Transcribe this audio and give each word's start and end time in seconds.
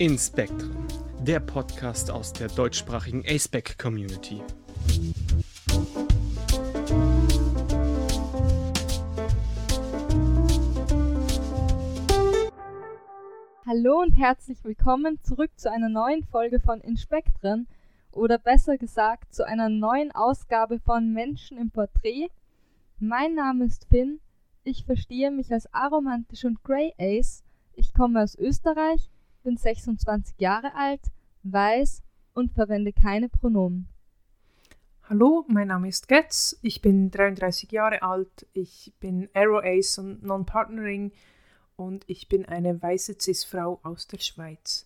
In 0.00 0.16
Spectrum, 0.16 0.86
der 1.26 1.40
Podcast 1.40 2.08
aus 2.08 2.32
der 2.32 2.46
deutschsprachigen 2.46 3.24
ASPEC 3.26 3.76
Community. 3.76 4.40
Hallo 13.66 14.00
und 14.00 14.12
herzlich 14.12 14.62
willkommen 14.62 15.18
zurück 15.24 15.50
zu 15.56 15.68
einer 15.68 15.88
neuen 15.88 16.22
Folge 16.22 16.60
von 16.60 16.80
Inspektren 16.80 17.66
oder 18.12 18.38
besser 18.38 18.78
gesagt 18.78 19.34
zu 19.34 19.44
einer 19.44 19.68
neuen 19.68 20.12
Ausgabe 20.12 20.78
von 20.78 21.12
Menschen 21.12 21.58
im 21.58 21.72
Porträt. 21.72 22.30
Mein 23.00 23.34
Name 23.34 23.64
ist 23.64 23.86
Finn, 23.90 24.20
ich 24.62 24.84
verstehe 24.84 25.32
mich 25.32 25.52
als 25.52 25.66
aromantisch 25.74 26.44
und 26.44 26.62
Grey 26.62 26.94
Ace, 27.00 27.42
ich 27.74 27.92
komme 27.92 28.22
aus 28.22 28.38
Österreich, 28.38 29.10
bin 29.48 29.56
26 29.56 30.38
Jahre 30.38 30.74
alt, 30.74 31.00
weiß 31.42 32.02
und 32.34 32.52
verwende 32.52 32.92
keine 32.92 33.30
Pronomen. 33.30 33.88
Hallo, 35.04 35.46
mein 35.48 35.68
Name 35.68 35.88
ist 35.88 36.06
Getz, 36.06 36.58
ich 36.60 36.82
bin 36.82 37.10
33 37.10 37.72
Jahre 37.72 38.02
alt, 38.02 38.46
ich 38.52 38.92
bin 39.00 39.30
Arrow 39.32 39.62
Ace 39.64 39.96
und 39.96 40.22
Non-Partnering 40.22 41.12
und 41.76 42.04
ich 42.08 42.28
bin 42.28 42.44
eine 42.44 42.82
weiße 42.82 43.16
Cis-Frau 43.18 43.80
aus 43.84 44.06
der 44.06 44.18
Schweiz. 44.18 44.84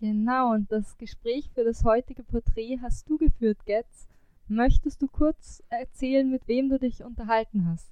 Genau, 0.00 0.52
und 0.52 0.70
das 0.70 0.98
Gespräch 0.98 1.48
für 1.54 1.64
das 1.64 1.82
heutige 1.82 2.24
Porträt 2.24 2.78
hast 2.82 3.08
du 3.08 3.16
geführt, 3.16 3.64
Getz. 3.64 4.06
Möchtest 4.48 5.00
du 5.00 5.08
kurz 5.08 5.62
erzählen, 5.70 6.30
mit 6.30 6.46
wem 6.46 6.68
du 6.68 6.78
dich 6.78 7.02
unterhalten 7.02 7.66
hast? 7.70 7.88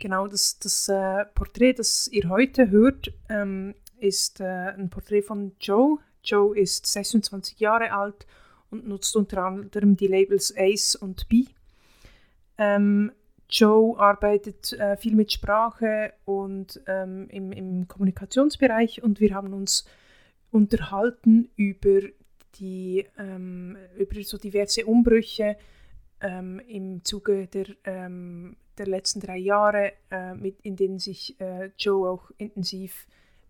Genau, 0.00 0.26
das, 0.26 0.58
das 0.58 0.88
äh, 0.88 1.24
Porträt, 1.26 1.74
das 1.74 2.08
ihr 2.08 2.28
heute 2.28 2.70
hört, 2.70 3.12
ähm, 3.28 3.76
ist 3.98 4.40
äh, 4.40 4.44
ein 4.44 4.90
Porträt 4.90 5.22
von 5.22 5.52
Joe. 5.60 5.98
Joe 6.22 6.56
ist 6.56 6.86
26 6.86 7.60
Jahre 7.60 7.92
alt 7.92 8.26
und 8.70 8.86
nutzt 8.86 9.14
unter 9.16 9.44
anderem 9.44 9.96
die 9.96 10.08
Labels 10.08 10.52
Ace 10.56 10.96
und 10.96 11.28
B. 11.28 11.44
Ähm, 12.58 13.12
Joe 13.48 13.98
arbeitet 13.98 14.72
äh, 14.72 14.96
viel 14.96 15.14
mit 15.14 15.32
Sprache 15.32 16.14
und 16.24 16.80
ähm, 16.86 17.28
im, 17.30 17.52
im 17.52 17.86
Kommunikationsbereich 17.86 19.02
und 19.02 19.20
wir 19.20 19.34
haben 19.34 19.52
uns 19.52 19.86
unterhalten 20.50 21.48
über 21.56 22.00
die 22.58 23.06
ähm, 23.18 23.76
über 23.96 24.22
so 24.22 24.38
diverse 24.38 24.84
Umbrüche 24.86 25.56
ähm, 26.20 26.60
im 26.66 27.04
Zuge 27.04 27.46
der, 27.46 27.66
ähm, 27.84 28.56
der 28.78 28.86
letzten 28.86 29.20
drei 29.20 29.36
Jahre, 29.36 29.92
äh, 30.10 30.34
mit, 30.34 30.60
in 30.62 30.76
denen 30.76 30.98
sich 30.98 31.38
äh, 31.40 31.70
Joe 31.78 32.08
auch 32.08 32.30
intensiv 32.38 33.06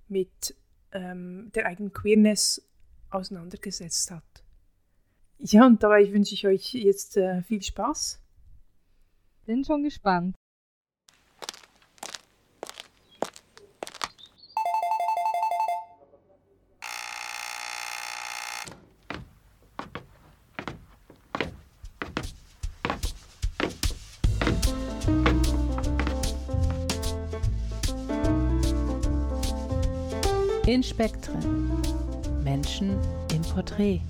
mit 0.08 0.54
ähm, 0.92 1.50
der 1.54 1.66
eigenen 1.66 1.92
Queerness 1.92 2.66
auseinandergesetzt 3.10 4.10
hat. 4.10 4.22
Ja, 5.38 5.66
und 5.66 5.82
dabei 5.82 6.10
wünsche 6.12 6.34
ich 6.34 6.46
euch 6.46 6.72
jetzt 6.74 7.16
äh, 7.16 7.42
viel 7.42 7.62
Spaß. 7.62 8.22
Bin 9.44 9.64
schon 9.64 9.82
gespannt. 9.82 10.34
In 30.66 30.82
Spektren. 30.82 31.80
Menschen 32.42 32.98
im 33.32 33.42
Porträt. 33.42 34.00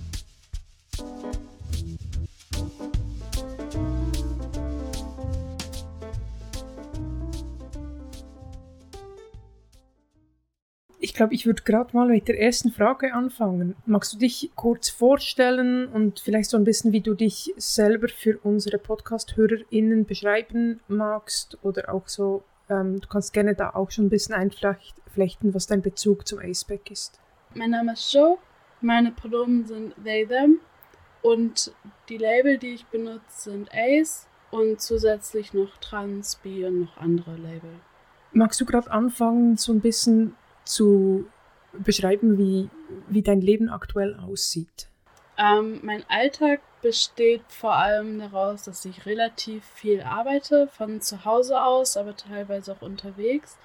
Ich 10.98 11.12
glaube, 11.12 11.34
ich 11.34 11.44
würde 11.44 11.62
gerade 11.62 11.94
mal 11.94 12.08
mit 12.08 12.26
der 12.26 12.40
ersten 12.40 12.72
Frage 12.72 13.12
anfangen. 13.12 13.76
Magst 13.84 14.14
du 14.14 14.18
dich 14.18 14.50
kurz 14.54 14.88
vorstellen 14.88 15.86
und 15.88 16.20
vielleicht 16.20 16.48
so 16.48 16.56
ein 16.56 16.64
bisschen, 16.64 16.92
wie 16.92 17.02
du 17.02 17.12
dich 17.12 17.52
selber 17.58 18.08
für 18.08 18.38
unsere 18.38 18.78
Podcast-HörerInnen 18.78 20.06
beschreiben 20.06 20.80
magst 20.88 21.58
oder 21.62 21.92
auch 21.92 22.08
so, 22.08 22.44
ähm, 22.69 23.00
du 23.00 23.09
kannst 23.09 23.32
gerne 23.32 23.54
da 23.54 23.71
auch 23.71 23.91
schon 23.91 24.06
ein 24.06 24.10
bisschen 24.10 24.34
einflechten, 24.34 25.54
was 25.54 25.66
dein 25.66 25.82
Bezug 25.82 26.27
zum 26.27 26.38
ACEPAC 26.38 26.91
ist. 26.91 27.21
Mein 27.54 27.71
Name 27.71 27.93
ist 27.93 28.12
Joe, 28.12 28.38
meine 28.81 29.12
Pronomen 29.12 29.66
sind 29.66 29.94
they, 30.03 30.27
them 30.27 30.60
und 31.22 31.72
die 32.09 32.19
Label, 32.19 32.59
die 32.59 32.75
ich 32.75 32.87
benutze, 32.87 33.50
sind 33.50 33.71
Ace 33.72 34.28
und 34.50 34.81
zusätzlich 34.81 35.53
noch 35.54 35.77
Trans, 35.78 36.37
Bi 36.37 36.65
und 36.65 36.81
noch 36.81 36.97
andere 36.97 37.37
Label. 37.37 37.81
Magst 38.32 38.60
du 38.60 38.65
gerade 38.65 38.91
anfangen, 38.91 39.56
so 39.56 39.72
ein 39.72 39.81
bisschen 39.81 40.34
zu 40.65 41.27
beschreiben, 41.72 42.38
wie, 42.38 42.69
wie 43.09 43.22
dein 43.22 43.41
Leben 43.41 43.71
aktuell 43.71 44.15
aussieht? 44.16 44.88
Ähm, 45.38 45.80
mein 45.82 46.04
Alltag 46.08 46.60
besteht 46.80 47.42
vor 47.48 47.74
allem 47.74 48.19
daraus, 48.19 48.62
dass 48.64 48.84
ich 48.84 49.06
relativ 49.06 49.64
viel 49.64 50.02
arbeite, 50.02 50.69
von 50.69 51.00
zu 51.00 51.24
Hause 51.24 51.62
aus, 51.62 51.97
aber 51.97 52.16
teilweise 52.16 52.72
auch 52.72 52.82
unterwegs. 52.82 53.58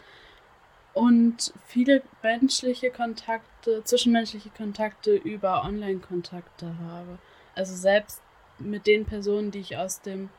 Und 0.94 1.54
viele 1.68 2.02
menschliche 2.22 2.92
Kontakte, 2.92 3.84
zwischenmenschliche 3.84 4.50
Kontakte 4.50 5.16
über 5.16 5.64
Online-Kontakte 5.64 6.76
habe. 6.80 7.18
Also 7.56 7.76
selbst 7.76 8.22
mit 8.60 8.88
den 8.88 9.06
Personen, 9.06 9.52
die 9.52 9.60
ich 9.60 9.78
aus 9.78 10.02
dem 10.02 10.30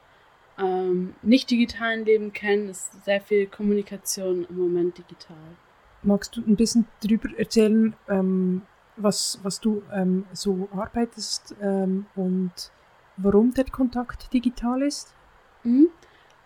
ähm, 0.58 1.14
nicht 1.22 1.50
digitalen 1.50 2.04
Leben 2.04 2.32
kenne, 2.32 2.70
ist 2.70 3.04
sehr 3.04 3.20
viel 3.20 3.46
Kommunikation 3.46 4.46
im 4.48 4.58
Moment 4.58 4.98
digital. 4.98 5.36
Magst 6.02 6.36
du 6.36 6.40
ein 6.42 6.56
bisschen 6.56 6.86
darüber 7.00 7.28
erzählen, 7.38 7.94
ähm, 8.08 8.62
was, 9.02 9.38
was 9.42 9.60
du 9.60 9.82
ähm, 9.92 10.24
so 10.32 10.68
arbeitest 10.74 11.54
ähm, 11.60 12.06
und 12.14 12.52
warum 13.16 13.52
der 13.54 13.64
Kontakt 13.64 14.32
digital 14.32 14.82
ist? 14.82 15.14
Mhm. 15.62 15.88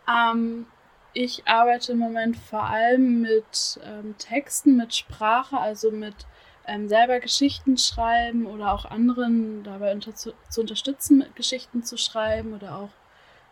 Ähm, 0.08 0.66
ich 1.12 1.46
arbeite 1.46 1.92
im 1.92 1.98
Moment 1.98 2.36
vor 2.36 2.64
allem 2.64 3.22
mit 3.22 3.80
ähm, 3.82 4.14
Texten, 4.18 4.76
mit 4.76 4.94
Sprache, 4.94 5.58
also 5.58 5.90
mit 5.90 6.26
ähm, 6.66 6.88
selber 6.88 7.20
Geschichten 7.20 7.78
schreiben 7.78 8.46
oder 8.46 8.72
auch 8.72 8.84
anderen 8.84 9.62
dabei 9.62 9.92
unter 9.92 10.14
zu, 10.14 10.32
zu 10.50 10.60
unterstützen, 10.60 11.24
Geschichten 11.34 11.82
zu 11.82 11.96
schreiben 11.96 12.52
oder 12.52 12.76
auch 12.76 12.90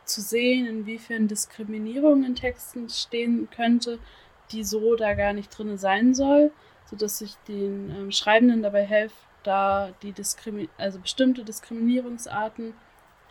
zu 0.05 0.21
sehen, 0.21 0.67
inwiefern 0.67 1.29
Diskriminierung 1.29 2.25
in 2.25 2.35
Texten 2.35 2.89
stehen 2.89 3.49
könnte, 3.51 3.99
die 4.51 4.65
so 4.65 4.97
da 4.97 5.15
gar 5.15 5.33
nicht 5.33 5.57
drin 5.57 5.79
sein 5.79 6.15
soll, 6.15 6.53
sodass 6.95 7.21
ich 7.21 7.35
den 7.49 7.91
ähm, 7.91 8.13
Schreibenden 8.13 8.63
dabei 8.63 8.85
helfe, 8.85 9.17
da 9.43 9.91
die 10.03 10.13
Diskrimi 10.13 10.69
also 10.79 11.01
bestimmte 11.01 11.45
Diskriminierungsarten 11.45 12.75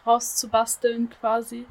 rauszubasteln 0.06 1.10
quasi. 1.10 1.66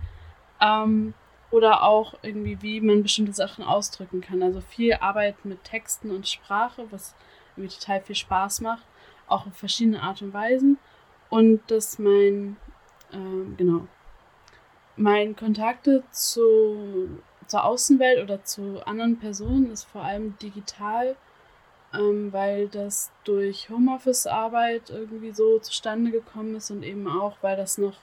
Ähm, 0.61 1.13
oder 1.51 1.83
auch 1.83 2.15
irgendwie, 2.23 2.63
wie 2.63 2.81
man 2.81 3.03
bestimmte 3.03 3.35
Sachen 3.35 3.63
ausdrücken 3.63 4.23
kann. 4.23 4.43
Also 4.43 4.63
viel 4.63 4.95
Arbeit 4.95 5.45
mit 5.45 5.65
Texten 5.65 6.11
und 6.11 6.27
Sprache, 6.27 6.87
was 6.91 7.15
irgendwie 7.57 7.77
total 7.77 8.01
viel 8.01 8.17
Spaß 8.17 8.63
macht, 8.63 8.87
auch 9.29 9.47
auf 9.47 9.55
verschiedene 9.55 10.01
Art 10.01 10.23
und 10.23 10.33
Weisen. 10.33 10.79
Und 11.29 11.61
dass 11.71 11.99
mein, 11.99 12.57
ähm, 13.13 13.55
genau, 13.59 13.87
mein 14.97 15.37
Kontakte 15.37 16.05
zu 16.11 17.21
zur 17.47 17.65
Außenwelt 17.65 18.23
oder 18.23 18.43
zu 18.45 18.81
anderen 18.87 19.19
Personen 19.19 19.71
ist 19.71 19.85
vor 19.85 20.03
allem 20.03 20.39
digital, 20.39 21.17
ähm, 21.95 22.33
weil 22.33 22.69
das 22.69 23.11
durch 23.25 23.69
Homeoffice-Arbeit 23.71 24.91
irgendwie 24.91 25.33
so 25.33 25.59
zustande 25.59 26.11
gekommen 26.11 26.57
ist 26.57 26.71
und 26.71 26.83
eben 26.83 27.09
auch, 27.09 27.37
weil 27.43 27.57
das 27.57 27.79
noch 27.79 27.97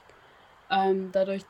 ähm, 0.70 1.10
dadurch 1.12 1.44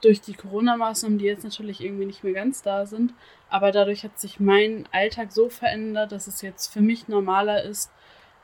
durch 0.00 0.20
die 0.20 0.34
Corona-Maßnahmen, 0.34 1.18
die 1.18 1.26
jetzt 1.26 1.44
natürlich 1.44 1.82
irgendwie 1.82 2.06
nicht 2.06 2.24
mehr 2.24 2.32
ganz 2.32 2.62
da 2.62 2.86
sind, 2.86 3.12
aber 3.50 3.70
dadurch 3.70 4.04
hat 4.04 4.18
sich 4.18 4.40
mein 4.40 4.88
Alltag 4.92 5.32
so 5.32 5.50
verändert, 5.50 6.12
dass 6.12 6.26
es 6.26 6.40
jetzt 6.40 6.72
für 6.72 6.80
mich 6.80 7.08
normaler 7.08 7.62
ist, 7.62 7.90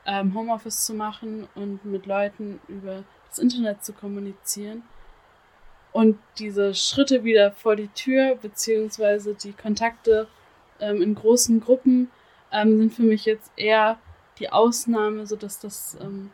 ähm, 0.05 0.35
Homeoffice 0.35 0.85
zu 0.85 0.93
machen 0.93 1.47
und 1.55 1.83
mit 1.83 2.05
Leuten 2.05 2.59
über 2.67 3.03
das 3.29 3.39
Internet 3.39 3.83
zu 3.83 3.93
kommunizieren. 3.93 4.83
Und 5.91 6.19
diese 6.37 6.75
Schritte 6.75 7.23
wieder 7.23 7.51
vor 7.51 7.75
die 7.75 7.87
Tür, 7.87 8.35
beziehungsweise 8.35 9.33
die 9.33 9.53
Kontakte 9.53 10.27
ähm, 10.79 11.01
in 11.01 11.15
großen 11.15 11.59
Gruppen, 11.59 12.11
ähm, 12.51 12.77
sind 12.77 12.93
für 12.93 13.03
mich 13.03 13.25
jetzt 13.25 13.51
eher 13.55 13.99
die 14.39 14.49
Ausnahme, 14.49 15.25
sodass 15.25 15.59
das 15.59 15.97
ähm, 16.01 16.31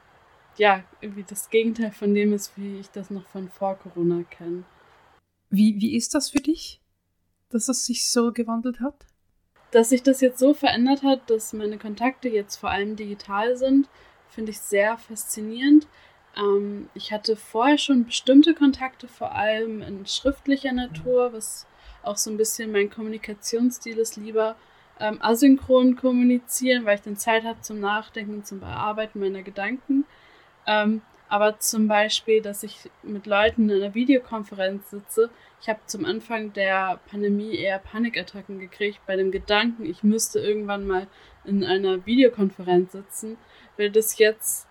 ja 0.58 0.84
irgendwie 1.02 1.24
das 1.24 1.50
Gegenteil 1.50 1.92
von 1.92 2.14
dem 2.14 2.34
ist, 2.34 2.52
wie 2.58 2.80
ich 2.80 2.90
das 2.92 3.10
noch 3.10 3.28
von 3.28 3.50
vor 3.50 3.76
Corona 3.76 4.24
kenne. 4.30 4.64
Wie, 5.50 5.80
wie 5.80 5.96
ist 5.96 6.16
das 6.16 6.32
für 6.32 6.40
dich, 6.42 6.82
dass 7.50 7.70
es 7.70 7.86
sich 7.86 8.10
so 8.10 8.32
gewandelt 8.32 8.80
hat? 8.80 9.06
dass 9.74 9.90
sich 9.90 10.04
das 10.04 10.22
jetzt 10.22 10.38
so 10.38 10.54
verändert 10.54 11.02
hat, 11.02 11.30
dass 11.32 11.52
meine 11.52 11.80
Kontakte 11.80 12.30
jetzt 12.30 12.58
vor 12.58 12.70
allem 12.70 12.96
digital 12.96 13.58
sind, 13.58 13.90
finde 14.30 14.52
ich 14.52 14.60
sehr 14.60 14.98
faszinierend. 15.00 15.88
Ähm, 16.38 16.90
ich 16.94 17.12
hatte 17.12 17.36
vorher 17.36 17.80
schon 17.80 18.06
bestimmte 18.06 18.54
Kontakte, 18.54 19.08
vor 19.08 19.32
allem 19.32 19.82
in 19.82 20.06
schriftlicher 20.06 20.74
Natur, 20.74 21.34
was 21.34 21.66
auch 22.04 22.18
so 22.18 22.30
ein 22.30 22.38
bisschen 22.38 22.72
mein 22.72 22.92
Kommunikationsstil 22.92 23.98
ist, 23.98 24.16
lieber 24.16 24.56
ähm, 25.00 25.18
asynchron 25.22 25.96
kommunizieren, 25.96 26.86
weil 26.86 26.96
ich 26.96 27.02
dann 27.02 27.18
Zeit 27.18 27.44
habe 27.44 27.62
zum 27.62 27.80
Nachdenken, 27.80 28.44
zum 28.44 28.60
Bearbeiten 28.60 29.20
meiner 29.20 29.42
Gedanken. 29.42 30.06
Ähm, 30.66 31.02
aber 31.34 31.58
zum 31.58 31.88
Beispiel, 31.88 32.44
dass 32.44 32.62
ich 32.62 32.92
mit 33.02 33.26
Leuten 33.26 33.68
in 33.68 33.82
einer 33.82 33.96
Videokonferenz 33.96 34.92
sitze. 34.92 35.32
Ich 35.62 35.68
habe 35.68 35.80
zum 35.88 36.06
Anfang 36.06 36.54
der 36.54 37.00
Pandemie 37.10 37.56
eher 37.56 37.80
Panikattacken 37.80 38.60
gekriegt 38.60 39.00
bei 39.08 39.16
dem 39.16 39.32
Gedanken, 39.32 39.86
ich 39.86 40.04
müsste 40.04 40.40
irgendwann 40.40 40.86
mal 40.86 41.08
in 41.44 41.64
einer 41.64 42.06
Videokonferenz 42.06 42.92
sitzen, 42.92 43.38
weil 43.78 43.90
das 43.90 44.20
jetzt, 44.20 44.68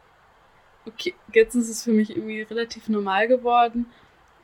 okay, 0.87 1.15
jetzt 1.33 1.55
ist 1.57 1.69
es 1.69 1.83
für 1.83 1.93
mich 1.93 2.11
irgendwie 2.11 2.43
relativ 2.43 2.89
normal 2.89 3.27
geworden. 3.27 3.87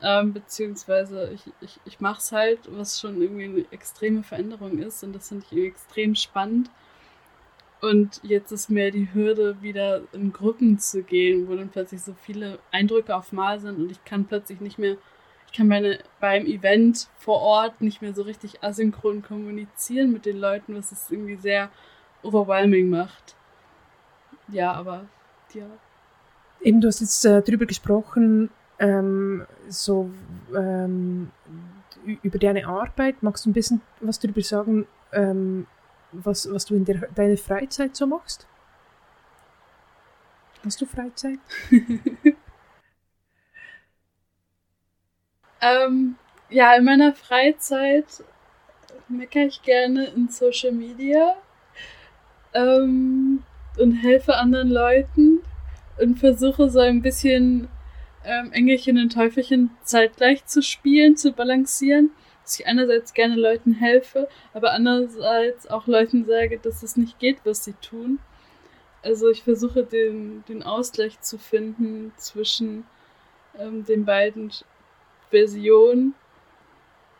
Ähm, 0.01 0.31
beziehungsweise 0.33 1.31
ich, 1.33 1.41
ich, 1.59 1.79
ich 1.85 1.99
mache 1.99 2.19
es 2.19 2.31
halt, 2.31 2.59
was 2.69 2.99
schon 2.99 3.21
irgendwie 3.21 3.45
eine 3.45 3.65
extreme 3.71 4.23
Veränderung 4.23 4.79
ist 4.79 5.03
und 5.03 5.13
das 5.13 5.27
finde 5.27 5.45
ich 5.51 5.57
extrem 5.57 6.15
spannend. 6.15 6.69
Und 7.81 8.21
jetzt 8.23 8.51
ist 8.51 8.69
mir 8.69 8.91
die 8.91 9.13
Hürde, 9.13 9.61
wieder 9.61 10.01
in 10.11 10.33
Gruppen 10.33 10.79
zu 10.79 11.03
gehen, 11.03 11.47
wo 11.47 11.55
dann 11.55 11.69
plötzlich 11.69 12.01
so 12.01 12.13
viele 12.13 12.59
Eindrücke 12.71 13.15
auf 13.15 13.31
Mal 13.31 13.59
sind 13.59 13.77
und 13.77 13.91
ich 13.91 14.03
kann 14.05 14.25
plötzlich 14.25 14.61
nicht 14.61 14.79
mehr, 14.79 14.97
ich 15.47 15.53
kann 15.53 15.67
meine, 15.67 15.99
beim 16.19 16.45
Event 16.45 17.07
vor 17.17 17.41
Ort 17.41 17.81
nicht 17.81 18.01
mehr 18.01 18.13
so 18.13 18.21
richtig 18.21 18.63
asynchron 18.63 19.21
kommunizieren 19.21 20.11
mit 20.11 20.25
den 20.25 20.39
Leuten, 20.39 20.75
was 20.75 20.91
es 20.91 21.11
irgendwie 21.11 21.37
sehr 21.37 21.69
overwhelming 22.21 22.89
macht. 22.89 23.35
Ja, 24.49 24.73
aber 24.73 25.05
ja. 25.53 25.65
Eben, 26.61 26.81
du 26.81 26.87
hast 26.87 26.99
jetzt 26.99 27.25
äh, 27.25 27.41
darüber 27.41 27.65
gesprochen, 27.65 28.49
ähm, 28.79 29.45
so 29.67 30.09
ähm, 30.55 31.31
über 32.23 32.39
deine 32.39 32.65
Arbeit. 32.67 33.21
Magst 33.21 33.45
du 33.45 33.49
ein 33.49 33.53
bisschen 33.53 33.81
was 33.99 34.19
darüber 34.19 34.41
sagen, 34.41 34.87
ähm, 35.11 35.67
was, 36.11 36.51
was 36.51 36.65
du 36.65 36.75
in 36.75 36.85
der, 36.85 37.07
deiner 37.13 37.37
Freizeit 37.37 37.95
so 37.95 38.07
machst? 38.07 38.47
Hast 40.65 40.81
du 40.81 40.85
Freizeit? 40.85 41.39
ähm, 45.61 46.15
ja, 46.49 46.75
in 46.75 46.83
meiner 46.83 47.13
Freizeit 47.13 48.23
meckere 49.07 49.45
ich 49.45 49.61
gerne 49.61 50.05
in 50.07 50.27
Social 50.29 50.71
Media 50.71 51.35
ähm, 52.53 53.43
und 53.77 53.93
helfe 53.93 54.35
anderen 54.35 54.69
Leuten 54.69 55.39
und 55.99 56.17
versuche 56.17 56.69
so 56.69 56.79
ein 56.79 57.01
bisschen 57.01 57.69
ähm, 58.25 58.51
Engelchen 58.51 58.97
und 58.97 59.13
Teufelchen 59.13 59.71
zeitgleich 59.83 60.45
zu 60.45 60.61
spielen, 60.61 61.17
zu 61.17 61.31
balancieren 61.31 62.11
dass 62.49 62.59
ich 62.59 62.65
einerseits 62.65 63.13
gerne 63.13 63.35
Leuten 63.35 63.73
helfe, 63.73 64.27
aber 64.55 64.71
andererseits 64.71 65.67
auch 65.67 65.85
Leuten 65.85 66.25
sage, 66.25 66.57
dass 66.57 66.81
es 66.81 66.97
nicht 66.97 67.19
geht, 67.19 67.37
was 67.43 67.63
sie 67.63 67.73
tun. 67.73 68.17
Also 69.03 69.29
ich 69.29 69.43
versuche 69.43 69.83
den, 69.83 70.43
den 70.47 70.63
Ausgleich 70.63 71.21
zu 71.21 71.37
finden 71.37 72.11
zwischen 72.17 72.87
ähm, 73.55 73.85
den 73.85 74.03
beiden 74.03 74.51
Versionen. 75.29 76.15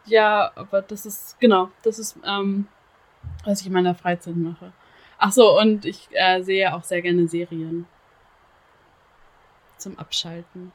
Ja, 0.06 0.52
aber 0.56 0.82
das 0.82 1.06
ist, 1.06 1.40
genau, 1.40 1.70
das 1.84 2.00
ist, 2.00 2.18
ähm, 2.26 2.68
was 3.46 3.62
ich 3.62 3.68
in 3.68 3.74
meiner 3.74 3.94
Freizeit 3.94 4.36
mache. 4.36 4.74
Ach 5.20 5.32
so, 5.32 5.60
und 5.60 5.86
ich 5.86 6.10
äh, 6.14 6.42
sehe 6.42 6.74
auch 6.74 6.84
sehr 6.84 7.04
gerne 7.04 7.28
Serien 7.28 7.86
zum 9.78 10.00
Abschalten 10.00 10.72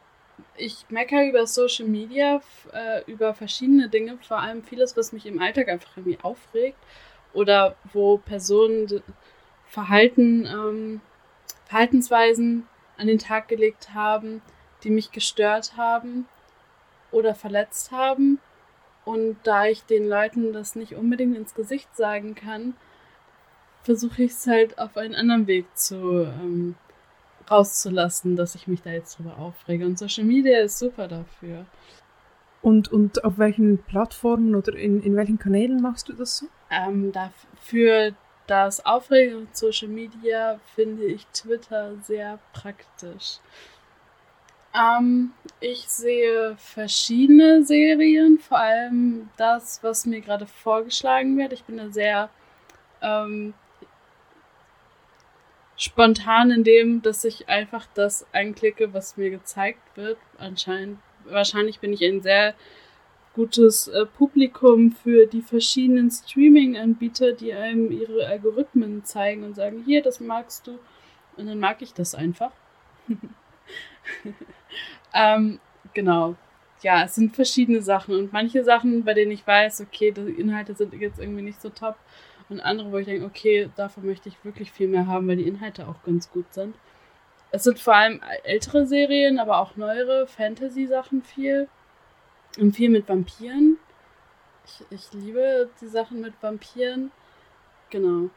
ich 0.57 0.87
meckere 0.89 1.29
über 1.29 1.47
Social 1.47 1.87
Media, 1.87 2.41
äh, 2.73 3.03
über 3.11 3.35
verschiedene 3.35 3.89
Dinge, 3.89 4.19
vor 4.27 4.39
allem 4.39 4.63
vieles, 4.63 4.97
was 4.97 5.13
mich 5.13 5.27
im 5.27 5.41
Alltag 5.41 5.69
einfach 5.69 5.97
irgendwie 5.97 6.19
aufregt 6.23 6.79
oder 7.33 7.77
wo 7.93 8.19
Personen 8.19 9.03
Verhalten, 9.67 10.47
ähm, 10.47 11.01
Verhaltensweisen 11.67 12.69
an 12.97 13.07
den 13.09 13.19
Tag 13.19 13.49
gelegt 13.49 13.93
haben, 13.93 14.41
die 14.85 14.91
mich 14.91 15.11
gestört 15.11 15.77
haben 15.77 16.29
oder 17.11 17.35
verletzt 17.35 17.91
haben. 17.91 18.39
Und 19.05 19.37
da 19.43 19.67
ich 19.67 19.85
den 19.85 20.09
Leuten 20.09 20.53
das 20.53 20.77
nicht 20.77 20.95
unbedingt 20.95 21.37
ins 21.37 21.55
Gesicht 21.55 21.95
sagen 21.97 22.35
kann, 22.35 22.75
versuche 23.83 24.23
ich 24.23 24.33
es 24.33 24.47
halt 24.47 24.79
auf 24.79 24.97
einen 24.97 25.15
anderen 25.15 25.47
Weg 25.47 25.67
zu 25.77 26.23
ähm, 26.23 26.75
rauszulassen, 27.51 28.37
dass 28.37 28.55
ich 28.55 28.67
mich 28.67 28.83
da 28.83 28.91
jetzt 28.91 29.19
drüber 29.19 29.39
aufrege. 29.39 29.87
Und 29.87 29.99
Social 29.99 30.25
Media 30.25 30.61
ist 30.61 30.79
super 30.79 31.09
dafür. 31.09 31.67
Und, 32.63 32.91
und 32.91 33.25
auf 33.25 33.39
welchen 33.39 33.79
Plattformen 33.83 34.55
oder 34.55 34.75
in, 34.75 35.03
in 35.03 35.17
welchen 35.17 35.39
Kanälen 35.39 35.83
machst 35.83 36.09
du 36.09 36.15
das 36.15 36.39
so? 36.39 36.47
Ähm, 36.71 37.13
dafür 37.13 38.13
das 38.47 38.85
Aufregen 38.85 39.37
und 39.37 39.57
Social 39.57 39.89
Media 39.89 40.59
finde 40.75 41.05
ich 41.05 41.27
Twitter 41.29 41.95
sehr 42.03 42.39
praktisch. 42.53 43.39
Ähm, 44.75 45.33
ich 45.61 45.89
sehe 45.89 46.57
verschiedene 46.57 47.65
Serien, 47.65 48.39
vor 48.39 48.59
allem 48.59 49.31
das, 49.37 49.83
was 49.83 50.05
mir 50.05 50.21
gerade 50.21 50.47
vorgeschlagen 50.47 51.39
wird. 51.39 51.53
Ich 51.53 51.65
bin 51.65 51.77
da 51.77 51.91
sehr 51.91 52.29
ähm, 53.01 53.55
spontan 55.77 56.51
in 56.51 56.65
dem, 56.65 57.03
dass 57.03 57.25
ich 57.25 57.49
einfach 57.49 57.87
das 57.95 58.27
einklicke, 58.33 58.93
was 58.93 59.17
mir 59.17 59.31
gezeigt 59.31 59.81
wird. 59.97 60.19
Anscheinend, 60.39 60.99
wahrscheinlich 61.25 61.81
bin 61.81 61.93
ich 61.93 62.03
ein 62.05 62.23
sehr 62.23 62.55
gutes 63.35 63.89
äh, 63.89 64.07
Publikum 64.07 64.93
für 64.93 65.27
die 65.27 65.43
verschiedenen 65.43 66.11
Streaming-Anbieter, 66.11 67.33
die 67.33 67.53
einem 67.53 67.91
ihre 67.91 68.27
Algorithmen 68.27 69.05
zeigen 69.05 69.43
und 69.43 69.55
sagen, 69.57 69.83
hier, 69.85 70.03
das 70.03 70.21
magst 70.21 70.67
du. 70.67 70.79
Und 71.37 71.47
dann 71.47 71.59
mag 71.59 71.83
ich 71.83 71.93
das 71.95 72.15
einfach. 72.15 72.53
ähm, 75.15 75.59
genau. 75.93 76.37
Ja, 76.83 77.05
es 77.05 77.17
sind 77.17 77.35
verschiedene 77.35 77.83
Sachen 77.83 78.15
und 78.15 78.33
manche 78.33 78.63
Sachen, 78.63 79.05
bei 79.05 79.15
denen 79.15 79.33
ich 79.33 79.47
weiß, 79.47 79.81
okay, 79.81 80.13
die 80.13 80.21
Inhalte 80.21 80.75
sind 80.75 80.93
jetzt 80.95 81.19
irgendwie 81.19 81.43
nicht 81.43 81.61
so 81.61 81.71
top, 81.71 81.97
und 82.49 82.61
andere, 82.61 82.93
wo 82.93 82.99
ich 82.99 83.07
denke, 83.07 83.25
okay, 83.25 83.71
davon 83.77 84.07
möchte 84.07 84.29
ich 84.29 84.45
wirklich 84.45 84.71
viel 84.71 84.89
mehr 84.89 85.07
haben, 85.07 85.29
weil 85.29 85.37
die 85.37 85.49
Inhalte 85.49 85.89
auch 85.89 86.03
ganz 86.05 86.31
gut 86.31 86.53
sind. 86.53 86.75
Es 87.51 87.65
sind 87.65 87.79
vor 87.79 87.95
allem 87.95 88.21
ältere 88.43 88.87
Serien, 88.87 89.39
aber 89.39 89.59
auch 89.59 89.77
neuere 89.77 90.27
Fantasy-Sachen 90.27 91.23
viel. 91.23 91.69
Und 92.59 92.75
viel 92.75 92.91
mit 92.91 93.09
Vampiren. 93.09 93.79
Ich, 94.67 94.85
ich 94.91 95.13
liebe 95.13 95.71
die 95.81 95.87
Sachen 95.87 96.21
mit 96.21 96.35
Vampiren. 96.41 97.11
Genau. 97.91 98.31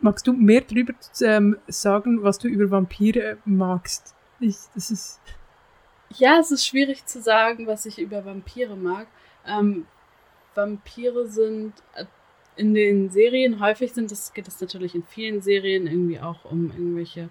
Magst 0.00 0.26
du 0.26 0.32
mehr 0.32 0.60
darüber 0.60 0.92
ähm, 1.22 1.56
sagen, 1.66 2.22
was 2.22 2.38
du 2.38 2.48
über 2.48 2.70
Vampire 2.70 3.38
magst? 3.44 4.14
Ich, 4.40 4.56
das 4.74 4.90
ist. 4.90 5.20
Ja, 6.10 6.38
es 6.38 6.50
ist 6.50 6.66
schwierig 6.66 7.06
zu 7.06 7.20
sagen, 7.20 7.66
was 7.66 7.86
ich 7.86 7.98
über 7.98 8.24
Vampire 8.24 8.76
mag. 8.76 9.06
Ähm, 9.46 9.86
Vampire 10.54 11.26
sind 11.26 11.74
in 12.56 12.74
den 12.74 13.10
Serien 13.10 13.60
häufig 13.60 13.92
sind 13.92 14.10
es, 14.12 14.32
geht 14.32 14.48
es 14.48 14.60
natürlich 14.60 14.94
in 14.94 15.02
vielen 15.04 15.42
Serien 15.42 15.86
irgendwie 15.86 16.20
auch 16.20 16.44
um 16.44 16.70
irgendwelche 16.70 17.28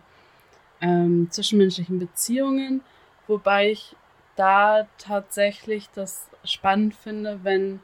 ähm, 0.82 1.28
zwischenmenschlichen 1.32 2.00
Beziehungen, 2.00 2.82
wobei 3.28 3.72
ich 3.72 3.96
da 4.36 4.88
tatsächlich 4.98 5.90
das 5.96 6.30
spannend 6.44 6.94
finde, 6.94 7.40
wenn 7.44 7.80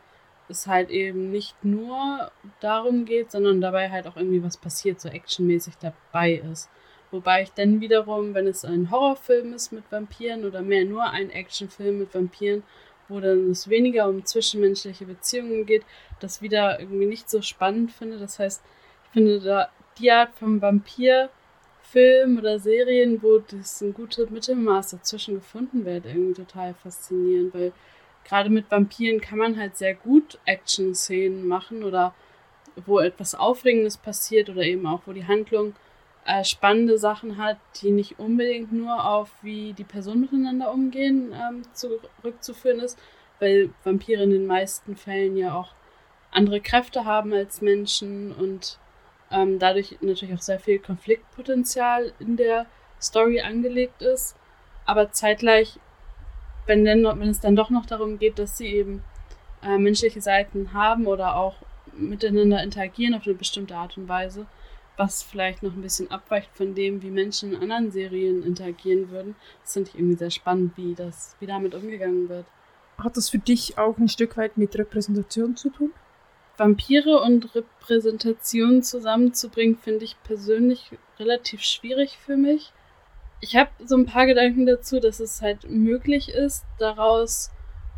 es 0.50 0.68
halt 0.68 0.90
eben 0.90 1.32
nicht 1.32 1.64
nur 1.64 2.32
darum 2.60 3.06
geht, 3.06 3.32
sondern 3.32 3.62
dabei 3.62 3.90
halt 3.90 4.06
auch 4.06 4.18
irgendwie 4.18 4.44
was 4.44 4.58
passiert, 4.58 5.00
so 5.00 5.10
actionmäßig 5.10 5.76
dabei 5.78 6.42
ist. 6.52 6.70
Wobei 7.10 7.44
ich 7.44 7.52
dann 7.52 7.82
wiederum, 7.82 8.34
wenn 8.34 8.48
es 8.48 8.64
ein 8.64 8.92
Horrorfilm 8.92 9.54
ist 9.54 9.72
mit 9.72 9.84
Vampiren 9.92 10.46
oder 10.46 10.62
mehr 10.62 10.86
nur 10.86 11.04
ein 11.10 11.30
Actionfilm 11.30 12.00
mit 12.00 12.14
Vampiren, 12.14 12.64
wo 13.08 13.20
dann 13.20 13.52
es 13.52 13.70
weniger 13.70 14.08
um 14.08 14.26
zwischenmenschliche 14.26 15.06
Beziehungen 15.06 15.66
geht, 15.66 15.84
das 16.20 16.42
wieder 16.42 16.80
irgendwie 16.80 17.06
nicht 17.06 17.30
so 17.30 17.42
spannend 17.42 17.92
finde. 17.92 18.18
Das 18.18 18.40
heißt, 18.40 18.62
ich 19.06 19.10
finde 19.12 19.40
da 19.40 19.70
die 20.00 20.12
Art 20.12 20.34
von 20.36 20.62
Vampirfilm 20.62 22.38
oder 22.38 22.60
Serien, 22.60 23.22
wo 23.22 23.40
das 23.40 23.82
ein 23.82 23.94
gutes 23.94 24.30
Mittelmaß 24.30 24.92
dazwischen 24.92 25.36
gefunden 25.36 25.86
wird, 25.86 26.06
irgendwie 26.06 26.34
total 26.34 26.74
faszinierend, 26.74 27.54
weil 27.54 27.74
gerade 28.24 28.50
mit 28.50 28.70
Vampiren 28.72 29.20
kann 29.20 29.40
man 29.40 29.58
halt 29.58 29.78
sehr 29.78 29.96
gut 29.96 30.40
Action-Szenen 30.46 31.48
machen 31.48 31.84
oder 31.84 32.14
wo 32.86 33.00
etwas 33.00 33.36
Aufregendes 33.36 33.98
passiert 33.98 34.50
oder 34.50 34.62
eben 34.62 34.86
auch, 34.86 35.02
wo 35.06 35.12
die 35.12 35.26
Handlung 35.26 35.76
äh, 36.32 36.46
spannende 36.46 36.98
Sachen 36.98 37.38
hat, 37.38 37.58
die 37.82 37.92
nicht 37.92 38.18
unbedingt 38.18 38.72
nur 38.72 39.06
auf, 39.06 39.30
wie 39.42 39.74
die 39.74 39.84
Personen 39.84 40.22
miteinander 40.22 40.72
umgehen, 40.72 41.34
ähm, 41.34 41.64
zurückzuführen 41.74 42.80
ist, 42.80 42.98
weil 43.40 43.72
Vampire 43.84 44.24
in 44.24 44.30
den 44.30 44.46
meisten 44.46 44.96
Fällen 44.96 45.36
ja 45.36 45.54
auch 45.54 45.74
andere 46.32 46.62
Kräfte 46.62 47.04
haben 47.04 47.34
als 47.34 47.62
Menschen 47.62 48.34
und 48.34 48.80
ähm, 49.30 49.60
dadurch 49.60 49.98
natürlich 50.00 50.34
auch 50.34 50.42
sehr 50.42 50.60
viel 50.60 50.80
Konfliktpotenzial 50.80 52.14
in 52.20 52.38
der 52.38 52.66
Story 53.02 53.42
angelegt 53.42 54.02
ist. 54.02 54.38
Aber 54.86 55.12
zeitgleich, 55.12 55.80
wenn, 56.66 56.86
denn, 56.86 57.04
wenn 57.04 57.30
es 57.30 57.42
dann 57.42 57.58
doch 57.58 57.70
noch 57.70 57.86
darum 57.86 58.20
geht, 58.20 58.40
dass 58.40 58.58
sie 58.58 58.68
eben 58.68 59.04
äh, 59.62 59.78
menschliche 59.78 60.22
Seiten 60.22 60.72
haben 60.74 61.08
oder 61.08 61.36
auch 61.36 61.56
miteinander 61.94 62.64
interagieren 62.64 63.16
auf 63.16 63.26
eine 63.26 63.36
bestimmte 63.36 63.76
Art 63.76 63.98
und 63.98 64.08
Weise, 64.08 64.46
was 65.02 65.24
vielleicht 65.24 65.64
noch 65.64 65.74
ein 65.74 65.82
bisschen 65.82 66.12
abweicht 66.12 66.52
von 66.54 66.76
dem, 66.76 67.02
wie 67.02 67.10
Menschen 67.10 67.54
in 67.54 67.62
anderen 67.64 67.90
Serien 67.90 68.44
interagieren 68.44 69.10
würden. 69.10 69.36
Das 69.64 69.74
finde 69.74 69.90
ich 69.90 69.96
irgendwie 69.96 70.18
sehr 70.18 70.30
spannend, 70.30 70.78
wie 70.78 70.94
das, 70.94 71.36
wie 71.40 71.48
damit 71.48 71.74
umgegangen 71.74 72.30
wird. 72.30 72.46
Hat 73.00 73.18
das 73.18 73.30
für 73.30 73.40
dich 73.40 73.80
auch 73.80 73.98
ein 73.98 74.10
Stück 74.10 74.38
weit 74.38 74.58
mit 74.58 74.78
Repräsentation 74.78 75.56
zu 75.56 75.72
tun? 75.72 75.92
Vampire 76.56 77.20
und 77.20 77.56
Repräsentation 77.56 78.84
zusammenzubringen, 78.84 79.76
finde 79.76 80.06
ich 80.06 80.22
persönlich 80.22 80.92
relativ 81.18 81.62
schwierig 81.62 82.20
für 82.24 82.38
mich. 82.38 82.72
Ich 83.40 83.56
habe 83.56 83.72
so 83.84 83.96
ein 83.96 84.06
paar 84.06 84.28
Gedanken 84.28 84.68
dazu, 84.68 85.00
dass 85.00 85.20
es 85.20 85.42
halt 85.42 85.68
möglich 85.68 86.30
ist, 86.30 86.64
daraus 86.78 87.50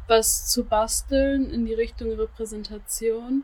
was 0.07 0.50
zu 0.50 0.63
basteln 0.63 1.50
in 1.50 1.65
die 1.65 1.74
Richtung 1.74 2.13
Repräsentation. 2.13 3.43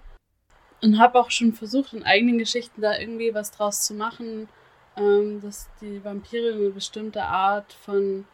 Und 0.81 0.97
habe 0.97 1.19
auch 1.19 1.29
schon 1.29 1.53
versucht, 1.53 1.93
in 1.93 2.03
eigenen 2.03 2.37
Geschichten 2.37 2.81
da 2.81 2.97
irgendwie 2.97 3.33
was 3.33 3.51
draus 3.51 3.85
zu 3.85 3.93
machen, 3.93 4.47
ähm, 4.95 5.41
dass 5.41 5.69
die 5.81 6.03
Vampire 6.03 6.53
eine 6.53 6.69
bestimmte 6.69 7.23
Art 7.23 7.73
von, 7.73 8.25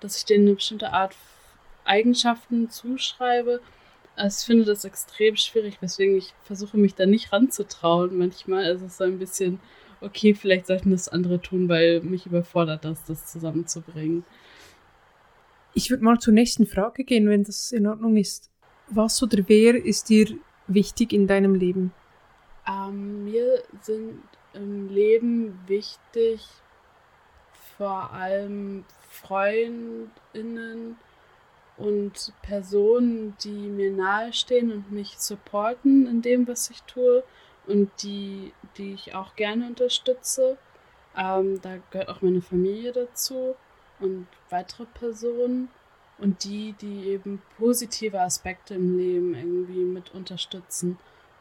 dass 0.00 0.16
ich 0.16 0.24
denen 0.24 0.46
eine 0.46 0.54
bestimmte 0.54 0.92
Art 0.92 1.16
Eigenschaften 1.84 2.70
zuschreibe. 2.70 3.60
Also 4.16 4.40
ich 4.40 4.46
finde 4.46 4.64
das 4.64 4.84
extrem 4.84 5.36
schwierig, 5.36 5.78
weswegen 5.80 6.16
ich 6.16 6.34
versuche, 6.44 6.76
mich 6.76 6.94
da 6.94 7.06
nicht 7.06 7.32
ranzutrauen 7.32 8.16
manchmal. 8.16 8.64
Also 8.64 8.84
es 8.86 8.92
ist 8.92 8.98
so 8.98 9.04
ein 9.04 9.18
bisschen, 9.18 9.60
okay, 10.00 10.34
vielleicht 10.34 10.66
sollten 10.66 10.90
das 10.90 11.08
andere 11.08 11.40
tun, 11.40 11.68
weil 11.68 12.00
mich 12.02 12.26
überfordert 12.26 12.84
das, 12.84 13.04
das 13.04 13.26
zusammenzubringen. 13.26 14.24
Ich 15.74 15.90
würde 15.90 16.04
mal 16.04 16.18
zur 16.18 16.34
nächsten 16.34 16.66
Frage 16.66 17.04
gehen, 17.04 17.28
wenn 17.28 17.44
das 17.44 17.72
in 17.72 17.86
Ordnung 17.86 18.16
ist. 18.16 18.50
Was 18.88 19.22
oder 19.22 19.38
wer 19.46 19.76
ist 19.76 20.08
dir 20.08 20.36
wichtig 20.74 21.12
in 21.12 21.26
deinem 21.26 21.54
Leben? 21.54 21.92
Ähm, 22.66 23.24
mir 23.24 23.62
sind 23.80 24.22
im 24.52 24.88
Leben 24.88 25.58
wichtig 25.66 26.46
vor 27.76 28.12
allem 28.12 28.84
Freundinnen 29.08 30.98
und 31.76 32.32
Personen, 32.42 33.36
die 33.42 33.68
mir 33.68 33.90
nahestehen 33.90 34.70
und 34.70 34.92
mich 34.92 35.18
supporten 35.18 36.06
in 36.06 36.22
dem, 36.22 36.46
was 36.46 36.70
ich 36.70 36.82
tue 36.82 37.22
und 37.66 37.90
die, 38.02 38.52
die 38.76 38.92
ich 38.92 39.14
auch 39.14 39.34
gerne 39.36 39.66
unterstütze. 39.66 40.58
Ähm, 41.16 41.60
da 41.62 41.78
gehört 41.90 42.08
auch 42.08 42.22
meine 42.22 42.42
Familie 42.42 42.92
dazu 42.92 43.56
und 43.98 44.26
weitere 44.50 44.84
Personen 44.86 45.68
und 46.20 46.44
die, 46.44 46.74
die 46.80 47.06
eben 47.06 47.42
positive 47.58 48.20
Aspekte 48.20 48.74
im 48.74 48.96
Leben 48.96 49.34
irgendwie 49.34 49.84
mit 49.84 50.14
unterstützen 50.14 50.98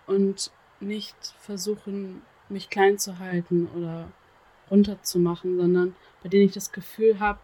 und 0.08 0.52
nicht 0.80 1.16
versuchen, 1.40 2.22
mich 2.48 2.70
klein 2.70 2.98
zu 2.98 3.20
halten 3.20 3.68
oder 3.76 4.12
runterzumachen, 4.72 5.58
sondern 5.58 5.96
bei 6.24 6.30
denen 6.30 6.46
ich 6.46 6.54
das 6.54 6.72
Gefühl 6.72 7.20
habe, 7.20 7.40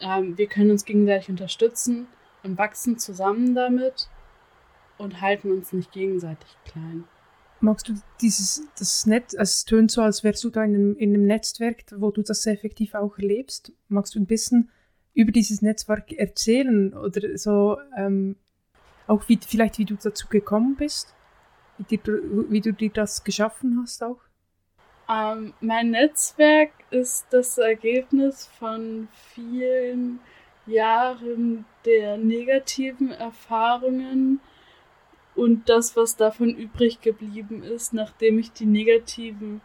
ähm, 0.00 0.36
wir 0.38 0.46
können 0.46 0.70
uns 0.70 0.84
gegenseitig 0.84 1.28
unterstützen 1.28 2.06
und 2.42 2.58
wachsen 2.58 2.98
zusammen 2.98 3.54
damit 3.54 4.08
und 4.98 5.20
halten 5.20 5.50
uns 5.50 5.72
nicht 5.72 5.92
gegenseitig 5.92 6.56
klein. 6.64 7.04
Magst 7.60 7.88
du 7.88 7.94
dieses 8.20 8.66
das 8.78 9.06
Netz, 9.06 9.34
also 9.34 9.50
es 9.50 9.64
tönt 9.64 9.90
so, 9.90 10.02
als 10.02 10.24
wärst 10.24 10.44
du 10.44 10.50
da 10.50 10.64
in 10.64 10.74
einem, 10.74 10.96
in 10.96 11.14
einem 11.14 11.26
Netzwerk, 11.26 11.84
wo 11.96 12.10
du 12.10 12.22
das 12.22 12.44
effektiv 12.46 12.94
auch 12.94 13.18
erlebst. 13.18 13.72
Magst 13.88 14.14
du 14.14 14.20
ein 14.20 14.26
bisschen 14.26 14.70
über 15.14 15.32
dieses 15.32 15.62
Netzwerk 15.62 16.12
erzählen 16.12 16.92
oder 16.94 17.38
so 17.38 17.78
ähm, 17.96 18.36
auch 19.06 19.28
wie, 19.28 19.38
vielleicht 19.38 19.78
wie 19.78 19.84
du 19.84 19.94
dazu 19.94 20.28
gekommen 20.28 20.76
bist, 20.76 21.14
wie, 21.78 21.96
dir, 21.96 22.00
wie 22.48 22.60
du 22.60 22.72
dir 22.72 22.90
das 22.90 23.24
geschaffen 23.24 23.80
hast 23.82 24.02
auch? 24.02 24.20
Ähm, 25.08 25.52
mein 25.60 25.90
Netzwerk 25.90 26.72
ist 26.90 27.26
das 27.30 27.58
Ergebnis 27.58 28.46
von 28.58 29.08
vielen 29.34 30.20
Jahren 30.66 31.66
der 31.84 32.16
negativen 32.16 33.10
Erfahrungen 33.10 34.40
und 35.34 35.68
das, 35.68 35.96
was 35.96 36.16
davon 36.16 36.50
übrig 36.50 37.00
geblieben 37.00 37.62
ist, 37.62 37.92
nachdem 37.92 38.38
ich 38.38 38.52
die 38.52 38.66
negativen 38.66 39.60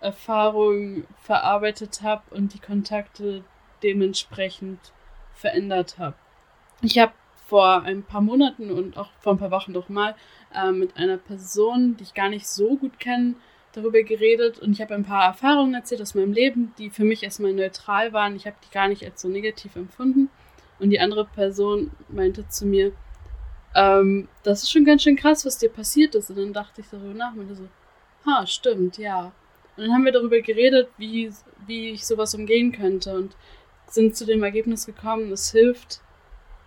Erfahrungen 0.00 1.06
verarbeitet 1.20 2.02
habe 2.02 2.22
und 2.34 2.54
die 2.54 2.58
Kontakte 2.58 3.44
dementsprechend 3.82 4.78
verändert 5.32 5.98
habe. 5.98 6.16
Ich 6.82 6.98
habe 6.98 7.12
vor 7.46 7.82
ein 7.82 8.02
paar 8.02 8.20
Monaten 8.20 8.70
und 8.70 8.96
auch 8.96 9.10
vor 9.20 9.34
ein 9.34 9.38
paar 9.38 9.50
Wochen 9.50 9.72
doch 9.72 9.88
mal 9.88 10.14
äh, 10.54 10.72
mit 10.72 10.96
einer 10.96 11.18
Person, 11.18 11.96
die 11.96 12.04
ich 12.04 12.14
gar 12.14 12.28
nicht 12.28 12.46
so 12.46 12.76
gut 12.76 12.98
kenne, 12.98 13.34
darüber 13.72 14.02
geredet 14.02 14.58
und 14.58 14.72
ich 14.72 14.80
habe 14.80 14.94
ein 14.94 15.04
paar 15.04 15.24
Erfahrungen 15.24 15.74
erzählt 15.74 16.02
aus 16.02 16.14
meinem 16.14 16.32
Leben, 16.32 16.74
die 16.78 16.90
für 16.90 17.04
mich 17.04 17.22
erstmal 17.22 17.52
neutral 17.52 18.12
waren. 18.12 18.36
Ich 18.36 18.46
habe 18.46 18.56
die 18.64 18.72
gar 18.72 18.88
nicht 18.88 19.04
als 19.04 19.22
so 19.22 19.28
negativ 19.28 19.76
empfunden. 19.76 20.30
Und 20.78 20.90
die 20.90 21.00
andere 21.00 21.24
Person 21.24 21.90
meinte 22.08 22.48
zu 22.48 22.66
mir, 22.66 22.92
ähm, 23.74 24.28
das 24.42 24.62
ist 24.62 24.72
schon 24.72 24.84
ganz 24.84 25.02
schön 25.02 25.16
krass, 25.16 25.46
was 25.46 25.58
dir 25.58 25.68
passiert 25.70 26.14
ist. 26.14 26.30
Und 26.30 26.38
dann 26.38 26.52
dachte 26.52 26.80
ich 26.80 26.88
darüber 26.90 27.14
nach 27.14 27.34
und 27.34 27.54
so, 27.54 27.68
ha, 28.26 28.46
stimmt, 28.46 28.98
ja. 28.98 29.32
Und 29.76 29.84
dann 29.84 29.92
haben 29.92 30.04
wir 30.04 30.12
darüber 30.12 30.40
geredet, 30.40 30.88
wie, 30.98 31.32
wie 31.66 31.90
ich 31.90 32.06
sowas 32.06 32.34
umgehen 32.34 32.72
könnte 32.72 33.14
und 33.16 33.36
sind 33.92 34.16
zu 34.16 34.24
dem 34.24 34.42
Ergebnis 34.42 34.86
gekommen, 34.86 35.32
es 35.32 35.50
hilft, 35.50 36.00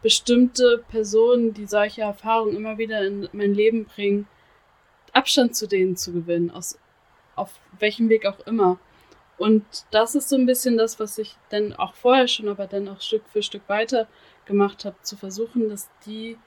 bestimmte 0.02 0.84
Personen, 0.90 1.54
die 1.54 1.66
solche 1.66 2.02
Erfahrungen 2.02 2.56
immer 2.56 2.78
wieder 2.78 3.06
in 3.06 3.28
mein 3.34 3.54
Leben 3.54 3.86
bringen, 3.86 4.28
Abstand 5.14 5.56
zu 5.56 5.68
denen 5.68 5.96
zu 5.96 6.14
gewinnen, 6.14 6.52
aus 6.52 6.78
auf 7.36 7.52
welchem 7.80 8.10
Weg 8.10 8.26
auch 8.26 8.40
immer. 8.46 8.80
Und 9.38 9.66
das 9.92 10.16
ist 10.16 10.30
so 10.30 10.38
ein 10.38 10.46
bisschen 10.46 10.78
das, 10.78 11.00
was 11.00 11.18
ich 11.18 11.36
dann 11.50 11.74
auch 11.74 11.94
vorher 11.96 12.28
schon, 12.28 12.48
aber 12.48 12.68
dann 12.68 12.88
auch 12.88 13.02
Stück 13.02 13.24
für 13.28 13.42
Stück 13.42 13.68
weiter 13.68 14.08
gemacht 14.46 14.86
habe, 14.86 14.96
zu 15.02 15.18
versuchen, 15.18 15.68
dass 15.68 15.90
die 16.06 16.38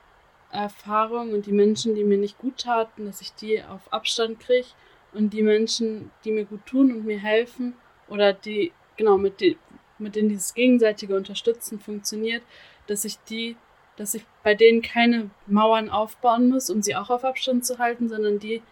Erfahrungen 0.50 1.34
und 1.34 1.46
die 1.46 1.52
Menschen, 1.52 1.94
die 1.94 2.04
mir 2.04 2.16
nicht 2.16 2.38
gut 2.38 2.58
taten, 2.58 3.04
dass 3.04 3.20
ich 3.20 3.34
die 3.34 3.62
auf 3.62 3.92
Abstand 3.92 4.40
kriege 4.40 4.68
und 5.12 5.30
die 5.32 5.42
Menschen, 5.42 6.10
die 6.24 6.30
mir 6.30 6.44
gut 6.44 6.64
tun 6.64 6.92
und 6.92 7.04
mir 7.04 7.18
helfen 7.18 7.74
oder 8.08 8.32
die, 8.32 8.72
genau, 8.96 9.18
mit, 9.18 9.40
die, 9.40 9.58
mit 9.98 10.16
denen 10.16 10.28
dieses 10.28 10.54
gegenseitige 10.54 11.16
Unterstützen 11.16 11.80
funktioniert, 11.80 12.42
dass 12.86 13.04
ich 13.04 13.18
die, 13.28 13.56
dass 13.96 14.14
ich 14.14 14.24
bei 14.42 14.54
denen 14.54 14.82
keine 14.82 15.30
Mauern 15.46 15.90
aufbauen 15.90 16.48
muss, 16.48 16.70
um 16.70 16.82
sie 16.82 16.96
auch 16.96 17.10
auf 17.10 17.24
Abstand 17.24 17.64
zu 17.64 17.78
halten, 17.78 18.08
sondern 18.08 18.38
die 18.38 18.62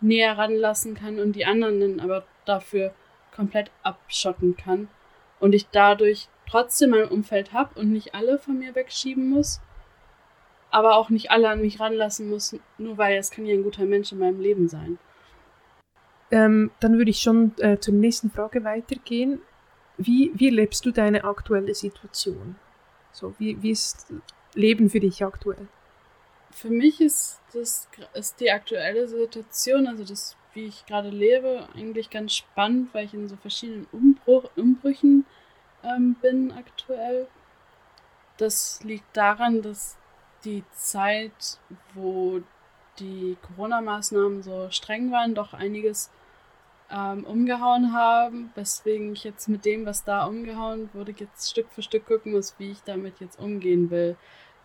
näher 0.00 0.36
ranlassen 0.36 0.94
kann 0.94 1.18
und 1.18 1.32
die 1.32 1.46
anderen 1.46 1.80
dann 1.80 2.00
aber 2.00 2.24
dafür 2.44 2.94
komplett 3.34 3.70
abschotten 3.82 4.56
kann. 4.56 4.88
Und 5.40 5.54
ich 5.54 5.68
dadurch 5.70 6.28
trotzdem 6.48 6.90
mein 6.90 7.08
Umfeld 7.08 7.52
habe 7.52 7.78
und 7.78 7.90
nicht 7.92 8.14
alle 8.14 8.38
von 8.38 8.58
mir 8.58 8.74
wegschieben 8.74 9.28
muss, 9.28 9.60
aber 10.70 10.96
auch 10.96 11.10
nicht 11.10 11.30
alle 11.30 11.48
an 11.48 11.60
mich 11.60 11.80
ranlassen 11.80 12.28
muss, 12.28 12.56
nur 12.78 12.98
weil 12.98 13.16
es 13.16 13.30
kann 13.30 13.46
ja 13.46 13.54
ein 13.54 13.62
guter 13.62 13.84
Mensch 13.84 14.12
in 14.12 14.18
meinem 14.18 14.40
Leben 14.40 14.68
sein. 14.68 14.98
Ähm, 16.30 16.70
dann 16.80 16.98
würde 16.98 17.10
ich 17.10 17.20
schon 17.20 17.52
äh, 17.58 17.78
zur 17.78 17.94
nächsten 17.94 18.30
Frage 18.30 18.64
weitergehen. 18.64 19.40
Wie, 19.96 20.32
wie 20.34 20.50
lebst 20.50 20.84
du 20.86 20.90
deine 20.90 21.24
aktuelle 21.24 21.74
Situation? 21.74 22.56
So, 23.12 23.34
wie, 23.38 23.62
wie 23.62 23.70
ist 23.70 24.06
Leben 24.54 24.90
für 24.90 25.00
dich 25.00 25.24
aktuell? 25.24 25.68
für 26.54 26.70
mich 26.70 27.00
ist 27.00 27.40
das 27.52 27.88
ist 28.14 28.40
die 28.40 28.50
aktuelle 28.50 29.06
Situation, 29.06 29.86
also 29.86 30.04
das, 30.04 30.36
wie 30.54 30.66
ich 30.66 30.86
gerade 30.86 31.10
lebe, 31.10 31.68
eigentlich 31.74 32.10
ganz 32.10 32.34
spannend, 32.34 32.94
weil 32.94 33.06
ich 33.06 33.14
in 33.14 33.28
so 33.28 33.36
verschiedenen 33.36 33.86
Umbruch, 33.92 34.50
Umbrüchen 34.56 35.26
ähm, 35.82 36.16
bin 36.20 36.52
aktuell. 36.52 37.28
Das 38.38 38.82
liegt 38.82 39.16
daran, 39.16 39.62
dass 39.62 39.96
die 40.44 40.64
Zeit, 40.72 41.58
wo 41.94 42.40
die 42.98 43.36
Corona-Maßnahmen 43.42 44.42
so 44.42 44.68
streng 44.70 45.10
waren, 45.10 45.34
doch 45.34 45.54
einiges 45.54 46.10
ähm, 46.94 47.24
umgehauen 47.24 47.92
haben, 47.92 48.50
weswegen 48.54 49.12
ich 49.12 49.24
jetzt 49.24 49.48
mit 49.48 49.64
dem, 49.64 49.86
was 49.86 50.04
da 50.04 50.26
umgehauen 50.26 50.90
wurde, 50.92 51.14
jetzt 51.16 51.50
Stück 51.50 51.66
für 51.70 51.82
Stück 51.82 52.06
gucken 52.06 52.32
muss, 52.32 52.54
wie 52.58 52.70
ich 52.70 52.82
damit 52.84 53.20
jetzt 53.20 53.38
umgehen 53.40 53.90
will. 53.90 54.16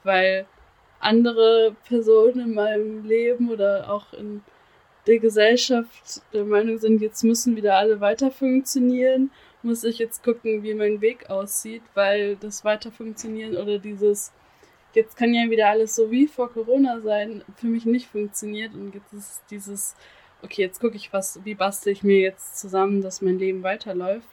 Weil 0.04 0.46
andere 1.00 1.76
Personen 1.88 2.40
in 2.40 2.54
meinem 2.54 3.06
Leben 3.06 3.50
oder 3.50 3.92
auch 3.92 4.14
in 4.14 4.44
der 5.08 5.20
Gesellschaft 5.20 6.22
der 6.34 6.46
Meinung 6.46 6.78
sind, 6.78 7.02
jetzt 7.02 7.24
müssen 7.24 7.56
wieder 7.56 7.78
alle 7.78 8.00
weiter 8.00 8.32
funktionieren, 8.32 9.32
muss 9.64 9.84
ich 9.84 9.98
jetzt 9.98 10.24
gucken, 10.24 10.62
wie 10.64 10.74
mein 10.74 11.02
Weg 11.02 11.30
aussieht, 11.30 11.82
weil 11.96 12.36
das 12.36 12.64
Weiter 12.64 12.92
funktionieren 12.92 13.58
oder 13.58 13.80
dieses 13.80 14.32
jetzt 14.94 15.18
kann 15.18 15.34
ja 15.34 15.50
wieder 15.50 15.70
alles 15.70 15.96
so 15.96 16.12
wie 16.12 16.28
vor 16.28 16.52
Corona 16.52 17.00
sein, 17.02 17.44
für 17.56 17.68
mich 17.68 17.86
nicht 17.86 18.08
funktioniert. 18.08 18.74
Und 18.74 18.94
jetzt 18.94 19.14
ist 19.14 19.42
dieses, 19.50 19.96
okay, 20.42 20.62
jetzt 20.62 20.80
gucke 20.80 20.96
ich, 20.96 21.12
was, 21.14 21.40
wie 21.44 21.56
bastel 21.56 21.94
ich 21.94 22.04
mir 22.04 22.20
jetzt 22.20 22.60
zusammen, 22.60 23.02
dass 23.02 23.22
mein 23.22 23.40
Leben 23.40 23.64
weiterläuft. 23.64 24.28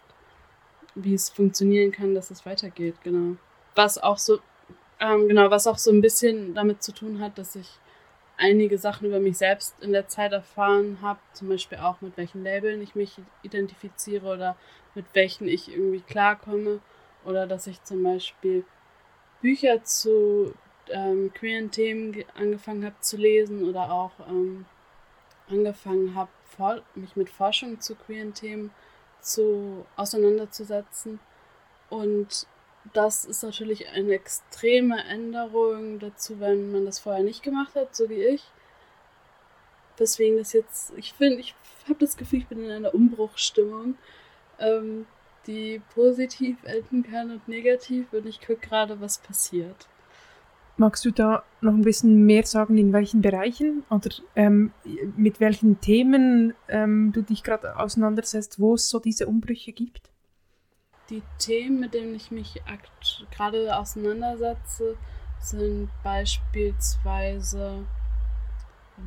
Wie 0.94 1.14
es 1.14 1.28
funktionieren 1.28 1.92
kann, 1.92 2.14
dass 2.14 2.30
es 2.30 2.46
weitergeht, 2.46 2.94
genau. 3.02 3.36
Was 3.74 3.98
auch 3.98 4.18
so, 4.18 4.38
ähm, 4.98 5.28
genau, 5.28 5.50
was 5.50 5.66
auch 5.66 5.78
so 5.78 5.90
ein 5.90 6.00
bisschen 6.00 6.54
damit 6.54 6.82
zu 6.82 6.92
tun 6.92 7.20
hat, 7.20 7.36
dass 7.36 7.54
ich 7.54 7.78
einige 8.38 8.78
Sachen 8.78 9.06
über 9.06 9.20
mich 9.20 9.38
selbst 9.38 9.74
in 9.80 9.92
der 9.92 10.08
Zeit 10.08 10.32
erfahren 10.32 10.98
habe, 11.02 11.18
zum 11.32 11.48
Beispiel 11.48 11.78
auch 11.78 12.00
mit 12.00 12.16
welchen 12.16 12.42
Labeln 12.44 12.80
ich 12.82 12.94
mich 12.94 13.16
identifiziere 13.42 14.26
oder 14.26 14.56
mit 14.94 15.06
welchen 15.12 15.48
ich 15.48 15.70
irgendwie 15.70 16.00
klarkomme 16.00 16.80
oder 17.24 17.46
dass 17.46 17.66
ich 17.66 17.82
zum 17.82 18.02
Beispiel 18.02 18.64
Bücher 19.40 19.84
zu 19.84 20.54
ähm, 20.88 21.32
queeren 21.34 21.70
Themen 21.70 22.24
angefangen 22.34 22.84
habe 22.84 22.96
zu 23.00 23.16
lesen 23.16 23.68
oder 23.68 23.90
auch 23.90 24.12
ähm, 24.28 24.64
angefangen 25.48 26.14
habe, 26.14 26.30
mich 26.94 27.16
mit 27.16 27.28
Forschung 27.28 27.80
zu 27.80 27.94
queeren 27.94 28.34
Themen 28.34 28.70
zu 29.20 29.84
auseinanderzusetzen. 29.96 31.20
Und 31.90 32.46
das 32.92 33.24
ist 33.24 33.42
natürlich 33.42 33.88
eine 33.88 34.12
extreme 34.14 35.04
Änderung 35.04 35.98
dazu, 35.98 36.40
wenn 36.40 36.72
man 36.72 36.86
das 36.86 36.98
vorher 36.98 37.22
nicht 37.22 37.42
gemacht 37.42 37.74
hat, 37.74 37.94
so 37.94 38.08
wie 38.08 38.24
ich. 38.24 38.44
Deswegen 39.98 40.36
das 40.38 40.52
jetzt, 40.52 40.92
ich 40.96 41.12
finde, 41.14 41.40
ich 41.40 41.54
habe 41.88 41.98
das 41.98 42.16
Gefühl, 42.16 42.40
ich 42.40 42.48
bin 42.48 42.64
in 42.64 42.70
einer 42.70 42.94
Umbruchstimmung, 42.94 43.96
ähm, 44.58 45.06
die 45.46 45.80
positiv 45.94 46.62
enden 46.64 47.02
kann 47.02 47.30
und 47.30 47.48
negativ 47.48 48.12
und 48.12 48.26
ich 48.26 48.40
gucke 48.40 48.56
gerade, 48.56 49.00
was 49.00 49.18
passiert. 49.18 49.86
Magst 50.78 51.04
du 51.06 51.10
da 51.10 51.42
noch 51.62 51.72
ein 51.72 51.82
bisschen 51.82 52.26
mehr 52.26 52.44
sagen, 52.44 52.76
in 52.76 52.92
welchen 52.92 53.22
Bereichen 53.22 53.84
oder 53.88 54.10
ähm, 54.34 54.72
mit 55.16 55.40
welchen 55.40 55.80
Themen 55.80 56.52
ähm, 56.68 57.12
du 57.12 57.22
dich 57.22 57.42
gerade 57.42 57.78
auseinandersetzt, 57.78 58.60
wo 58.60 58.74
es 58.74 58.90
so 58.90 58.98
diese 58.98 59.26
Umbrüche 59.26 59.72
gibt? 59.72 60.10
Die 61.08 61.22
Themen, 61.38 61.80
mit 61.80 61.94
denen 61.94 62.14
ich 62.14 62.30
mich 62.30 62.60
gerade 63.30 63.74
auseinandersetze, 63.74 64.96
sind 65.40 65.88
beispielsweise, 66.02 67.86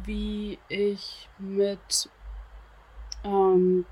wie 0.05 0.57
ich 0.69 1.29
mit 1.37 2.09
ähm, 3.23 3.85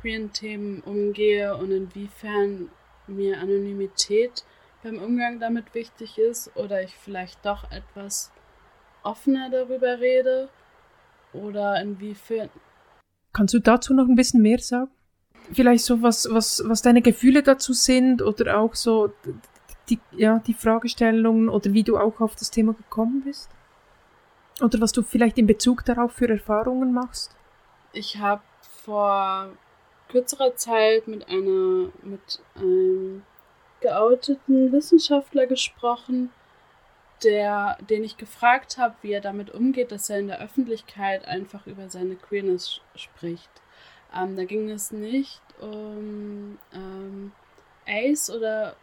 queeren 0.00 0.32
Themen 0.32 0.80
umgehe 0.80 1.56
und 1.56 1.70
inwiefern 1.70 2.70
mir 3.06 3.38
Anonymität 3.38 4.44
beim 4.84 4.98
Umgang 4.98 5.40
damit 5.40 5.74
wichtig 5.74 6.18
ist 6.18 6.54
oder 6.56 6.82
ich 6.82 6.94
vielleicht 6.94 7.44
doch 7.44 7.70
etwas 7.72 8.30
offener 9.02 9.50
darüber 9.50 9.98
rede 9.98 10.50
oder 11.32 11.80
inwiefern. 11.80 12.50
Kannst 13.32 13.54
du 13.54 13.58
dazu 13.58 13.94
noch 13.94 14.06
ein 14.06 14.14
bisschen 14.14 14.42
mehr 14.42 14.58
sagen? 14.58 14.90
Vielleicht 15.52 15.84
so, 15.84 16.02
was, 16.02 16.28
was, 16.30 16.62
was 16.66 16.82
deine 16.82 17.02
Gefühle 17.02 17.42
dazu 17.42 17.72
sind 17.72 18.22
oder 18.22 18.58
auch 18.58 18.74
so 18.74 19.12
die, 19.88 19.98
ja, 20.12 20.38
die 20.38 20.54
Fragestellungen 20.54 21.48
oder 21.48 21.72
wie 21.72 21.82
du 21.82 21.98
auch 21.98 22.20
auf 22.20 22.36
das 22.36 22.50
Thema 22.50 22.74
gekommen 22.74 23.22
bist? 23.24 23.50
Oder 24.60 24.80
was 24.80 24.92
du 24.92 25.02
vielleicht 25.02 25.36
in 25.38 25.46
Bezug 25.46 25.84
darauf 25.84 26.12
für 26.12 26.28
Erfahrungen 26.28 26.92
machst? 26.92 27.34
Ich 27.92 28.18
habe 28.18 28.42
vor 28.84 29.48
kürzerer 30.08 30.54
Zeit 30.56 31.08
mit 31.08 31.28
einer 31.28 31.90
mit 32.02 32.40
einem 32.54 33.22
geouteten 33.84 34.72
Wissenschaftler 34.72 35.46
gesprochen, 35.46 36.30
der, 37.22 37.76
den 37.90 38.02
ich 38.02 38.16
gefragt 38.16 38.78
habe, 38.78 38.94
wie 39.02 39.12
er 39.12 39.20
damit 39.20 39.50
umgeht, 39.50 39.92
dass 39.92 40.08
er 40.08 40.20
in 40.20 40.28
der 40.28 40.40
Öffentlichkeit 40.40 41.28
einfach 41.28 41.66
über 41.66 41.90
seine 41.90 42.16
Queerness 42.16 42.80
spricht. 42.94 43.50
Ähm, 44.16 44.36
da 44.36 44.44
ging 44.44 44.70
es 44.70 44.90
nicht 44.90 45.42
um 45.60 46.58
ähm, 46.72 47.32
Ace 47.86 48.30
oder 48.30 48.74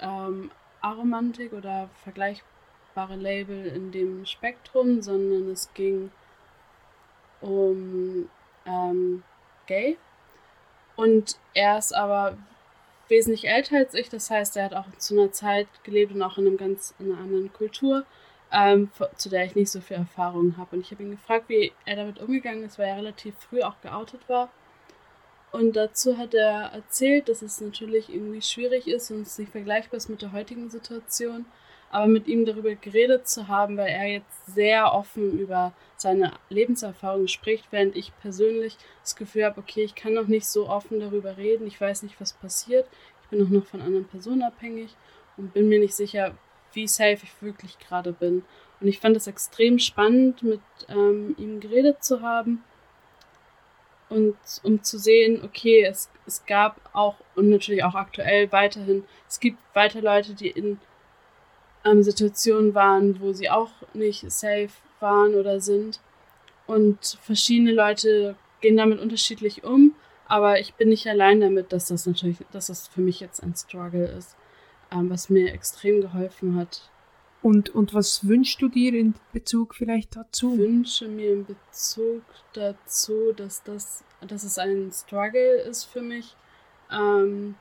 ähm, 0.00 0.50
Aromantik 0.80 1.52
oder 1.52 1.88
vergleichbare 2.02 3.14
Label 3.14 3.64
in 3.66 3.92
dem 3.92 4.26
Spektrum, 4.26 5.02
sondern 5.02 5.48
es 5.50 5.72
ging 5.72 6.10
um 7.40 8.28
ähm, 8.66 9.22
Gay. 9.66 9.96
Und 10.96 11.38
er 11.54 11.78
ist 11.78 11.94
aber 11.94 12.36
wesentlich 13.10 13.48
älter 13.48 13.76
als 13.76 13.94
ich. 13.94 14.08
Das 14.08 14.30
heißt, 14.30 14.56
er 14.56 14.64
hat 14.64 14.74
auch 14.74 14.86
zu 14.98 15.14
einer 15.14 15.32
Zeit 15.32 15.68
gelebt 15.82 16.14
und 16.14 16.22
auch 16.22 16.38
in, 16.38 16.46
einem 16.46 16.56
ganz, 16.56 16.94
in 16.98 17.12
einer 17.12 17.20
anderen 17.20 17.52
Kultur, 17.52 18.04
ähm, 18.52 18.90
zu 19.16 19.28
der 19.28 19.44
ich 19.44 19.54
nicht 19.54 19.70
so 19.70 19.80
viel 19.80 19.96
Erfahrung 19.96 20.56
habe. 20.56 20.76
Und 20.76 20.82
ich 20.82 20.90
habe 20.90 21.02
ihn 21.02 21.10
gefragt, 21.12 21.48
wie 21.48 21.72
er 21.84 21.96
damit 21.96 22.18
umgegangen 22.20 22.64
ist, 22.64 22.78
weil 22.78 22.88
er 22.88 22.96
relativ 22.96 23.34
früh 23.38 23.62
auch 23.62 23.80
geoutet 23.82 24.28
war. 24.28 24.50
Und 25.52 25.74
dazu 25.74 26.16
hat 26.16 26.32
er 26.34 26.72
erzählt, 26.72 27.28
dass 27.28 27.42
es 27.42 27.60
natürlich 27.60 28.08
irgendwie 28.08 28.42
schwierig 28.42 28.86
ist 28.86 29.10
und 29.10 29.22
es 29.22 29.38
nicht 29.38 29.50
vergleichbar 29.50 29.96
ist 29.96 30.08
mit 30.08 30.22
der 30.22 30.32
heutigen 30.32 30.70
Situation. 30.70 31.44
Aber 31.90 32.06
mit 32.06 32.28
ihm 32.28 32.44
darüber 32.44 32.74
geredet 32.74 33.28
zu 33.28 33.48
haben, 33.48 33.76
weil 33.76 33.88
er 33.88 34.06
jetzt 34.06 34.46
sehr 34.46 34.94
offen 34.94 35.38
über 35.38 35.72
seine 35.96 36.32
Lebenserfahrung 36.48 37.26
spricht, 37.26 37.66
während 37.70 37.96
ich 37.96 38.12
persönlich 38.20 38.76
das 39.02 39.16
Gefühl 39.16 39.44
habe, 39.44 39.60
okay, 39.60 39.82
ich 39.82 39.94
kann 39.94 40.14
noch 40.14 40.28
nicht 40.28 40.46
so 40.46 40.68
offen 40.68 41.00
darüber 41.00 41.36
reden, 41.36 41.66
ich 41.66 41.80
weiß 41.80 42.04
nicht, 42.04 42.20
was 42.20 42.32
passiert, 42.32 42.86
ich 43.22 43.28
bin 43.28 43.44
auch 43.44 43.50
noch 43.50 43.66
von 43.66 43.82
anderen 43.82 44.06
Personen 44.06 44.42
abhängig 44.42 44.94
und 45.36 45.52
bin 45.52 45.68
mir 45.68 45.80
nicht 45.80 45.94
sicher, 45.94 46.36
wie 46.72 46.86
safe 46.86 47.18
ich 47.24 47.42
wirklich 47.42 47.78
gerade 47.78 48.12
bin. 48.12 48.44
Und 48.80 48.86
ich 48.86 49.00
fand 49.00 49.16
es 49.16 49.26
extrem 49.26 49.78
spannend, 49.78 50.42
mit 50.42 50.60
ähm, 50.88 51.34
ihm 51.38 51.60
geredet 51.60 52.02
zu 52.04 52.22
haben 52.22 52.62
und 54.10 54.36
um 54.64 54.82
zu 54.82 54.98
sehen, 54.98 55.42
okay, 55.44 55.84
es, 55.84 56.10
es 56.26 56.44
gab 56.44 56.80
auch 56.92 57.14
und 57.36 57.48
natürlich 57.48 57.84
auch 57.84 57.94
aktuell 57.94 58.50
weiterhin, 58.52 59.04
es 59.28 59.40
gibt 59.40 59.58
weiter 59.72 60.02
Leute, 60.02 60.34
die 60.34 60.50
in 60.50 60.78
ähm, 61.84 62.02
Situationen 62.02 62.74
waren, 62.74 63.20
wo 63.20 63.32
sie 63.32 63.50
auch 63.50 63.70
nicht 63.94 64.30
safe 64.30 64.70
waren 65.00 65.34
oder 65.34 65.60
sind. 65.60 66.00
Und 66.66 67.18
verschiedene 67.22 67.72
Leute 67.72 68.36
gehen 68.60 68.76
damit 68.76 69.00
unterschiedlich 69.00 69.64
um, 69.64 69.94
aber 70.26 70.60
ich 70.60 70.74
bin 70.74 70.90
nicht 70.90 71.06
allein 71.08 71.40
damit, 71.40 71.72
dass 71.72 71.86
das 71.86 72.06
natürlich, 72.06 72.38
dass 72.52 72.66
das 72.66 72.86
für 72.86 73.00
mich 73.00 73.20
jetzt 73.20 73.42
ein 73.42 73.54
Struggle 73.56 74.06
ist, 74.06 74.36
ähm, 74.92 75.10
was 75.10 75.28
mir 75.30 75.52
extrem 75.52 76.00
geholfen 76.00 76.56
hat. 76.56 76.88
Und, 77.42 77.70
und 77.70 77.94
was 77.94 78.28
wünschst 78.28 78.60
du 78.60 78.68
dir 78.68 78.92
in 78.94 79.14
Bezug 79.32 79.74
vielleicht 79.74 80.14
dazu? 80.14 80.52
Ich 80.52 80.60
wünsche 80.60 81.08
mir 81.08 81.32
in 81.32 81.46
Bezug 81.46 82.22
dazu, 82.52 83.32
dass 83.34 83.62
das, 83.62 84.04
dass 84.20 84.44
es 84.44 84.58
ein 84.58 84.92
Struggle 84.92 85.62
ist 85.62 85.84
für 85.84 86.02
mich, 86.02 86.36
ähm, 86.92 87.54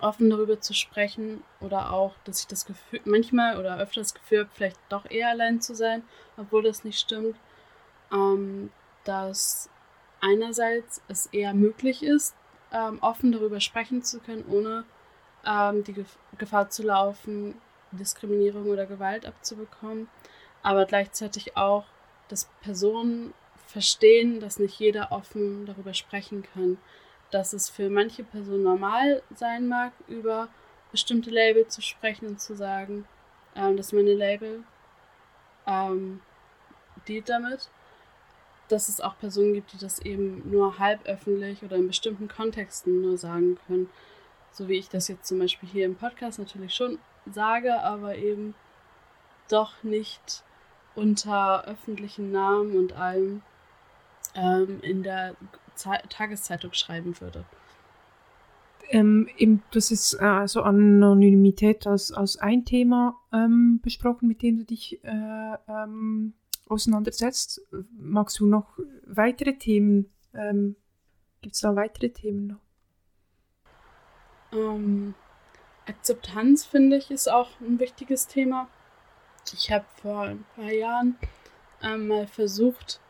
offen 0.00 0.30
darüber 0.30 0.60
zu 0.60 0.74
sprechen 0.74 1.42
oder 1.60 1.92
auch, 1.92 2.14
dass 2.24 2.40
ich 2.40 2.46
das 2.46 2.66
Gefühl, 2.66 3.00
manchmal 3.04 3.58
oder 3.58 3.78
öfter 3.78 4.00
das 4.00 4.14
Gefühl 4.14 4.40
habe, 4.40 4.50
vielleicht 4.52 4.78
doch 4.88 5.08
eher 5.08 5.28
allein 5.28 5.60
zu 5.60 5.74
sein, 5.74 6.02
obwohl 6.36 6.62
das 6.62 6.84
nicht 6.84 6.98
stimmt, 6.98 7.36
ähm, 8.12 8.70
dass 9.04 9.70
einerseits 10.20 11.02
es 11.08 11.26
eher 11.26 11.54
möglich 11.54 12.02
ist, 12.02 12.34
ähm, 12.72 12.98
offen 13.00 13.32
darüber 13.32 13.60
sprechen 13.60 14.02
zu 14.02 14.18
können, 14.20 14.44
ohne 14.48 14.84
ähm, 15.46 15.84
die 15.84 15.92
Gef 15.92 16.18
Gefahr 16.38 16.68
zu 16.68 16.82
laufen, 16.82 17.54
Diskriminierung 17.92 18.66
oder 18.66 18.84
Gewalt 18.86 19.24
abzubekommen, 19.24 20.08
aber 20.62 20.84
gleichzeitig 20.84 21.56
auch, 21.56 21.84
dass 22.28 22.50
Personen 22.60 23.32
verstehen, 23.66 24.40
dass 24.40 24.58
nicht 24.58 24.78
jeder 24.78 25.12
offen 25.12 25.64
darüber 25.64 25.94
sprechen 25.94 26.42
kann 26.42 26.76
dass 27.30 27.52
es 27.52 27.68
für 27.68 27.90
manche 27.90 28.24
Personen 28.24 28.62
normal 28.62 29.22
sein 29.34 29.68
mag, 29.68 29.92
über 30.08 30.48
bestimmte 30.90 31.30
Label 31.30 31.66
zu 31.66 31.82
sprechen 31.82 32.26
und 32.26 32.40
zu 32.40 32.54
sagen, 32.54 33.06
ähm, 33.54 33.76
dass 33.76 33.92
meine 33.92 34.14
Label 34.14 34.62
ähm, 35.66 36.20
dealt 37.08 37.28
damit. 37.28 37.68
Dass 38.68 38.88
es 38.88 39.00
auch 39.00 39.18
Personen 39.18 39.54
gibt, 39.54 39.72
die 39.72 39.78
das 39.78 40.00
eben 40.00 40.50
nur 40.50 40.78
halb 40.78 41.06
öffentlich 41.06 41.62
oder 41.62 41.76
in 41.76 41.86
bestimmten 41.86 42.28
Kontexten 42.28 43.00
nur 43.02 43.16
sagen 43.16 43.58
können. 43.66 43.88
So 44.50 44.68
wie 44.68 44.78
ich 44.78 44.88
das 44.88 45.08
jetzt 45.08 45.26
zum 45.26 45.38
Beispiel 45.38 45.68
hier 45.68 45.84
im 45.84 45.96
Podcast 45.96 46.38
natürlich 46.38 46.74
schon 46.74 46.98
sage, 47.30 47.80
aber 47.80 48.16
eben 48.16 48.54
doch 49.48 49.82
nicht 49.82 50.42
unter 50.94 51.64
öffentlichen 51.64 52.32
Namen 52.32 52.76
und 52.76 52.94
allem 52.94 53.42
ähm, 54.34 54.80
in 54.82 55.02
der 55.02 55.36
Tageszeitung 55.76 56.72
schreiben 56.72 57.18
würde. 57.20 57.44
Ähm, 58.88 59.28
eben, 59.36 59.62
das 59.72 59.90
ist 59.90 60.14
äh, 60.14 60.46
so 60.46 60.62
Anonymität 60.62 61.86
als, 61.86 62.12
als 62.12 62.36
ein 62.36 62.64
Thema 62.64 63.18
ähm, 63.32 63.80
besprochen, 63.82 64.28
mit 64.28 64.42
dem 64.42 64.58
du 64.58 64.64
dich 64.64 65.02
äh, 65.04 65.56
ähm, 65.68 66.34
auseinandersetzt. 66.68 67.62
Magst 67.98 68.38
du 68.38 68.46
noch 68.46 68.78
weitere 69.06 69.54
Themen? 69.54 70.12
Ähm, 70.34 70.76
Gibt 71.40 71.56
es 71.56 71.60
da 71.60 71.74
weitere 71.74 72.10
Themen 72.10 72.46
noch? 72.46 72.60
Ähm, 74.52 75.14
Akzeptanz, 75.86 76.64
finde 76.64 76.96
ich, 76.96 77.10
ist 77.10 77.30
auch 77.30 77.60
ein 77.60 77.78
wichtiges 77.78 78.26
Thema. 78.26 78.68
ich 79.52 79.70
habe 79.70 79.84
vor 80.00 80.22
ein 80.22 80.44
paar 80.54 80.72
Jahren 80.72 81.16
ähm, 81.82 82.08
mal 82.08 82.26
versucht, 82.26 83.00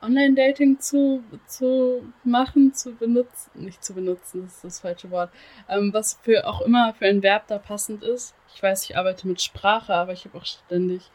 Online-Dating 0.00 0.78
zu, 0.80 1.24
zu 1.46 2.12
machen, 2.24 2.72
zu 2.72 2.94
benutzen, 2.94 3.50
nicht 3.54 3.84
zu 3.84 3.94
benutzen, 3.94 4.42
das 4.42 4.54
ist 4.56 4.64
das 4.64 4.80
falsche 4.80 5.10
Wort, 5.10 5.30
ähm, 5.68 5.92
was 5.92 6.18
für 6.22 6.46
auch 6.46 6.60
immer 6.60 6.94
für 6.94 7.06
ein 7.06 7.22
Verb 7.22 7.46
da 7.48 7.58
passend 7.58 8.02
ist. 8.02 8.34
Ich 8.54 8.62
weiß, 8.62 8.84
ich 8.84 8.96
arbeite 8.96 9.26
mit 9.26 9.42
Sprache, 9.42 9.94
aber 9.94 10.12
ich 10.12 10.24
habe 10.24 10.38
auch 10.38 10.44
ständig 10.44 11.10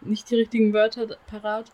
nicht 0.00 0.30
die 0.30 0.36
richtigen 0.36 0.72
Wörter 0.72 1.16
parat. 1.26 1.72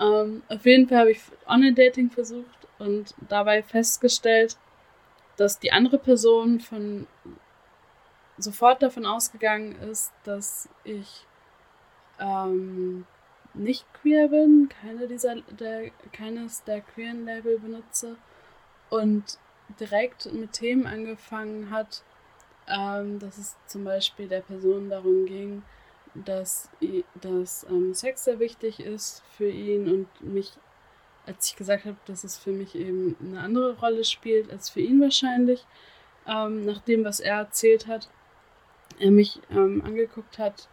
Ähm, 0.00 0.42
auf 0.48 0.64
jeden 0.64 0.88
Fall 0.88 1.00
habe 1.00 1.10
ich 1.12 1.20
Online-Dating 1.46 2.10
versucht 2.10 2.68
und 2.78 3.14
dabei 3.28 3.62
festgestellt, 3.62 4.56
dass 5.36 5.58
die 5.58 5.72
andere 5.72 5.98
Person 5.98 6.60
von 6.60 7.06
sofort 8.38 8.82
davon 8.82 9.04
ausgegangen 9.04 9.76
ist, 9.90 10.12
dass 10.24 10.68
ich 10.84 11.26
ähm, 12.18 13.06
nicht 13.54 13.84
queer 13.94 14.28
bin, 14.28 14.68
keine 14.68 15.06
dieser, 15.06 15.36
der, 15.42 15.90
keines 16.12 16.64
der 16.64 16.80
queeren 16.80 17.24
Label 17.24 17.58
benutze 17.58 18.16
und 18.90 19.38
direkt 19.78 20.32
mit 20.32 20.52
Themen 20.52 20.86
angefangen 20.86 21.70
hat, 21.70 22.02
ähm, 22.66 23.18
dass 23.18 23.38
es 23.38 23.56
zum 23.66 23.84
Beispiel 23.84 24.28
der 24.28 24.40
Person 24.40 24.90
darum 24.90 25.26
ging, 25.26 25.62
dass, 26.14 26.68
dass 27.20 27.64
ähm, 27.68 27.94
Sex 27.94 28.24
sehr 28.24 28.38
wichtig 28.38 28.80
ist 28.80 29.22
für 29.36 29.48
ihn 29.48 29.88
und 29.88 30.08
mich, 30.20 30.52
als 31.26 31.48
ich 31.48 31.56
gesagt 31.56 31.84
habe, 31.84 31.96
dass 32.06 32.24
es 32.24 32.36
für 32.36 32.52
mich 32.52 32.74
eben 32.74 33.16
eine 33.20 33.40
andere 33.40 33.78
Rolle 33.78 34.04
spielt 34.04 34.50
als 34.50 34.70
für 34.70 34.80
ihn 34.80 35.00
wahrscheinlich, 35.00 35.66
ähm, 36.26 36.64
nach 36.64 36.80
dem, 36.80 37.04
was 37.04 37.20
er 37.20 37.36
erzählt 37.36 37.86
hat, 37.86 38.08
er 38.98 39.10
mich 39.10 39.40
ähm, 39.50 39.82
angeguckt 39.84 40.38
hat, 40.38 40.68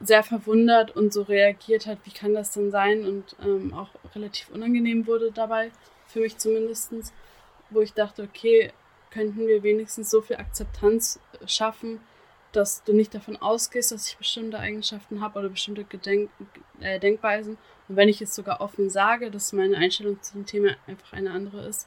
sehr 0.00 0.22
verwundert 0.22 0.96
und 0.96 1.12
so 1.12 1.22
reagiert 1.22 1.86
hat, 1.86 1.98
wie 2.04 2.10
kann 2.10 2.34
das 2.34 2.52
denn 2.52 2.70
sein 2.70 3.04
und 3.04 3.36
ähm, 3.44 3.74
auch 3.74 3.88
relativ 4.14 4.48
unangenehm 4.50 5.06
wurde 5.06 5.30
dabei, 5.30 5.70
für 6.06 6.20
mich 6.20 6.38
zumindest, 6.38 6.92
wo 7.68 7.80
ich 7.80 7.92
dachte, 7.92 8.22
okay, 8.22 8.72
könnten 9.10 9.46
wir 9.46 9.62
wenigstens 9.62 10.10
so 10.10 10.22
viel 10.22 10.36
Akzeptanz 10.36 11.20
schaffen, 11.46 12.00
dass 12.52 12.82
du 12.82 12.92
nicht 12.92 13.14
davon 13.14 13.36
ausgehst, 13.36 13.92
dass 13.92 14.08
ich 14.08 14.16
bestimmte 14.16 14.58
Eigenschaften 14.58 15.20
habe 15.20 15.38
oder 15.38 15.48
bestimmte 15.50 15.84
Gedenk 15.84 16.30
äh, 16.80 16.98
Denkweisen. 16.98 17.58
Und 17.88 17.96
wenn 17.96 18.08
ich 18.08 18.22
es 18.22 18.34
sogar 18.34 18.60
offen 18.60 18.90
sage, 18.90 19.30
dass 19.30 19.52
meine 19.52 19.76
Einstellung 19.76 20.20
zu 20.22 20.32
dem 20.32 20.46
Thema 20.46 20.76
einfach 20.86 21.12
eine 21.12 21.30
andere 21.30 21.66
ist, 21.66 21.86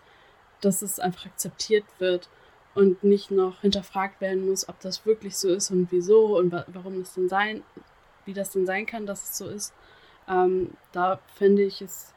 dass 0.61 0.81
es 0.81 0.99
einfach 0.99 1.25
akzeptiert 1.25 1.83
wird 1.99 2.29
und 2.75 3.03
nicht 3.03 3.29
noch 3.29 3.61
hinterfragt 3.61 4.21
werden 4.21 4.47
muss, 4.47 4.69
ob 4.69 4.79
das 4.79 5.05
wirklich 5.05 5.35
so 5.37 5.49
ist 5.49 5.69
und 5.71 5.91
wieso 5.91 6.37
und 6.37 6.51
wa 6.51 6.65
warum 6.67 7.01
es 7.01 7.13
denn 7.13 7.27
sein 7.27 7.63
wie 8.25 8.33
das 8.33 8.51
denn 8.51 8.65
sein 8.65 8.85
kann, 8.85 9.05
dass 9.05 9.23
es 9.23 9.37
so 9.37 9.47
ist. 9.47 9.73
Ähm, 10.27 10.71
da 10.91 11.19
fände 11.35 11.63
ich 11.63 11.81
es 11.81 12.13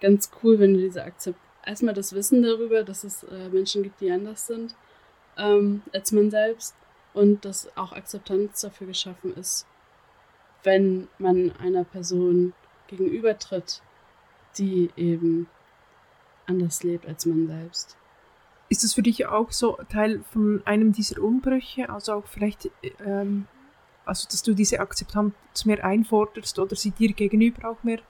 ganz 0.00 0.30
cool, 0.42 0.58
wenn 0.58 0.74
du 0.74 0.80
diese 0.80 1.04
Akzept 1.04 1.38
erstmal 1.64 1.94
das 1.94 2.12
Wissen 2.14 2.42
darüber, 2.42 2.82
dass 2.84 3.04
es 3.04 3.24
äh, 3.24 3.48
Menschen 3.50 3.82
gibt, 3.82 4.00
die 4.00 4.10
anders 4.10 4.46
sind 4.46 4.74
ähm, 5.38 5.82
als 5.92 6.12
man 6.12 6.30
selbst 6.30 6.74
und 7.14 7.44
dass 7.44 7.74
auch 7.76 7.92
Akzeptanz 7.92 8.60
dafür 8.60 8.88
geschaffen 8.88 9.34
ist, 9.34 9.66
wenn 10.64 11.08
man 11.18 11.52
einer 11.58 11.84
Person 11.84 12.52
gegenübertritt, 12.88 13.80
die 14.58 14.90
eben 14.96 15.48
anders 16.46 16.82
lebt 16.82 17.06
als 17.06 17.24
man 17.24 17.46
selbst. 17.46 17.96
Ist 18.68 18.84
das 18.84 18.94
für 18.94 19.02
dich 19.02 19.26
auch 19.26 19.52
so 19.52 19.78
Teil 19.88 20.22
von 20.30 20.62
einem 20.66 20.92
dieser 20.92 21.22
Umbrüche? 21.22 21.88
Also 21.88 22.14
auch 22.14 22.26
vielleicht 22.26 22.70
ähm, 23.04 23.46
also, 24.08 24.26
dass 24.30 24.42
du 24.42 24.54
diese 24.54 24.80
Akzeptanz 24.80 25.34
mehr 25.64 25.84
einforderst 25.84 26.58
oder 26.58 26.74
sie 26.76 26.90
dir 26.90 27.12
gegenüber 27.12 27.70
auch 27.70 27.82
mehr? 27.82 28.00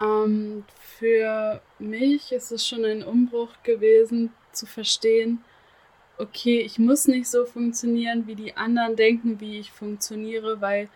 Ähm, 0.00 0.64
für 0.98 1.60
mich 1.78 2.32
ist 2.32 2.50
es 2.52 2.66
schon 2.66 2.84
ein 2.84 3.02
Umbruch 3.02 3.50
gewesen, 3.62 4.32
zu 4.52 4.66
verstehen, 4.66 5.44
okay, 6.18 6.60
ich 6.60 6.78
muss 6.78 7.06
nicht 7.06 7.28
so 7.28 7.44
funktionieren, 7.46 8.26
wie 8.26 8.34
die 8.34 8.56
anderen 8.56 8.96
denken, 8.96 9.40
wie 9.40 9.58
ich 9.58 9.72
funktioniere, 9.72 10.60
weil 10.60 10.88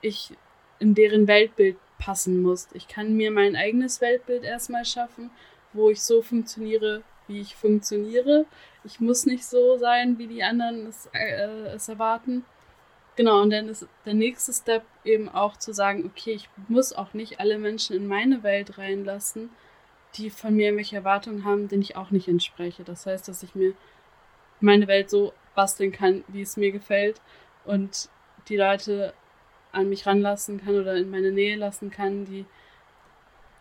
ich 0.00 0.32
in 0.78 0.94
deren 0.94 1.26
Weltbild 1.26 1.76
passen 1.98 2.40
muss. 2.40 2.68
Ich 2.72 2.88
kann 2.88 3.16
mir 3.16 3.30
mein 3.30 3.56
eigenes 3.56 4.00
Weltbild 4.00 4.44
erstmal 4.44 4.84
schaffen, 4.84 5.30
wo 5.72 5.90
ich 5.90 6.02
so 6.02 6.22
funktioniere, 6.22 7.02
wie 7.26 7.40
ich 7.40 7.56
funktioniere. 7.56 8.46
Ich 8.84 9.00
muss 9.00 9.26
nicht 9.26 9.44
so 9.44 9.76
sein, 9.76 10.18
wie 10.18 10.28
die 10.28 10.42
anderen 10.42 10.86
es, 10.86 11.08
äh, 11.12 11.74
es 11.74 11.88
erwarten. 11.88 12.44
Genau, 13.18 13.42
und 13.42 13.50
dann 13.50 13.68
ist 13.68 13.84
der 14.06 14.14
nächste 14.14 14.52
Step 14.52 14.84
eben 15.04 15.28
auch 15.28 15.56
zu 15.56 15.74
sagen, 15.74 16.06
okay, 16.06 16.34
ich 16.34 16.48
muss 16.68 16.92
auch 16.92 17.14
nicht 17.14 17.40
alle 17.40 17.58
Menschen 17.58 17.96
in 17.96 18.06
meine 18.06 18.44
Welt 18.44 18.78
reinlassen, 18.78 19.50
die 20.14 20.30
von 20.30 20.54
mir 20.54 20.66
irgendwelche 20.66 20.94
Erwartungen 20.94 21.44
haben, 21.44 21.66
denen 21.66 21.82
ich 21.82 21.96
auch 21.96 22.12
nicht 22.12 22.28
entspreche. 22.28 22.84
Das 22.84 23.06
heißt, 23.06 23.26
dass 23.26 23.42
ich 23.42 23.56
mir 23.56 23.74
meine 24.60 24.86
Welt 24.86 25.10
so 25.10 25.32
basteln 25.56 25.90
kann, 25.90 26.22
wie 26.28 26.42
es 26.42 26.56
mir 26.56 26.70
gefällt 26.70 27.20
und 27.64 28.08
die 28.48 28.56
Leute 28.56 29.12
an 29.72 29.88
mich 29.88 30.06
ranlassen 30.06 30.64
kann 30.64 30.76
oder 30.76 30.94
in 30.94 31.10
meine 31.10 31.32
Nähe 31.32 31.56
lassen 31.56 31.90
kann, 31.90 32.24
die 32.24 32.46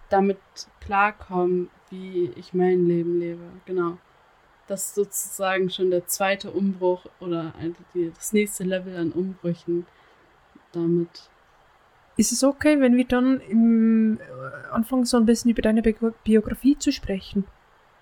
damit 0.10 0.38
klarkommen, 0.82 1.72
wie 1.90 2.32
ich 2.36 2.54
mein 2.54 2.88
Leben 2.88 3.20
lebe. 3.20 3.42
Genau 3.66 3.98
das 4.68 4.88
ist 4.88 4.96
sozusagen 4.96 5.70
schon 5.70 5.92
der 5.92 6.08
zweite 6.08 6.52
Umbruch 6.52 7.06
oder 7.20 7.54
das 8.16 8.34
nächste 8.34 8.64
Level 8.64 8.96
an 8.96 9.12
Umbrüchen 9.12 9.86
damit. 10.72 11.30
Ist 12.18 12.32
es 12.32 12.44
okay, 12.44 12.80
wenn 12.82 12.98
wir 12.98 13.06
dann 13.06 13.40
im 13.42 14.20
äh, 14.20 14.72
Anfang 14.72 15.06
so 15.06 15.18
ein 15.18 15.26
bisschen 15.26 15.52
über 15.52 15.62
deine 15.62 15.82
Bi 15.84 15.96
Biografie 16.24 16.78
zu 16.78 16.92
sprechen? 16.92 17.46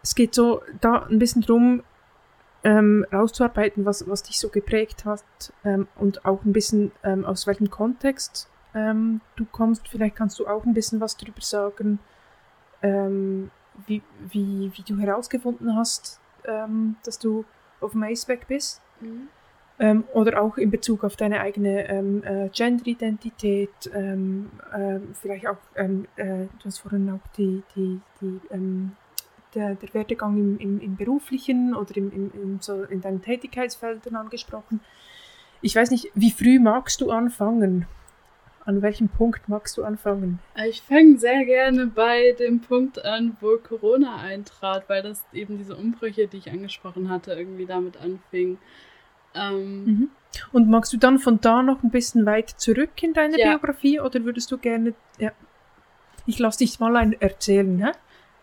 Es 0.02 0.16
geht 0.16 0.34
so 0.34 0.62
da 0.80 1.04
ein 1.04 1.20
bisschen 1.20 1.42
drum, 1.42 1.84
ähm, 2.64 3.06
rauszuarbeiten, 3.12 3.86
was, 3.86 4.08
was 4.08 4.24
dich 4.24 4.40
so 4.40 4.50
geprägt 4.50 5.06
hat 5.06 5.24
ähm, 5.64 5.88
und 5.96 6.26
auch 6.26 6.44
ein 6.46 6.54
bisschen 6.54 6.92
ähm, 7.04 7.26
aus 7.26 7.46
welchem 7.46 7.70
Kontext 7.70 8.50
ähm, 8.74 9.22
du 9.36 9.46
kommst. 9.46 9.88
Vielleicht 9.88 10.16
kannst 10.16 10.40
du 10.40 10.48
auch 10.48 10.64
ein 10.66 10.74
bisschen 10.74 11.02
was 11.02 11.18
darüber 11.18 11.42
sagen, 11.42 12.00
ähm, 12.82 13.52
wie, 13.86 14.02
wie, 14.30 14.72
wie 14.74 14.84
du 14.84 14.98
herausgefunden 14.98 15.76
hast, 15.76 16.22
ähm, 16.48 16.96
dass 17.04 17.20
du 17.20 17.46
auf 17.82 17.96
Aceback 17.96 18.48
bist. 18.48 18.82
Mhm. 19.02 19.28
Ähm, 19.78 20.06
oder 20.14 20.42
auch 20.42 20.58
in 20.58 20.72
Bezug 20.72 21.04
auf 21.04 21.18
deine 21.18 21.42
eigene 21.42 21.90
ähm, 21.90 22.24
äh, 22.24 22.48
Gender-Identität, 22.48 23.92
ähm, 23.94 24.50
äh, 24.72 25.00
vielleicht 25.22 25.48
auch, 25.48 25.58
ähm, 25.76 26.08
äh, 26.16 26.46
du 26.46 26.66
hast 26.66 26.78
vorhin 26.78 27.10
auch 27.10 27.28
die, 27.36 27.62
die, 27.76 28.00
die, 28.22 28.40
ähm, 28.52 28.94
der, 29.54 29.76
der 29.76 29.94
Werdegang 29.94 30.38
im, 30.38 30.58
im, 30.60 30.80
im 30.80 30.96
beruflichen 30.96 31.76
oder 31.76 31.98
im, 31.98 32.10
im, 32.14 32.32
im, 32.42 32.62
so 32.62 32.84
in 32.84 33.02
deinen 33.02 33.22
Tätigkeitsfeldern 33.22 34.16
angesprochen. 34.16 34.80
Ich 35.62 35.76
weiß 35.76 35.92
nicht, 35.92 36.10
wie 36.16 36.32
früh 36.32 36.58
magst 36.58 37.02
du 37.02 37.12
anfangen? 37.12 37.86
An 38.66 38.82
welchem 38.82 39.10
Punkt 39.10 39.48
magst 39.48 39.78
du 39.78 39.84
anfangen? 39.84 40.40
Ich 40.68 40.82
fange 40.82 41.20
sehr 41.20 41.46
gerne 41.46 41.86
bei 41.86 42.32
dem 42.40 42.62
Punkt 42.62 43.06
an, 43.06 43.38
wo 43.40 43.58
Corona 43.58 44.18
eintrat, 44.18 44.90
weil 44.90 45.04
das 45.04 45.24
eben 45.34 45.60
diese 45.60 45.76
Umbrüche, 45.76 46.28
die 46.28 46.38
ich 46.38 46.50
angesprochen 46.50 47.10
hatte, 47.10 47.34
irgendwie 47.34 47.68
damit 47.68 47.98
anfing. 47.98 48.58
Ähm, 49.36 49.86
mhm. 49.86 50.10
Und 50.52 50.70
magst 50.70 50.92
du 50.94 50.98
dann 50.98 51.20
von 51.20 51.40
da 51.42 51.62
noch 51.62 51.84
ein 51.84 51.92
bisschen 51.92 52.26
weit 52.26 52.50
zurück 52.50 53.04
in 53.04 53.14
deine 53.14 53.38
ja. 53.38 53.50
Biografie 53.50 54.00
oder 54.00 54.24
würdest 54.24 54.52
du 54.52 54.58
gerne. 54.58 54.96
Ja. 55.20 55.32
Ich 56.26 56.40
lasse 56.40 56.60
dich 56.60 56.80
mal 56.80 56.96
ein 56.96 57.14
erzählen, 57.14 57.86
hä? 57.86 57.92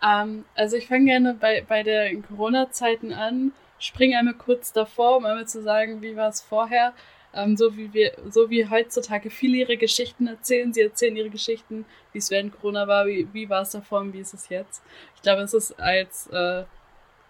Ähm, 0.02 0.44
also 0.54 0.76
ich 0.76 0.86
fange 0.86 1.06
gerne 1.06 1.34
bei, 1.34 1.64
bei 1.66 1.82
den 1.82 2.22
Corona-Zeiten 2.22 3.12
an, 3.12 3.52
springe 3.78 4.18
einmal 4.18 4.34
kurz 4.34 4.72
davor, 4.72 5.16
um 5.16 5.24
einmal 5.24 5.48
zu 5.48 5.62
sagen, 5.62 6.00
wie 6.00 6.14
war 6.14 6.28
es 6.28 6.40
vorher. 6.40 6.92
Ähm, 7.34 7.56
so 7.56 7.76
wie 7.76 7.92
wir, 7.92 8.12
so 8.30 8.50
wie 8.50 8.68
heutzutage 8.68 9.30
viele 9.30 9.58
ihre 9.58 9.76
Geschichten 9.76 10.26
erzählen. 10.26 10.72
Sie 10.72 10.82
erzählen 10.82 11.16
ihre 11.16 11.30
Geschichten, 11.30 11.84
wie 12.12 12.18
es 12.18 12.30
während 12.30 12.52
Corona 12.52 12.86
war, 12.86 13.06
wie, 13.06 13.26
wie 13.32 13.48
war 13.48 13.62
es 13.62 13.70
davor 13.70 14.00
und 14.00 14.12
wie 14.12 14.20
ist 14.20 14.34
es 14.34 14.48
jetzt. 14.48 14.82
Ich 15.16 15.22
glaube, 15.22 15.42
es 15.42 15.54
ist 15.54 15.80
als 15.80 16.26
äh, 16.28 16.64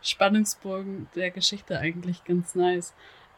Spannungsbogen 0.02 1.08
der 1.14 1.30
Geschichte 1.30 1.78
eigentlich 1.78 2.24
ganz 2.24 2.54
nice. 2.54 2.94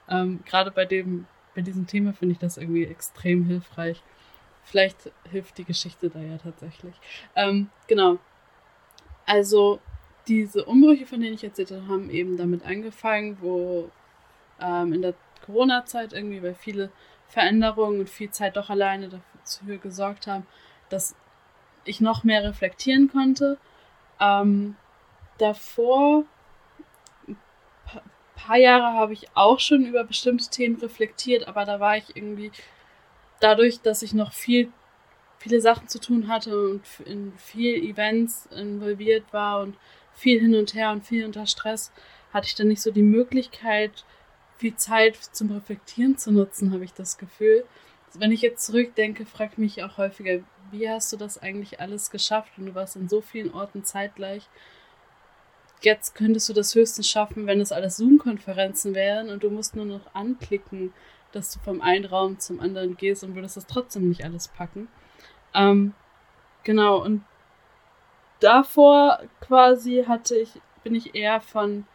Ähm, 0.09 0.41
Gerade 0.47 0.71
bei 0.71 0.85
dem, 0.85 1.27
bei 1.55 1.63
diesem 1.63 1.87
Thema 1.87 2.13
finde 2.13 2.33
ich 2.33 2.39
das 2.39 2.57
irgendwie 2.57 2.85
extrem 2.85 3.45
hilfreich. 3.45 4.03
Vielleicht 4.65 5.13
hilft 5.31 5.59
die 5.59 5.65
Geschichte 5.65 6.09
da 6.09 6.21
ja 6.21 6.39
tatsächlich. 6.39 6.95
Ähm, 7.37 7.69
genau. 7.87 8.19
Also 9.27 9.81
diese 10.27 10.65
Umbrüche, 10.65 11.05
von 11.05 11.21
denen 11.21 11.35
ich 11.35 11.45
erzählt 11.45 11.71
habe, 11.71 11.87
haben 11.89 12.09
eben 12.09 12.37
damit 12.39 12.65
angefangen, 12.65 13.37
wo 13.41 13.91
ähm, 14.61 14.95
in 14.95 15.03
der 15.03 15.15
Corona-Zeit 15.45 16.13
irgendwie, 16.13 16.43
weil 16.43 16.55
viele 16.55 16.91
Veränderungen 17.29 18.01
und 18.01 18.11
viel 18.11 18.31
Zeit 18.31 18.57
doch 18.57 18.71
alleine 18.71 19.09
dafür 19.09 19.79
gesorgt 19.79 20.27
haben, 20.27 20.47
dass 20.89 21.15
ich 21.85 22.01
noch 22.01 22.25
mehr 22.25 22.43
reflektieren 22.45 23.11
konnte. 23.11 23.59
Ähm, 24.21 24.77
davor, 25.39 26.25
ein 27.27 27.37
paar 28.37 28.57
Jahre 28.57 28.97
habe 28.97 29.13
ich 29.13 29.29
auch 29.35 29.61
schon 29.61 29.85
über 29.85 30.05
bestimmte 30.05 30.49
Themen 30.49 30.77
reflektiert, 30.77 31.49
aber 31.49 31.65
da 31.65 31.81
war 31.81 31.97
ich 31.97 32.17
irgendwie, 32.17 32.53
dadurch, 33.41 33.81
dass 33.81 34.03
ich 34.03 34.13
noch 34.13 34.33
viel, 34.33 34.73
viele 35.39 35.61
Sachen 35.61 35.89
zu 35.89 36.01
tun 36.01 36.29
hatte 36.29 36.71
und 36.71 36.83
in 37.05 37.33
viel 37.37 37.83
Events 37.83 38.47
involviert 38.47 39.33
war 39.33 39.61
und 39.61 39.77
viel 40.13 40.41
hin 40.41 40.55
und 40.55 40.75
her 40.75 40.91
und 40.93 41.05
viel 41.05 41.25
unter 41.25 41.47
Stress, 41.47 41.93
hatte 42.33 42.47
ich 42.47 42.55
dann 42.55 42.69
nicht 42.69 42.83
so 42.83 42.91
die 42.91 43.03
Möglichkeit, 43.03 44.05
viel 44.65 44.77
Zeit 44.77 45.17
zum 45.17 45.51
Reflektieren 45.51 46.17
zu 46.17 46.33
nutzen, 46.33 46.73
habe 46.73 46.85
ich 46.85 46.95
das 46.95 47.19
Gefühl. 47.19 47.67
Wenn 48.15 48.33
ich 48.33 48.41
jetzt 48.41 48.65
zurückdenke, 48.65 49.27
frage 49.27 49.51
ich 49.53 49.59
mich 49.59 49.83
auch 49.83 49.99
häufiger, 49.99 50.41
wie 50.71 50.89
hast 50.89 51.13
du 51.13 51.19
das 51.19 51.37
eigentlich 51.37 51.81
alles 51.81 52.11
geschafft? 52.11 52.53
Und 52.57 52.65
du 52.65 52.75
warst 52.75 52.97
in 52.97 53.07
so 53.07 53.21
vielen 53.21 53.53
Orten 53.53 53.85
zeitgleich. 53.85 54.49
Jetzt 55.83 56.15
könntest 56.15 56.49
du 56.49 56.55
das 56.55 56.75
höchstens 56.75 57.11
schaffen, 57.11 57.47
wenn 57.47 57.61
es 57.61 57.73
alles 57.73 57.99
Zoom-Konferenzen 57.99 58.95
wären 58.95 59.29
und 59.29 59.43
du 59.43 59.51
musst 59.51 59.77
nur 59.77 59.85
noch 59.85 60.15
anklicken, 60.15 60.95
dass 61.33 61.53
du 61.53 61.61
vom 61.61 61.83
einen 61.83 62.07
Raum 62.07 62.39
zum 62.39 62.59
anderen 62.59 62.97
gehst 62.97 63.23
und 63.23 63.35
würdest 63.35 63.59
das 63.59 63.67
trotzdem 63.67 64.09
nicht 64.09 64.25
alles 64.25 64.49
packen. 64.49 64.89
Ähm, 65.53 65.93
genau, 66.63 67.05
und 67.05 67.23
davor 68.41 69.19
quasi 69.43 70.05
hatte 70.09 70.37
ich, 70.37 70.59
bin 70.83 70.95
ich 70.95 71.15
eher 71.15 71.43
von 71.43 71.87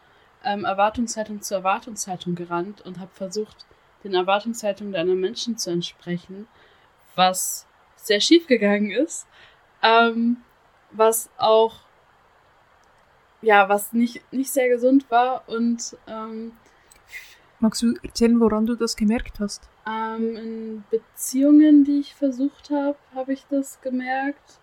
ähm, 0.44 0.64
Erwartungshaltung 0.64 1.42
zu 1.42 1.54
Erwartungshaltung 1.54 2.34
gerannt 2.34 2.80
und 2.82 2.98
habe 2.98 3.10
versucht, 3.12 3.66
den 4.04 4.14
Erwartungshaltungen 4.14 4.92
deiner 4.92 5.14
Menschen 5.14 5.58
zu 5.58 5.70
entsprechen, 5.70 6.48
was 7.14 7.66
sehr 7.96 8.20
schief 8.20 8.46
gegangen 8.46 8.90
ist, 8.90 9.26
ähm, 9.82 10.38
was 10.90 11.30
auch 11.36 11.80
ja, 13.42 13.68
was 13.68 13.92
nicht, 13.92 14.20
nicht 14.32 14.50
sehr 14.50 14.68
gesund 14.68 15.10
war 15.10 15.48
und 15.48 15.96
ähm, 16.06 16.52
Magst 17.62 17.82
du 17.82 17.94
erzählen, 18.02 18.40
woran 18.40 18.64
du 18.64 18.74
das 18.74 18.96
gemerkt 18.96 19.38
hast? 19.38 19.68
Ähm, 19.86 20.36
in 20.36 20.84
Beziehungen, 20.90 21.84
die 21.84 22.00
ich 22.00 22.14
versucht 22.14 22.70
habe, 22.70 22.96
habe 23.14 23.34
ich 23.34 23.44
das 23.50 23.82
gemerkt. 23.82 24.60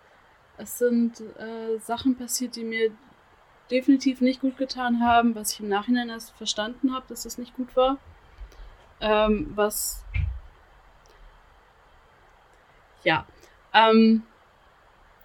Es 0.56 0.78
sind 0.78 1.20
äh, 1.20 1.78
Sachen 1.78 2.16
passiert, 2.16 2.56
die 2.56 2.64
mir 2.64 2.90
definitiv 3.70 4.20
nicht 4.20 4.40
gut 4.40 4.56
getan 4.56 5.00
haben, 5.00 5.34
was 5.34 5.52
ich 5.52 5.60
im 5.60 5.68
Nachhinein 5.68 6.08
erst 6.08 6.30
verstanden 6.32 6.94
habe, 6.94 7.06
dass 7.08 7.24
das 7.24 7.38
nicht 7.38 7.54
gut 7.54 7.76
war. 7.76 7.98
Ähm, 9.00 9.52
was. 9.54 10.04
Ja. 13.04 13.26
Ähm, 13.72 14.24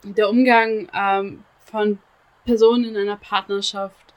der 0.04 0.30
Umgang 0.30 0.90
ähm, 0.94 1.44
von 1.60 2.00
Personen 2.46 2.86
in 2.86 2.98
einer 2.98 3.16
Partnerschaft 3.16 4.14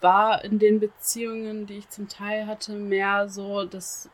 war 0.00 0.44
in 0.44 0.58
den 0.58 0.80
Beziehungen, 0.80 1.66
die 1.66 1.78
ich 1.78 1.88
zum 1.88 2.08
Teil 2.08 2.46
hatte, 2.46 2.72
mehr 2.72 3.28
so, 3.28 3.64
dass 3.64 4.10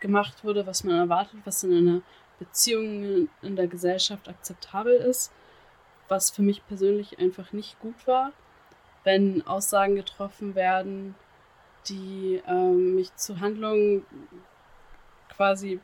gemacht 0.00 0.42
wurde, 0.42 0.66
was 0.66 0.84
man 0.84 0.96
erwartet, 0.96 1.40
was 1.44 1.62
in 1.64 1.76
einer 1.76 2.02
Beziehung 2.38 3.28
in 3.42 3.56
der 3.56 3.68
Gesellschaft 3.68 4.28
akzeptabel 4.28 4.94
ist, 4.94 5.32
was 6.08 6.30
für 6.30 6.42
mich 6.42 6.66
persönlich 6.66 7.18
einfach 7.18 7.52
nicht 7.52 7.78
gut 7.78 8.06
war 8.06 8.32
wenn 9.04 9.46
Aussagen 9.46 9.96
getroffen 9.96 10.54
werden, 10.54 11.14
die 11.88 12.40
ähm, 12.46 12.94
mich 12.94 13.14
zu 13.16 13.40
Handlungen 13.40 14.06
quasi 15.28 15.80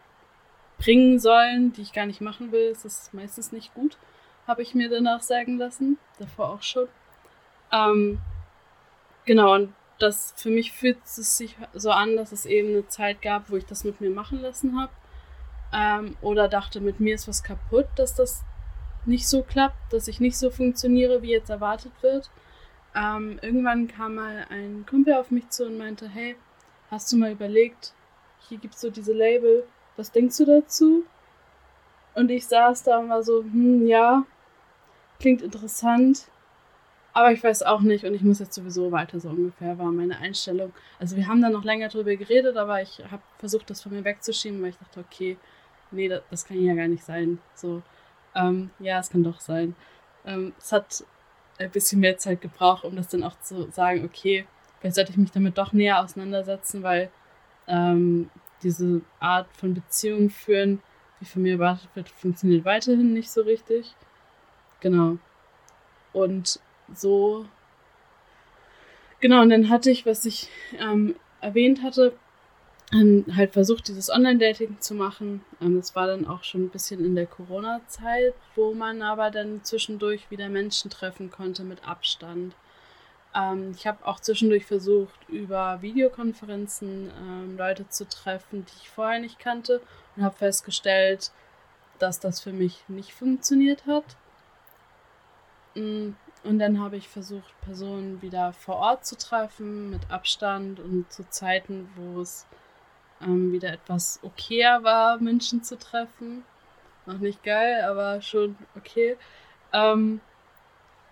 bringen 0.79 1.19
sollen, 1.19 1.73
die 1.73 1.83
ich 1.83 1.93
gar 1.93 2.07
nicht 2.07 2.21
machen 2.21 2.53
will, 2.53 2.71
ist 2.71 2.85
das 2.85 3.13
meistens 3.13 3.51
nicht 3.53 3.75
gut, 3.75 3.99
habe 4.47 4.63
ich 4.63 4.75
mir 4.75 4.89
danach 4.89 5.23
sagen 5.23 5.59
lassen, 5.59 5.99
davor 6.19 6.51
auch 6.51 6.63
schon. 6.63 6.89
Ähm, 7.73 8.21
genau, 9.25 9.55
und 9.55 9.75
das 9.99 10.33
für 10.37 10.51
mich 10.51 10.73
fühlt 10.73 10.99
es 11.05 11.37
sich 11.37 11.57
so 11.75 11.91
an, 11.91 12.17
dass 12.17 12.33
es 12.33 12.47
eben 12.47 12.69
eine 12.69 12.87
Zeit 12.89 13.21
gab, 13.21 13.51
wo 13.51 13.57
ich 13.57 13.67
das 13.67 13.85
mit 13.85 14.01
mir 14.01 14.11
machen 14.11 14.41
lassen 14.41 14.81
habe. 14.81 14.93
Ähm, 15.73 16.17
oder 16.23 16.49
dachte, 16.49 16.81
mit 16.81 17.01
mir 17.01 17.17
ist 17.17 17.29
was 17.29 17.43
kaputt, 17.43 17.89
dass 17.97 18.15
das 18.15 18.45
nicht 19.05 19.29
so 19.29 19.43
klappt, 19.43 19.93
dass 19.93 20.09
ich 20.09 20.21
nicht 20.21 20.39
so 20.39 20.51
funktioniere, 20.51 21.23
wie 21.23 21.33
jetzt 21.33 21.51
erwartet 21.51 21.93
wird. 22.01 22.31
Ähm, 22.95 23.39
irgendwann 23.43 23.89
kam 23.89 24.17
mal 24.17 24.47
ein 24.51 24.85
Kumpel 24.89 25.15
auf 25.15 25.31
mich 25.31 25.49
zu 25.51 25.67
und 25.67 25.79
meinte, 25.79 26.09
hey, 26.09 26.37
hast 26.91 27.13
du 27.13 27.17
mal 27.17 27.33
überlegt, 27.33 27.93
hier 28.49 28.59
gibt 28.59 28.75
es 28.75 28.81
so 28.81 28.91
diese 28.91 29.13
Label, 29.13 29.65
was 29.97 30.11
denkst 30.11 30.37
du 30.39 30.47
dazu? 30.47 31.05
Und 32.15 32.31
ich 32.31 32.47
saß 32.47 32.83
da 32.85 32.99
und 32.99 33.11
war 33.11 33.23
so, 33.23 33.43
hm, 33.43 33.87
ja, 33.87 34.25
klingt 35.21 35.43
interessant, 35.43 36.29
aber 37.13 37.33
ich 37.33 37.43
weiß 37.43 37.63
auch 37.65 37.81
nicht 37.81 38.05
und 38.05 38.15
ich 38.15 38.23
muss 38.23 38.39
jetzt 38.39 38.55
sowieso 38.55 38.93
weiter, 38.93 39.19
so 39.21 39.29
ungefähr 39.31 39.79
war 39.79 39.91
meine 39.91 40.19
Einstellung. 40.19 40.73
Also 40.99 41.17
wir 41.17 41.27
haben 41.27 41.43
da 41.43 41.51
noch 41.51 41.65
länger 41.65 41.89
drüber 41.89 42.15
geredet, 42.17 42.57
aber 42.57 42.81
ich 42.81 43.03
habe 43.11 43.23
versucht, 43.39 43.69
das 43.71 43.83
von 43.83 43.93
mir 43.93 44.05
wegzuschieben, 44.05 44.63
weil 44.63 44.71
ich 44.71 44.79
dachte, 44.79 45.01
okay, 45.01 45.37
nee, 45.91 46.09
das, 46.09 46.23
das 46.31 46.45
kann 46.45 46.63
ja 46.63 46.75
gar 46.75 46.89
nicht 46.89 47.05
sein. 47.05 47.39
So, 47.55 47.83
ähm, 48.35 48.71
ja, 48.79 49.01
es 49.01 49.11
kann 49.11 49.25
doch 49.25 49.41
sein. 49.41 49.75
Ähm, 50.25 50.53
es 50.59 50.73
hat 50.73 51.05
ein 51.59 51.71
bisschen 51.71 52.01
mehr 52.01 52.19
Zeit 52.19 52.41
gebraucht, 52.41 52.85
um 52.85 52.97
das 52.97 53.09
dann 53.09 53.25
auch 53.25 53.39
zu 53.41 53.71
sagen, 53.71 54.05
okay, 54.05 54.47
vielleicht 54.81 54.97
sollte 54.97 55.11
ich 55.11 55.17
mich 55.17 55.33
damit 55.33 55.59
doch 55.59 55.73
näher 55.73 56.01
auseinandersetzen, 56.03 56.83
weil 56.83 57.11
ähm, 57.67 58.31
diese 58.63 59.03
Art 59.21 59.49
von 59.53 59.75
Beziehung 59.75 60.31
führen, 60.31 60.81
wie 61.21 61.27
von 61.27 61.43
mir 61.43 61.55
erwartet 61.55 61.89
wird, 61.95 62.09
funktioniert 62.09 62.65
weiterhin 62.65 63.13
nicht 63.13 63.31
so 63.31 63.43
richtig. 63.43 63.95
Genau. 64.81 65.19
Und 66.13 66.61
so. 66.95 67.47
Genau, 69.21 69.43
und 69.43 69.51
dann 69.51 69.69
hatte 69.69 69.91
ich, 69.91 70.07
was 70.07 70.25
ich 70.25 70.49
ähm, 70.79 71.17
erwähnt 71.41 71.83
hatte, 71.83 72.17
ähm, 72.93 73.25
halt 73.35 73.53
versucht, 73.53 73.89
dieses 73.89 74.11
Online-Dating 74.11 74.81
zu 74.81 74.95
machen. 74.95 75.45
Ähm, 75.61 75.77
das 75.77 75.95
war 75.95 76.07
dann 76.07 76.27
auch 76.27 76.43
schon 76.45 76.65
ein 76.65 76.71
bisschen 76.71 77.05
in 77.05 77.15
der 77.15 77.27
Corona-Zeit, 77.27 78.35
wo 78.55 78.73
man 78.75 79.03
aber 79.03 79.31
dann 79.31 79.63
zwischendurch 79.63 80.31
wieder 80.31 80.49
Menschen 80.49 80.91
treffen 80.91 81.31
konnte 81.31 81.65
mit 81.65 81.87
Abstand. 81.87 82.55
Ähm, 83.35 83.73
ich 83.77 83.87
habe 83.87 84.07
auch 84.07 84.21
zwischendurch 84.21 84.65
versucht, 84.65 85.29
über 85.29 85.83
Videokonferenzen 85.83 87.11
ähm, 87.11 87.57
Leute 87.59 87.89
zu 87.89 88.09
treffen, 88.09 88.65
die 88.65 88.83
ich 88.83 88.89
vorher 88.89 89.21
nicht 89.21 89.39
kannte 89.39 89.83
und 90.17 90.23
habe 90.25 90.37
festgestellt, 90.37 91.31
dass 91.99 92.21
das 92.21 92.41
für 92.41 92.53
mich 92.53 92.85
nicht 92.89 93.13
funktioniert 93.13 93.87
hat. 93.87 94.17
Mm, 95.75 96.11
und 96.45 96.59
dann 96.59 96.81
habe 96.81 96.97
ich 96.97 97.09
versucht, 97.09 97.53
Personen 97.63 98.23
wieder 98.23 98.53
vor 98.53 98.77
Ort 98.77 99.05
zu 99.05 99.17
treffen, 99.19 99.91
mit 99.91 100.11
Abstand 100.11 100.81
und 100.81 101.13
zu 101.13 101.29
Zeiten, 101.29 101.91
wo 101.97 102.23
es 102.23 102.47
ähm, 103.23 103.53
wieder 103.53 103.73
etwas 103.73 104.21
okayer 104.23 104.83
war, 104.83 105.19
Menschen 105.19 105.63
zu 105.63 105.79
treffen. 105.79 106.45
Noch 107.07 107.19
nicht 107.19 107.43
geil, 107.43 107.83
aber 107.83 108.21
schon 108.21 108.57
okay. 108.77 109.17
Ähm, 109.73 110.21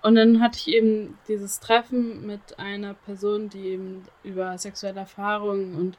und 0.03 0.15
dann 0.15 0.41
hatte 0.41 0.59
ich 0.59 0.69
eben 0.69 1.19
dieses 1.27 1.59
Treffen 1.59 2.27
mit 2.27 2.59
einer 2.59 2.95
Person, 2.95 3.49
die 3.49 3.69
eben 3.69 4.05
über 4.23 4.57
sexuelle 4.59 5.01
Erfahrungen 5.01 5.75
und 5.75 5.99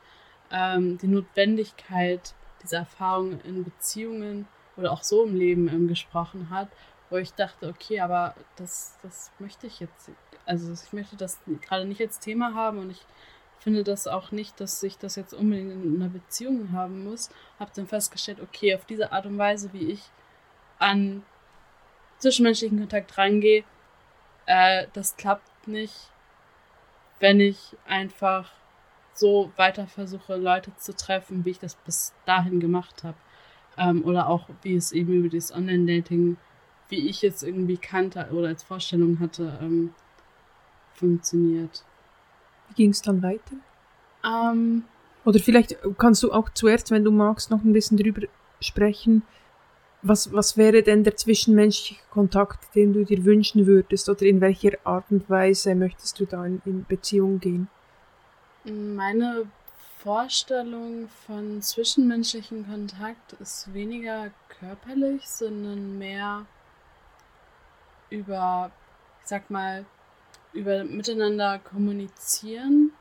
ähm, 0.52 0.98
die 0.98 1.08
Notwendigkeit 1.08 2.34
dieser 2.63 2.78
Erfahrungen 2.78 3.41
in 3.41 3.63
Beziehungen 3.63 4.48
oder 4.78 4.91
auch 4.91 5.04
so 5.04 5.26
im 5.26 5.36
Leben 5.36 5.67
ähm, 5.67 5.88
gesprochen 5.88 6.50
hat, 6.50 6.70
wo 7.10 7.17
ich 7.17 7.34
dachte, 7.34 7.67
okay, 7.67 8.00
aber 8.00 8.36
das, 8.56 8.98
das 9.02 9.32
möchte 9.39 9.67
ich 9.67 9.80
jetzt, 9.80 10.12
also 10.46 10.72
ich 10.72 10.93
möchte 10.93 11.17
das 11.17 11.39
gerade 11.62 11.86
nicht 11.86 12.02
als 12.02 12.20
Thema 12.20 12.54
haben 12.54 12.78
und 12.80 12.91
ich 12.91 13.06
finde 13.60 13.84
das 13.84 14.08
auch 14.08 14.32
nicht, 14.32 14.60
dass 14.60 14.82
ich 14.84 14.98
das 14.98 15.15
jetzt 15.15 15.34
unbedingt 15.34 15.72
in 15.72 15.96
einer 15.96 16.10
Beziehung 16.10 16.72
haben 16.72 17.04
muss. 17.04 17.30
Habe 17.60 17.72
dann 17.76 17.88
festgestellt, 17.88 18.39
okay, 18.41 18.76
auf 18.76 18.86
diese 18.86 19.12
Art 19.12 19.26
und 19.26 19.38
Weise, 19.38 19.74
wie 19.74 19.91
ich 19.91 20.02
an 20.80 21.24
zwischenmenschlichen 22.20 22.80
Kontakt 22.80 23.17
rangehe, 23.17 23.63
äh, 24.46 24.88
das 24.93 25.17
klappt 25.17 25.67
nicht, 25.67 26.12
wenn 27.20 27.39
ich 27.39 27.76
einfach 27.86 28.52
so 29.13 29.52
weiter 29.56 29.88
versuche, 29.88 30.36
Leute 30.36 30.76
zu 30.78 30.96
treffen, 30.96 31.43
wie 31.43 31.52
ich 31.52 31.60
das 31.60 31.76
bis 31.76 32.13
dahin 32.26 32.60
gemacht 32.60 33.04
habe. 33.04 33.17
Ähm, 33.78 34.04
oder 34.06 34.28
auch, 34.28 34.50
wie 34.62 34.76
es 34.76 34.91
eben 34.91 35.13
über 35.13 35.30
dieses 35.30 35.54
Online-Dating, 35.54 36.38
wie 36.89 37.10
ich 37.10 37.24
es 37.24 37.43
irgendwie 37.43 37.78
kannte 37.78 38.30
oder 38.32 38.48
als 38.48 38.63
Vorstellung 38.63 39.20
hatte, 39.20 39.58
ähm, 39.62 39.93
funktioniert. 40.93 41.84
Ging 42.77 42.91
es 42.91 43.01
dann 43.01 43.21
weiter? 43.21 43.57
Ähm, 44.23 44.85
Oder 45.25 45.39
vielleicht 45.39 45.77
kannst 45.97 46.23
du 46.23 46.31
auch 46.31 46.49
zuerst, 46.53 46.91
wenn 46.91 47.03
du 47.03 47.11
magst, 47.11 47.51
noch 47.51 47.63
ein 47.63 47.73
bisschen 47.73 47.97
drüber 47.97 48.27
sprechen. 48.61 49.23
Was, 50.03 50.31
was 50.31 50.55
wäre 50.57 50.83
denn 50.83 51.03
der 51.03 51.17
zwischenmenschliche 51.17 52.01
Kontakt, 52.11 52.73
den 52.75 52.93
du 52.93 53.03
dir 53.03 53.25
wünschen 53.25 53.65
würdest? 53.65 54.07
Oder 54.09 54.21
in 54.21 54.39
welcher 54.41 54.77
Art 54.85 55.05
und 55.09 55.29
Weise 55.29 55.75
möchtest 55.75 56.19
du 56.19 56.25
da 56.25 56.45
in, 56.45 56.61
in 56.65 56.85
Beziehung 56.85 57.39
gehen? 57.39 57.67
Meine 58.63 59.49
Vorstellung 59.97 61.09
von 61.25 61.61
zwischenmenschlichen 61.61 62.67
Kontakt 62.67 63.33
ist 63.41 63.73
weniger 63.73 64.29
körperlich, 64.59 65.27
sondern 65.27 65.97
mehr 65.97 66.45
über, 68.09 68.71
ich 69.23 69.27
sag 69.27 69.49
mal, 69.49 69.85
über 70.53 70.83
miteinander 70.83 71.60
kommunizieren, 71.60 72.91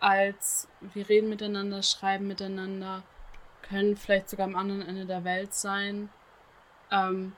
als 0.00 0.68
wir 0.80 1.08
reden 1.08 1.28
miteinander, 1.28 1.82
schreiben 1.82 2.26
miteinander, 2.26 3.02
können 3.62 3.96
vielleicht 3.96 4.28
sogar 4.28 4.46
am 4.46 4.56
anderen 4.56 4.82
Ende 4.82 5.06
der 5.06 5.24
Welt 5.24 5.54
sein. 5.54 6.08
Ähm, 6.90 7.32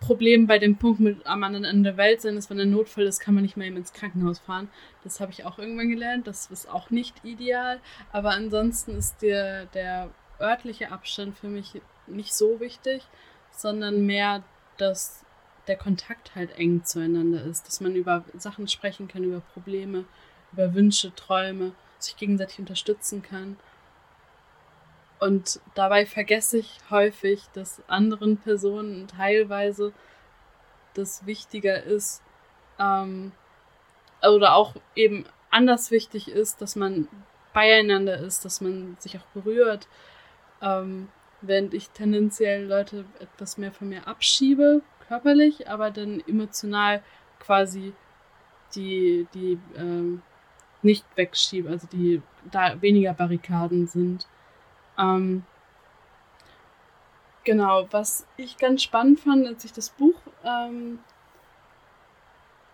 Problem 0.00 0.46
bei 0.46 0.58
dem 0.58 0.76
Punkt 0.76 1.00
mit 1.00 1.26
am 1.26 1.42
anderen 1.42 1.64
Ende 1.64 1.90
der 1.90 1.96
Welt 1.96 2.20
sein 2.20 2.36
ist, 2.36 2.50
wenn 2.50 2.60
ein 2.60 2.70
Notfall 2.70 3.04
ist, 3.04 3.20
kann 3.20 3.34
man 3.34 3.42
nicht 3.42 3.56
mehr 3.56 3.66
eben 3.66 3.76
ins 3.76 3.92
Krankenhaus 3.92 4.38
fahren. 4.38 4.68
Das 5.02 5.20
habe 5.20 5.32
ich 5.32 5.44
auch 5.44 5.58
irgendwann 5.58 5.88
gelernt. 5.88 6.26
Das 6.26 6.46
ist 6.46 6.68
auch 6.68 6.90
nicht 6.90 7.24
ideal. 7.24 7.80
Aber 8.12 8.30
ansonsten 8.30 8.96
ist 8.96 9.22
der, 9.22 9.66
der 9.66 10.10
örtliche 10.38 10.92
Abstand 10.92 11.36
für 11.36 11.48
mich 11.48 11.80
nicht 12.06 12.34
so 12.34 12.60
wichtig, 12.60 13.02
sondern 13.50 14.04
mehr, 14.04 14.44
dass 14.76 15.24
der 15.66 15.76
Kontakt 15.76 16.34
halt 16.34 16.56
eng 16.58 16.84
zueinander 16.84 17.42
ist, 17.44 17.66
dass 17.66 17.80
man 17.80 17.94
über 17.94 18.24
Sachen 18.36 18.68
sprechen 18.68 19.08
kann, 19.08 19.24
über 19.24 19.40
Probleme, 19.40 20.04
über 20.52 20.74
Wünsche, 20.74 21.14
Träume, 21.14 21.72
sich 21.98 22.16
gegenseitig 22.16 22.58
unterstützen 22.58 23.22
kann. 23.22 23.56
Und 25.18 25.60
dabei 25.74 26.04
vergesse 26.06 26.58
ich 26.58 26.78
häufig, 26.90 27.44
dass 27.54 27.82
anderen 27.88 28.36
Personen 28.36 29.08
teilweise 29.08 29.92
das 30.94 31.26
wichtiger 31.26 31.82
ist, 31.82 32.22
ähm, 32.78 33.32
oder 34.22 34.54
auch 34.54 34.74
eben 34.94 35.24
anders 35.50 35.90
wichtig 35.90 36.28
ist, 36.28 36.60
dass 36.60 36.76
man 36.76 37.08
beieinander 37.52 38.18
ist, 38.18 38.44
dass 38.44 38.60
man 38.60 38.96
sich 38.98 39.18
auch 39.18 39.26
berührt, 39.32 39.88
ähm, 40.60 41.08
während 41.40 41.74
ich 41.74 41.90
tendenziell 41.90 42.66
Leute 42.66 43.04
etwas 43.20 43.56
mehr 43.56 43.72
von 43.72 43.88
mir 43.88 44.06
abschiebe, 44.06 44.82
körperlich, 45.08 45.68
aber 45.68 45.90
dann 45.90 46.20
emotional 46.26 47.02
quasi 47.38 47.92
die, 48.74 49.26
die 49.34 49.58
ähm, 49.76 50.22
nicht 50.82 51.04
wegschiebe, 51.16 51.68
also 51.68 51.86
die 51.86 52.22
da 52.50 52.80
weniger 52.80 53.14
Barrikaden 53.14 53.86
sind. 53.86 54.26
Ähm, 54.98 55.44
genau, 57.44 57.86
was 57.90 58.26
ich 58.36 58.58
ganz 58.58 58.82
spannend 58.82 59.20
fand, 59.20 59.46
als 59.46 59.64
ich 59.64 59.72
das 59.72 59.90
Buch, 59.90 60.20
ähm, 60.44 60.98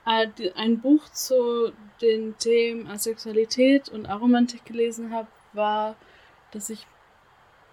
ein 0.04 0.80
Buch 0.80 1.08
zu 1.10 1.72
den 2.00 2.36
Themen 2.38 2.88
Asexualität 2.88 3.88
und 3.88 4.06
Aromantik 4.06 4.64
gelesen 4.64 5.12
habe, 5.12 5.28
war, 5.52 5.94
dass 6.50 6.70
ich 6.70 6.86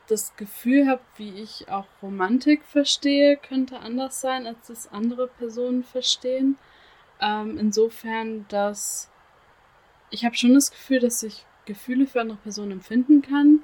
das 0.10 0.36
Gefühl 0.36 0.88
habe, 0.88 1.02
wie 1.17 1.30
ich 1.30 1.69
auch 1.69 1.86
Romantik 2.02 2.63
verstehe, 2.65 3.38
könnte 3.38 3.80
anders 3.80 4.22
sein, 4.22 4.48
als 4.48 4.67
das 4.67 4.91
andere 4.91 5.28
Personen 5.28 5.84
verstehen. 5.84 6.58
Ähm, 7.22 7.58
insofern, 7.58 8.45
dass 8.50 9.10
ich 10.10 10.26
habe 10.26 10.36
schon 10.36 10.54
das 10.54 10.72
Gefühl, 10.72 11.00
dass 11.00 11.22
ich 11.24 11.45
Gefühle 11.65 12.08
für 12.08 12.22
andere 12.22 12.39
Personen 12.39 12.74
empfinden 12.74 13.22
kann. 13.22 13.60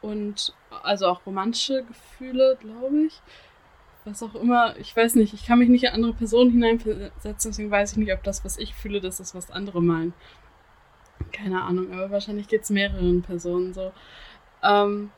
Und 0.00 0.54
also 0.82 1.06
auch 1.06 1.26
romantische 1.26 1.82
Gefühle, 1.84 2.56
glaube 2.60 3.06
ich. 3.06 3.20
Was 4.04 4.22
auch 4.22 4.36
immer, 4.36 4.76
ich 4.76 4.94
weiß 4.94 5.16
nicht, 5.16 5.34
ich 5.34 5.44
kann 5.46 5.58
mich 5.58 5.68
nicht 5.68 5.82
in 5.82 5.90
andere 5.90 6.12
Personen 6.12 6.52
hineinversetzen, 6.52 7.50
deswegen 7.50 7.72
weiß 7.72 7.92
ich 7.92 7.98
nicht, 7.98 8.12
ob 8.12 8.22
das, 8.22 8.44
was 8.44 8.56
ich 8.56 8.72
fühle, 8.72 9.00
das 9.00 9.18
ist, 9.18 9.34
was 9.34 9.50
andere 9.50 9.82
meinen. 9.82 10.14
Keine 11.32 11.62
Ahnung, 11.62 11.92
aber 11.92 12.12
wahrscheinlich 12.12 12.46
geht 12.46 12.62
es 12.62 12.70
mehreren 12.70 13.22
Personen 13.22 13.74
so. 13.74 13.92
Ähm, 14.62 15.10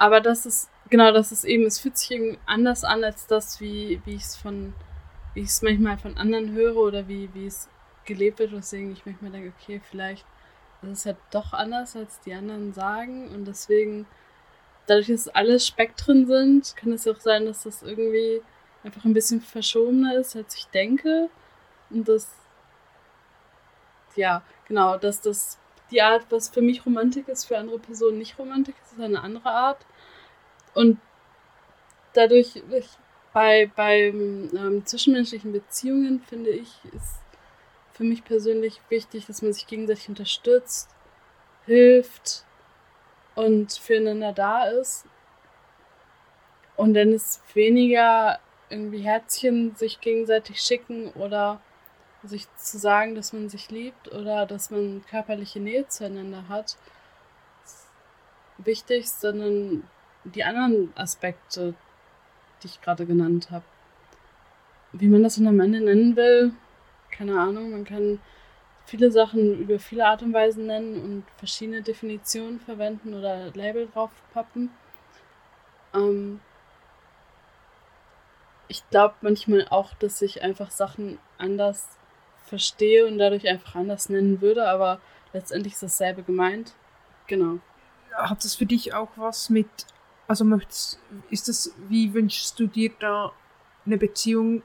aber 0.00 0.22
das 0.22 0.46
ist, 0.46 0.70
genau, 0.88 1.12
das 1.12 1.30
ist 1.30 1.44
eben, 1.44 1.66
es 1.66 1.78
fühlt 1.78 1.98
sich 1.98 2.10
irgendwie 2.10 2.38
anders 2.46 2.84
an 2.84 3.04
als 3.04 3.26
das, 3.26 3.60
wie, 3.60 4.00
wie 4.06 4.14
ich 4.14 4.22
es 4.22 4.34
von, 4.34 4.72
wie 5.34 5.40
ich 5.40 5.50
es 5.50 5.60
manchmal 5.60 5.98
von 5.98 6.16
anderen 6.16 6.52
höre 6.52 6.76
oder 6.76 7.06
wie, 7.06 7.28
wie 7.34 7.46
es 7.46 7.68
gelebt 8.06 8.38
wird, 8.38 8.52
weswegen 8.52 8.92
ich 8.92 9.04
manchmal 9.04 9.30
denke, 9.30 9.52
okay, 9.60 9.78
vielleicht 9.90 10.24
ist 10.80 10.90
es 10.90 11.04
ja 11.04 11.12
doch 11.30 11.52
anders, 11.52 11.96
als 11.96 12.18
die 12.20 12.32
anderen 12.32 12.72
sagen. 12.72 13.28
Und 13.28 13.44
deswegen, 13.44 14.06
dadurch, 14.86 15.08
dass 15.08 15.28
alles 15.28 15.66
Spektren 15.66 16.26
sind, 16.26 16.74
kann 16.76 16.92
es 16.92 17.04
ja 17.04 17.12
auch 17.12 17.20
sein, 17.20 17.44
dass 17.44 17.64
das 17.64 17.82
irgendwie 17.82 18.40
einfach 18.82 19.04
ein 19.04 19.12
bisschen 19.12 19.42
verschobener 19.42 20.14
ist, 20.14 20.34
als 20.34 20.56
ich 20.56 20.66
denke. 20.68 21.28
Und 21.90 22.08
das, 22.08 22.32
ja, 24.16 24.42
genau, 24.66 24.96
dass 24.96 25.20
das 25.20 25.58
die 25.90 26.00
Art, 26.00 26.24
was 26.30 26.48
für 26.48 26.62
mich 26.62 26.86
Romantik 26.86 27.28
ist, 27.28 27.44
für 27.44 27.58
andere 27.58 27.78
Personen 27.78 28.18
nicht 28.18 28.38
Romantik 28.38 28.76
ist, 28.82 28.92
ist 28.92 29.00
eine 29.00 29.20
andere 29.20 29.50
Art. 29.50 29.84
Und 30.74 30.98
dadurch, 32.12 32.62
ich, 32.70 32.88
bei, 33.32 33.70
bei 33.74 34.08
ähm, 34.08 34.82
zwischenmenschlichen 34.84 35.52
Beziehungen, 35.52 36.20
finde 36.20 36.50
ich, 36.50 36.72
ist 36.94 37.20
für 37.92 38.04
mich 38.04 38.24
persönlich 38.24 38.80
wichtig, 38.88 39.26
dass 39.26 39.42
man 39.42 39.52
sich 39.52 39.66
gegenseitig 39.66 40.08
unterstützt, 40.08 40.88
hilft 41.66 42.44
und 43.34 43.72
füreinander 43.72 44.32
da 44.32 44.64
ist. 44.64 45.04
Und 46.76 46.94
dann 46.94 47.12
ist 47.12 47.42
weniger 47.54 48.38
irgendwie 48.70 49.00
Herzchen 49.00 49.74
sich 49.76 50.00
gegenseitig 50.00 50.62
schicken 50.62 51.10
oder 51.12 51.60
sich 52.22 52.46
zu 52.56 52.78
sagen, 52.78 53.14
dass 53.14 53.32
man 53.32 53.48
sich 53.48 53.70
liebt 53.70 54.12
oder 54.12 54.46
dass 54.46 54.70
man 54.70 55.04
körperliche 55.08 55.60
Nähe 55.60 55.86
zueinander 55.88 56.48
hat, 56.48 56.76
wichtig, 58.58 59.10
sondern 59.10 59.88
die 60.24 60.44
anderen 60.44 60.92
Aspekte, 60.96 61.74
die 62.62 62.66
ich 62.66 62.80
gerade 62.80 63.06
genannt 63.06 63.50
habe. 63.50 63.64
Wie 64.92 65.08
man 65.08 65.22
das 65.22 65.36
dann 65.36 65.46
am 65.46 65.60
Ende 65.60 65.80
nennen 65.80 66.16
will, 66.16 66.52
keine 67.10 67.38
Ahnung. 67.38 67.70
Man 67.70 67.84
kann 67.84 68.20
viele 68.86 69.10
Sachen 69.10 69.60
über 69.60 69.78
viele 69.78 70.06
Art 70.06 70.22
und 70.22 70.32
Weisen 70.32 70.66
nennen 70.66 71.00
und 71.02 71.24
verschiedene 71.38 71.82
Definitionen 71.82 72.60
verwenden 72.60 73.14
oder 73.14 73.50
Label 73.54 73.86
draufpappen. 73.86 74.70
Ähm 75.94 76.40
ich 78.70 78.88
glaube 78.90 79.16
manchmal 79.20 79.66
auch, 79.68 79.94
dass 79.94 80.22
ich 80.22 80.42
einfach 80.42 80.70
Sachen 80.70 81.18
anders 81.38 81.88
verstehe 82.46 83.06
und 83.06 83.18
dadurch 83.18 83.48
einfach 83.48 83.74
anders 83.74 84.08
nennen 84.08 84.40
würde, 84.40 84.68
aber 84.68 85.00
letztendlich 85.32 85.74
ist 85.74 85.82
dasselbe 85.82 86.22
gemeint. 86.22 86.74
Genau. 87.26 87.58
Hat 88.12 88.44
das 88.44 88.54
für 88.54 88.66
dich 88.66 88.94
auch 88.94 89.10
was 89.16 89.50
mit, 89.50 89.68
also 90.30 90.44
möchtest, 90.44 91.00
ist 91.28 91.48
das, 91.48 91.74
wie 91.88 92.14
wünschst 92.14 92.60
du 92.60 92.68
dir 92.68 92.92
da 93.00 93.32
eine 93.84 93.98
Beziehung 93.98 94.62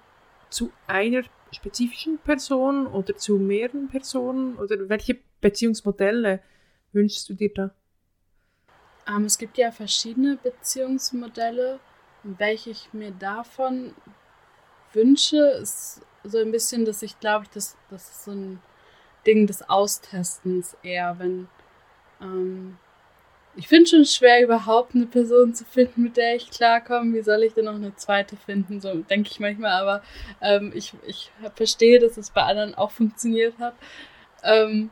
zu 0.52 0.72
einer 0.86 1.24
spezifischen 1.52 2.20
Person 2.20 2.86
oder 2.86 3.18
zu 3.18 3.40
mehreren 3.40 3.88
Personen 3.88 4.58
oder 4.58 4.88
welche 4.90 5.18
Beziehungsmodelle 5.42 6.40
wünschst 6.92 7.28
du 7.30 7.34
dir 7.34 7.52
da? 7.52 7.72
Ähm, 9.08 9.26
es 9.26 9.40
gibt 9.40 9.58
ja 9.58 9.72
verschiedene 9.72 10.38
Beziehungsmodelle. 10.38 11.80
Welche 12.22 12.70
ich 12.70 12.94
mir 12.94 13.10
davon 13.10 13.96
wünsche, 14.94 15.38
ist 15.64 16.02
so 16.24 16.38
ein 16.38 16.52
bisschen, 16.52 16.86
dass 16.86 17.02
ich 17.02 17.20
glaube, 17.20 17.48
das, 17.56 17.76
das 17.90 18.12
ist 18.12 18.26
so 18.26 18.32
ein 18.34 18.62
Ding 19.26 19.48
des 19.48 19.68
Austestens 19.68 20.78
eher, 20.84 21.18
wenn 21.18 21.48
ähm, 22.22 22.78
ich 23.58 23.68
finde 23.68 23.90
schon 23.90 24.06
schwer, 24.06 24.44
überhaupt 24.44 24.96
eine 24.96 25.06
Person 25.06 25.54
zu 25.54 25.64
finden, 25.66 26.04
mit 26.04 26.18
der 26.18 26.36
ich 26.36 26.52
klarkomme. 26.52 27.14
Wie 27.14 27.22
soll 27.22 27.44
ich 27.44 27.54
denn 27.54 27.66
noch 27.66 27.76
eine 27.76 27.96
zweite 27.96 28.36
finden? 28.36 28.82
So 28.82 28.94
denke 28.96 29.30
ich 29.32 29.40
manchmal, 29.40 29.72
aber 29.72 30.04
ähm, 30.42 30.72
ich, 30.76 30.94
ich 31.08 31.32
verstehe, 31.56 32.00
dass 32.00 32.18
es 32.18 32.32
bei 32.32 32.44
anderen 32.44 32.76
auch 32.76 32.92
funktioniert 32.92 33.58
hat. 33.60 33.76
Ähm, 34.44 34.90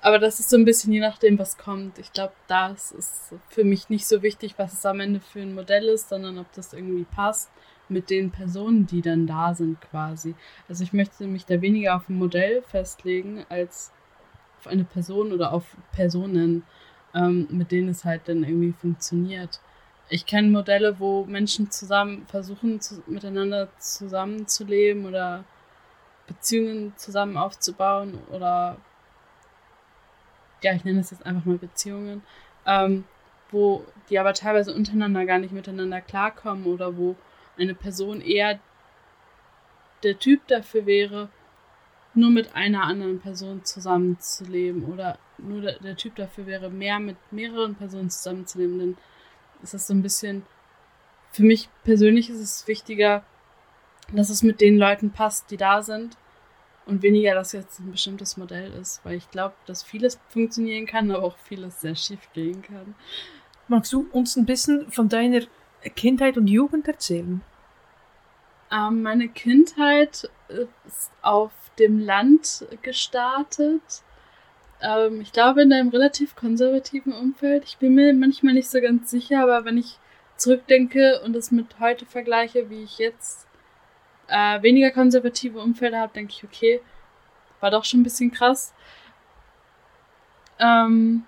aber 0.00 0.18
das 0.18 0.38
ist 0.38 0.50
so 0.50 0.56
ein 0.56 0.64
bisschen 0.64 0.92
je 0.92 1.00
nachdem, 1.00 1.38
was 1.38 1.58
kommt. 1.58 1.98
Ich 1.98 2.12
glaube, 2.12 2.34
das 2.46 2.92
ist 2.92 3.34
für 3.48 3.64
mich 3.64 3.88
nicht 3.88 4.06
so 4.06 4.22
wichtig, 4.22 4.54
was 4.56 4.72
es 4.72 4.86
am 4.86 5.00
Ende 5.00 5.20
für 5.20 5.40
ein 5.40 5.54
Modell 5.54 5.88
ist, 5.88 6.08
sondern 6.08 6.38
ob 6.38 6.52
das 6.52 6.72
irgendwie 6.72 7.04
passt 7.04 7.50
mit 7.88 8.10
den 8.10 8.30
Personen, 8.30 8.86
die 8.86 9.02
dann 9.02 9.26
da 9.26 9.54
sind 9.54 9.80
quasi. 9.80 10.34
Also 10.68 10.84
ich 10.84 10.92
möchte 10.92 11.26
mich 11.26 11.46
da 11.46 11.60
weniger 11.60 11.96
auf 11.96 12.08
ein 12.08 12.16
Modell 12.16 12.62
festlegen 12.62 13.44
als 13.48 13.92
auf 14.58 14.66
eine 14.68 14.84
Person 14.84 15.32
oder 15.32 15.52
auf 15.52 15.64
Personen, 15.92 16.64
ähm, 17.14 17.48
mit 17.50 17.72
denen 17.72 17.88
es 17.88 18.04
halt 18.04 18.22
dann 18.28 18.44
irgendwie 18.44 18.72
funktioniert. 18.72 19.60
Ich 20.08 20.26
kenne 20.26 20.48
Modelle, 20.48 20.98
wo 20.98 21.24
Menschen 21.24 21.70
zusammen 21.70 22.26
versuchen, 22.26 22.80
zu, 22.80 23.02
miteinander 23.06 23.68
zusammenzuleben 23.78 25.06
oder 25.06 25.44
Beziehungen 26.26 26.94
zusammen 26.96 27.36
aufzubauen 27.36 28.18
oder 28.30 28.76
ja, 30.62 30.74
ich 30.74 30.84
nenne 30.84 31.00
es 31.00 31.10
jetzt 31.10 31.24
einfach 31.24 31.44
mal 31.44 31.58
Beziehungen, 31.58 32.22
ähm, 32.66 33.04
wo 33.50 33.84
die 34.10 34.18
aber 34.18 34.34
teilweise 34.34 34.74
untereinander 34.74 35.24
gar 35.24 35.38
nicht 35.38 35.52
miteinander 35.52 36.00
klarkommen 36.00 36.66
oder 36.66 36.96
wo 36.96 37.16
eine 37.58 37.74
Person 37.74 38.20
eher 38.20 38.58
der 40.02 40.18
Typ 40.18 40.46
dafür 40.48 40.86
wäre, 40.86 41.28
nur 42.14 42.30
mit 42.30 42.54
einer 42.54 42.84
anderen 42.84 43.20
Person 43.20 43.64
zusammenzuleben 43.64 44.84
oder 44.84 45.18
nur 45.38 45.60
der, 45.60 45.78
der, 45.78 45.96
Typ 45.96 46.16
dafür 46.16 46.46
wäre, 46.46 46.70
mehr 46.70 46.98
mit 46.98 47.16
mehreren 47.30 47.74
Personen 47.74 48.10
zusammenzuleben, 48.10 48.78
dann 48.78 48.96
ist 49.62 49.74
das 49.74 49.86
so 49.86 49.94
ein 49.94 50.02
bisschen, 50.02 50.44
für 51.32 51.42
mich 51.42 51.68
persönlich 51.84 52.30
ist 52.30 52.40
es 52.40 52.66
wichtiger, 52.66 53.24
dass 54.12 54.30
es 54.30 54.42
mit 54.42 54.60
den 54.60 54.78
Leuten 54.78 55.10
passt, 55.10 55.50
die 55.50 55.56
da 55.56 55.82
sind 55.82 56.16
Und 56.86 57.02
weniger, 57.02 57.34
dass 57.34 57.52
jetzt 57.52 57.80
ein 57.80 57.92
bestimmtes 57.92 58.36
Modell 58.38 58.72
ist, 58.72 59.04
weil 59.04 59.16
ich 59.16 59.30
glaube, 59.30 59.54
dass 59.66 59.82
vieles 59.82 60.18
funktionieren 60.28 60.86
kann, 60.86 61.10
aber 61.10 61.22
auch 61.22 61.36
vieles 61.36 61.80
sehr 61.80 61.94
schief 61.94 62.20
gehen 62.32 62.62
kann. 62.62 62.94
Magst 63.68 63.92
du 63.92 64.08
uns 64.12 64.36
ein 64.36 64.46
bisschen 64.46 64.90
von 64.90 65.10
deiner 65.10 65.42
Kindheit 65.94 66.38
und 66.38 66.46
Jugend 66.46 66.88
erzählen? 66.88 67.42
Ähm, 68.72 69.02
meine 69.02 69.28
Kindheit 69.28 70.30
ist 70.86 71.10
auf 71.22 71.52
dem 71.78 71.98
Land 71.98 72.66
gestartet. 72.82 74.02
Ähm, 74.80 75.20
ich 75.20 75.32
glaube 75.32 75.62
in 75.62 75.72
einem 75.72 75.88
relativ 75.88 76.36
konservativen 76.36 77.12
Umfeld. 77.12 77.64
Ich 77.64 77.78
bin 77.78 77.94
mir 77.94 78.12
manchmal 78.14 78.54
nicht 78.54 78.70
so 78.70 78.80
ganz 78.80 79.10
sicher, 79.10 79.42
aber 79.42 79.64
wenn 79.64 79.78
ich 79.78 79.98
zurückdenke 80.36 81.20
und 81.24 81.34
es 81.36 81.50
mit 81.50 81.80
heute 81.80 82.06
vergleiche, 82.06 82.70
wie 82.70 82.84
ich 82.84 82.98
jetzt 82.98 83.46
äh, 84.28 84.62
weniger 84.62 84.90
konservative 84.90 85.60
Umfelder 85.60 86.00
habe, 86.00 86.12
denke 86.14 86.32
ich, 86.32 86.44
okay, 86.44 86.80
war 87.60 87.70
doch 87.70 87.84
schon 87.84 88.00
ein 88.00 88.04
bisschen 88.04 88.30
krass. 88.30 88.72
Ähm, 90.60 91.24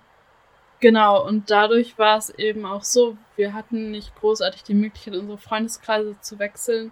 genau, 0.79 1.25
und 1.25 1.49
dadurch 1.51 1.97
war 1.97 2.17
es 2.17 2.29
eben 2.31 2.65
auch 2.65 2.83
so, 2.83 3.17
wir 3.35 3.53
hatten 3.53 3.91
nicht 3.91 4.15
großartig 4.15 4.63
die 4.63 4.73
Möglichkeit, 4.73 5.15
unsere 5.15 5.37
Freundeskreise 5.37 6.19
zu 6.21 6.39
wechseln, 6.39 6.91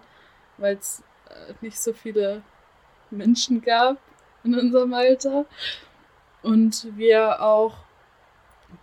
weil 0.58 0.76
es 0.76 1.02
äh, 1.28 1.54
nicht 1.60 1.80
so 1.80 1.92
viele 1.92 2.42
Menschen 3.10 3.62
gab 3.62 3.98
in 4.44 4.58
unserem 4.58 4.94
Alter. 4.94 5.46
Und 6.42 6.86
wir 6.96 7.42
auch 7.42 7.74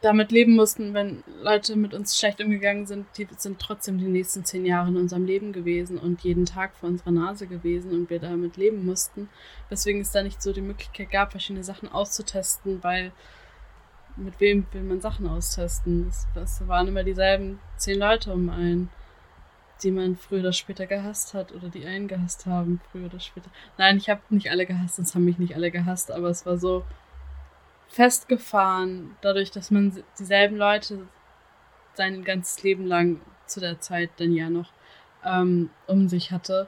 damit 0.02 0.32
leben 0.32 0.56
mussten, 0.56 0.94
wenn 0.94 1.24
Leute 1.42 1.76
mit 1.76 1.94
uns 1.94 2.18
schlecht 2.18 2.42
umgegangen 2.42 2.86
sind, 2.86 3.06
die 3.18 3.28
sind 3.38 3.60
trotzdem 3.60 3.98
die 3.98 4.08
nächsten 4.08 4.44
zehn 4.44 4.66
Jahre 4.66 4.90
in 4.90 4.98
unserem 4.98 5.26
Leben 5.26 5.54
gewesen 5.54 5.98
und 5.98 6.22
jeden 6.22 6.46
Tag 6.46 6.76
vor 6.76 6.90
unserer 6.90 7.12
Nase 7.12 7.48
gewesen 7.48 7.92
und 7.92 8.10
wir 8.10 8.20
damit 8.20 8.58
leben 8.58 8.86
mussten. 8.86 9.30
Weswegen 9.70 10.02
es 10.02 10.12
da 10.12 10.24
nicht 10.24 10.42
so 10.42 10.52
die 10.52 10.62
Möglichkeit 10.62 11.10
gab, 11.10 11.32
verschiedene 11.32 11.64
Sachen 11.64 11.90
auszutesten, 11.90 12.84
weil 12.84 13.12
mit 14.18 14.40
wem 14.40 14.66
will 14.72 14.84
man 14.84 15.00
Sachen 15.00 15.28
austesten? 15.28 16.12
Das, 16.34 16.68
waren 16.68 16.88
immer 16.88 17.04
dieselben 17.04 17.60
zehn 17.78 18.00
Leute 18.00 18.34
um 18.34 18.50
einen, 18.50 18.90
die 19.84 19.92
man 19.92 20.18
früher 20.18 20.40
oder 20.40 20.54
später 20.54 20.86
gehasst 20.86 21.34
hat 21.34 21.54
oder 21.54 21.70
die 21.70 21.86
einen 21.86 22.08
gehasst 22.08 22.46
haben, 22.46 22.82
früher 22.92 23.06
oder 23.06 23.20
später. 23.20 23.50
Nein, 23.78 23.98
ich 23.98 24.10
habe 24.10 24.22
nicht 24.30 24.52
alle 24.52 24.66
gehasst, 24.66 25.00
es 25.00 25.16
haben 25.16 25.26
mich 25.26 25.38
nicht 25.38 25.56
alle 25.56 25.72
gehasst, 25.72 26.12
aber 26.12 26.30
es 26.30 26.46
war 26.46 26.58
so, 26.58 26.84
festgefahren, 27.88 29.16
dadurch, 29.22 29.52
dass 29.52 29.72
man 29.72 30.04
dieselben 30.20 30.58
Leute 30.58 31.08
sein 31.94 32.24
ganzes 32.24 32.64
Leben 32.64 32.86
lang 32.86 33.22
zu 33.46 33.60
der 33.60 33.80
Zeit 33.80 34.12
dann 34.18 34.34
ja 34.34 34.50
noch 34.50 34.72
ähm, 35.24 35.70
um 35.88 36.08
sich 36.08 36.32
hatte 36.32 36.68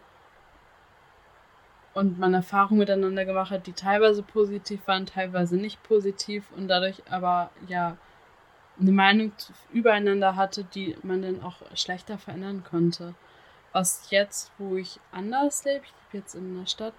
und 1.93 2.17
man 2.20 2.34
Erfahrungen 2.34 2.80
miteinander 2.80 3.26
gemacht 3.26 3.51
hat, 3.51 3.67
die 3.67 3.74
teilweise 3.74 4.24
positiv 4.24 4.88
waren, 4.88 5.05
teilweise 5.05 5.57
nicht 5.57 5.82
positiv 5.84 6.45
und 6.55 6.67
dadurch 6.67 7.03
aber 7.09 7.51
ja 7.67 7.97
eine 8.80 8.91
Meinung 8.91 9.34
übereinander 9.74 10.36
hatte, 10.36 10.63
die 10.63 10.95
man 11.03 11.22
dann 11.22 11.43
auch 11.43 11.57
schlechter 11.76 12.17
verändern 12.17 12.63
konnte. 12.63 13.15
Was 13.74 14.09
jetzt, 14.09 14.51
wo 14.57 14.78
ich 14.78 14.99
anders 15.11 15.65
lebe, 15.65 15.84
ich 15.86 15.91
lebe 15.91 16.24
jetzt 16.24 16.36
in 16.36 16.55
einer 16.55 16.67
Stadt, 16.67 16.93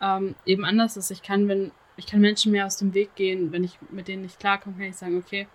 ähm, 0.00 0.34
eben 0.44 0.64
anders 0.64 0.96
ist. 0.96 1.10
Ich 1.10 1.22
kann, 1.22 1.48
wenn 1.48 1.72
ich 1.96 2.06
kann 2.06 2.20
Menschen 2.20 2.52
mehr 2.52 2.66
aus 2.66 2.76
dem 2.76 2.94
Weg 2.94 3.14
gehen. 3.14 3.52
Wenn 3.52 3.64
ich 3.64 3.78
mit 3.90 4.08
denen 4.08 4.22
nicht 4.22 4.40
klarkomme, 4.40 4.76
kann 4.76 4.86
ich 4.86 4.96
sagen, 4.96 5.18
okay, 5.18 5.46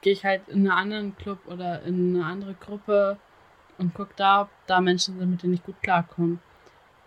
gehe 0.00 0.12
ich 0.12 0.24
halt 0.24 0.48
in 0.48 0.68
einen 0.68 0.78
anderen 0.78 1.16
Club 1.16 1.38
oder 1.46 1.82
in 1.82 2.16
eine 2.16 2.24
andere 2.24 2.54
Gruppe 2.54 3.18
und 3.78 3.94
gucke 3.94 4.14
da, 4.16 4.42
ob 4.42 4.50
da 4.66 4.80
Menschen 4.80 5.18
sind, 5.18 5.30
mit 5.30 5.42
denen 5.42 5.54
ich 5.54 5.64
gut 5.64 5.80
klarkomme. 5.82 6.38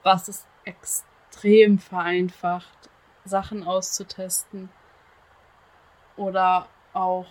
Was 0.03 0.27
es 0.27 0.45
extrem 0.63 1.79
vereinfacht, 1.79 2.89
Sachen 3.25 3.63
auszutesten 3.63 4.69
oder 6.15 6.67
auch 6.93 7.27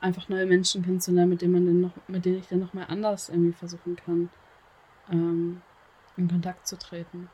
einfach 0.00 0.28
neue 0.28 0.46
Menschen 0.46 0.82
kennenzulernen, 0.82 1.30
mit 1.30 1.42
denen 1.42 1.52
man 1.52 1.66
dann 1.66 1.80
noch, 1.80 1.92
mit 2.08 2.24
denen 2.24 2.38
ich 2.38 2.48
dann 2.48 2.60
noch 2.60 2.74
mal 2.74 2.84
anders 2.84 3.28
irgendwie 3.28 3.52
versuchen 3.52 3.96
kann, 3.96 4.30
ähm, 5.10 5.62
in 6.16 6.28
Kontakt 6.28 6.66
zu 6.66 6.78
treten. 6.78 7.28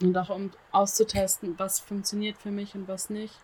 Und 0.00 0.16
auch 0.18 0.30
um 0.30 0.50
auszutesten, 0.72 1.58
was 1.58 1.80
funktioniert 1.80 2.36
für 2.36 2.50
mich 2.50 2.74
und 2.74 2.86
was 2.86 3.08
nicht. 3.08 3.34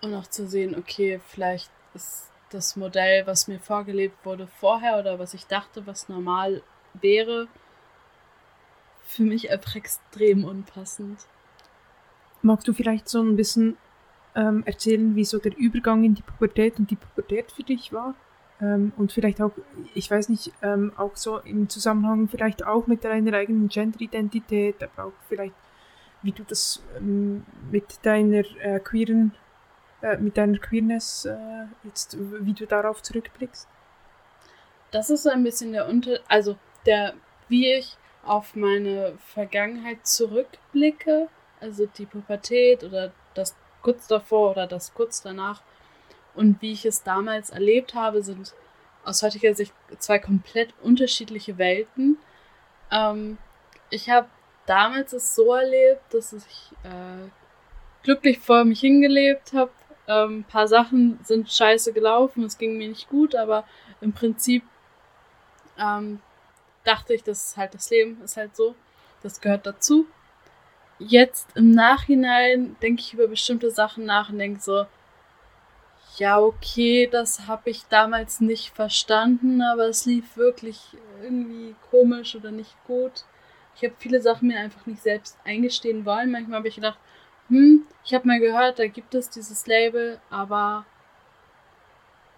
Und 0.00 0.14
auch 0.14 0.26
zu 0.26 0.46
sehen, 0.46 0.76
okay, 0.76 1.20
vielleicht 1.28 1.70
ist 1.94 2.30
das 2.50 2.76
Modell, 2.76 3.26
was 3.26 3.48
mir 3.48 3.58
vorgelebt 3.58 4.24
wurde 4.24 4.46
vorher 4.46 4.98
oder 4.98 5.18
was 5.18 5.34
ich 5.34 5.46
dachte, 5.46 5.86
was 5.86 6.08
normal 6.08 6.62
wäre, 6.94 7.48
für 9.04 9.22
mich 9.22 9.50
einfach 9.50 9.76
extrem 9.76 10.44
unpassend. 10.44 11.26
Magst 12.42 12.66
du 12.68 12.72
vielleicht 12.72 13.08
so 13.08 13.22
ein 13.22 13.36
bisschen 13.36 13.76
ähm, 14.34 14.62
erzählen, 14.66 15.14
wie 15.16 15.24
so 15.24 15.38
der 15.38 15.56
Übergang 15.56 16.04
in 16.04 16.14
die 16.14 16.22
Pubertät 16.22 16.78
und 16.78 16.90
die 16.90 16.96
Pubertät 16.96 17.52
für 17.52 17.62
dich 17.62 17.92
war? 17.92 18.14
Ähm, 18.62 18.92
und 18.96 19.12
vielleicht 19.12 19.42
auch, 19.42 19.50
ich 19.94 20.10
weiß 20.10 20.28
nicht, 20.28 20.52
ähm, 20.62 20.92
auch 20.96 21.16
so 21.16 21.38
im 21.38 21.68
Zusammenhang 21.68 22.28
vielleicht 22.28 22.64
auch 22.64 22.86
mit 22.86 23.04
deiner 23.04 23.36
eigenen 23.36 23.68
Gender-Identität, 23.68 24.76
aber 24.82 25.08
auch 25.08 25.12
vielleicht, 25.28 25.54
wie 26.22 26.32
du 26.32 26.44
das 26.44 26.80
ähm, 26.96 27.44
mit 27.70 27.98
deiner 28.06 28.44
äh, 28.60 28.78
queeren, 28.78 29.34
äh, 30.00 30.16
mit 30.16 30.36
deiner 30.36 30.58
Queerness 30.58 31.24
äh, 31.24 31.66
jetzt, 31.82 32.16
wie 32.18 32.52
du 32.52 32.66
darauf 32.66 33.02
zurückblickst. 33.02 33.66
Das 34.92 35.10
ist 35.10 35.24
so 35.24 35.30
ein 35.30 35.42
bisschen 35.42 35.72
der 35.72 35.88
Unter, 35.88 36.20
also 36.28 36.56
der, 36.86 37.14
wie 37.48 37.72
ich 37.72 37.96
auf 38.24 38.54
meine 38.54 39.14
Vergangenheit 39.34 40.06
zurückblicke, 40.06 41.28
also 41.60 41.86
die 41.86 42.06
Pubertät 42.06 42.84
oder 42.84 43.12
das 43.34 43.56
kurz 43.82 44.06
davor 44.06 44.52
oder 44.52 44.68
das 44.68 44.94
kurz 44.94 45.22
danach, 45.22 45.62
und 46.34 46.60
wie 46.62 46.72
ich 46.72 46.84
es 46.84 47.02
damals 47.02 47.50
erlebt 47.50 47.94
habe, 47.94 48.22
sind 48.22 48.54
aus 49.04 49.22
heutiger 49.22 49.54
Sicht 49.54 49.74
zwei 49.98 50.18
komplett 50.18 50.72
unterschiedliche 50.82 51.58
Welten. 51.58 52.18
Ähm, 52.90 53.38
ich 53.90 54.08
habe 54.10 54.28
damals 54.66 55.12
es 55.12 55.34
so 55.34 55.52
erlebt, 55.52 56.14
dass 56.14 56.32
ich 56.32 56.72
äh, 56.84 57.28
glücklich 58.02 58.38
vor 58.38 58.64
mich 58.64 58.80
hingelebt 58.80 59.52
habe. 59.52 59.70
Ähm, 60.06 60.40
ein 60.40 60.44
paar 60.44 60.68
Sachen 60.68 61.18
sind 61.24 61.50
scheiße 61.50 61.92
gelaufen, 61.92 62.44
es 62.44 62.58
ging 62.58 62.76
mir 62.76 62.88
nicht 62.88 63.08
gut, 63.08 63.34
aber 63.34 63.64
im 64.00 64.12
Prinzip 64.12 64.64
ähm, 65.78 66.20
dachte 66.84 67.14
ich, 67.14 67.22
das 67.22 67.46
ist 67.46 67.56
halt 67.56 67.74
das 67.74 67.90
Leben, 67.90 68.20
ist 68.22 68.36
halt 68.36 68.56
so. 68.56 68.74
Das 69.22 69.40
gehört 69.40 69.66
dazu. 69.66 70.06
Jetzt 70.98 71.48
im 71.56 71.70
Nachhinein 71.72 72.76
denke 72.82 73.00
ich 73.00 73.14
über 73.14 73.28
bestimmte 73.28 73.70
Sachen 73.70 74.04
nach 74.04 74.30
und 74.30 74.38
denke 74.38 74.60
so, 74.60 74.86
ja, 76.18 76.40
okay, 76.40 77.08
das 77.10 77.46
habe 77.46 77.70
ich 77.70 77.84
damals 77.88 78.40
nicht 78.40 78.70
verstanden, 78.74 79.62
aber 79.62 79.88
es 79.88 80.04
lief 80.06 80.36
wirklich 80.36 80.96
irgendwie 81.22 81.74
komisch 81.90 82.34
oder 82.34 82.50
nicht 82.50 82.76
gut. 82.86 83.24
Ich 83.76 83.82
habe 83.84 83.94
viele 83.98 84.20
Sachen 84.20 84.48
mir 84.48 84.58
einfach 84.58 84.84
nicht 84.86 85.02
selbst 85.02 85.38
eingestehen 85.44 86.04
wollen. 86.04 86.30
Manchmal 86.30 86.58
habe 86.58 86.68
ich 86.68 86.74
gedacht, 86.74 86.98
hm, 87.48 87.86
ich 88.04 88.14
habe 88.14 88.26
mal 88.26 88.40
gehört, 88.40 88.78
da 88.78 88.86
gibt 88.86 89.14
es 89.14 89.30
dieses 89.30 89.66
Label, 89.66 90.20
aber 90.30 90.84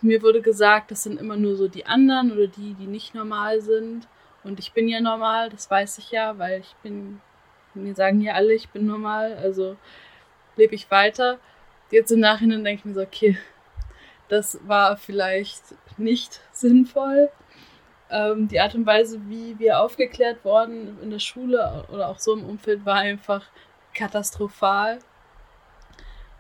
mir 0.01 0.23
wurde 0.23 0.43
gesagt, 0.43 0.91
das 0.91 1.03
sind 1.03 1.19
immer 1.21 1.37
nur 1.37 1.57
so 1.57 1.67
die 1.69 1.87
anderen 1.87 2.33
oder 2.33 2.47
die, 2.47 2.75
die 2.75 2.87
nicht 2.87 3.15
normal 3.15 3.61
sind. 3.61 4.07
Und 4.45 4.59
ich 4.59 4.73
bin 4.73 4.89
ja 4.89 5.01
normal, 5.01 5.51
das 5.51 5.71
weiß 5.71 5.99
ich 5.99 6.11
ja, 6.11 6.39
weil 6.39 6.61
ich 6.61 6.75
bin, 6.83 7.21
mir 7.75 7.95
sagen 7.95 8.21
ja 8.21 8.35
alle, 8.35 8.55
ich 8.55 8.69
bin 8.69 8.87
normal, 8.87 9.37
also 9.43 9.77
lebe 10.57 10.75
ich 10.75 10.91
weiter. 10.91 11.39
Jetzt 11.91 12.13
im 12.13 12.21
Nachhinein 12.21 12.65
denke 12.65 12.81
ich 12.81 12.85
mir 12.85 12.95
so, 12.95 13.01
okay, 13.01 13.39
das 14.29 14.59
war 14.67 14.97
vielleicht 14.97 15.63
nicht 15.97 16.41
sinnvoll. 16.53 17.31
Ähm, 18.11 18.49
die 18.49 18.61
Art 18.61 18.75
und 18.75 18.87
Weise, 18.87 19.21
wie 19.29 19.59
wir 19.59 19.81
aufgeklärt 19.81 20.45
wurden 20.45 20.99
in 21.03 21.11
der 21.11 21.19
Schule 21.19 21.85
oder 21.91 22.09
auch 22.09 22.19
so 22.19 22.35
im 22.35 22.45
Umfeld, 22.45 22.85
war 22.85 22.97
einfach 22.97 23.45
katastrophal. 23.95 24.99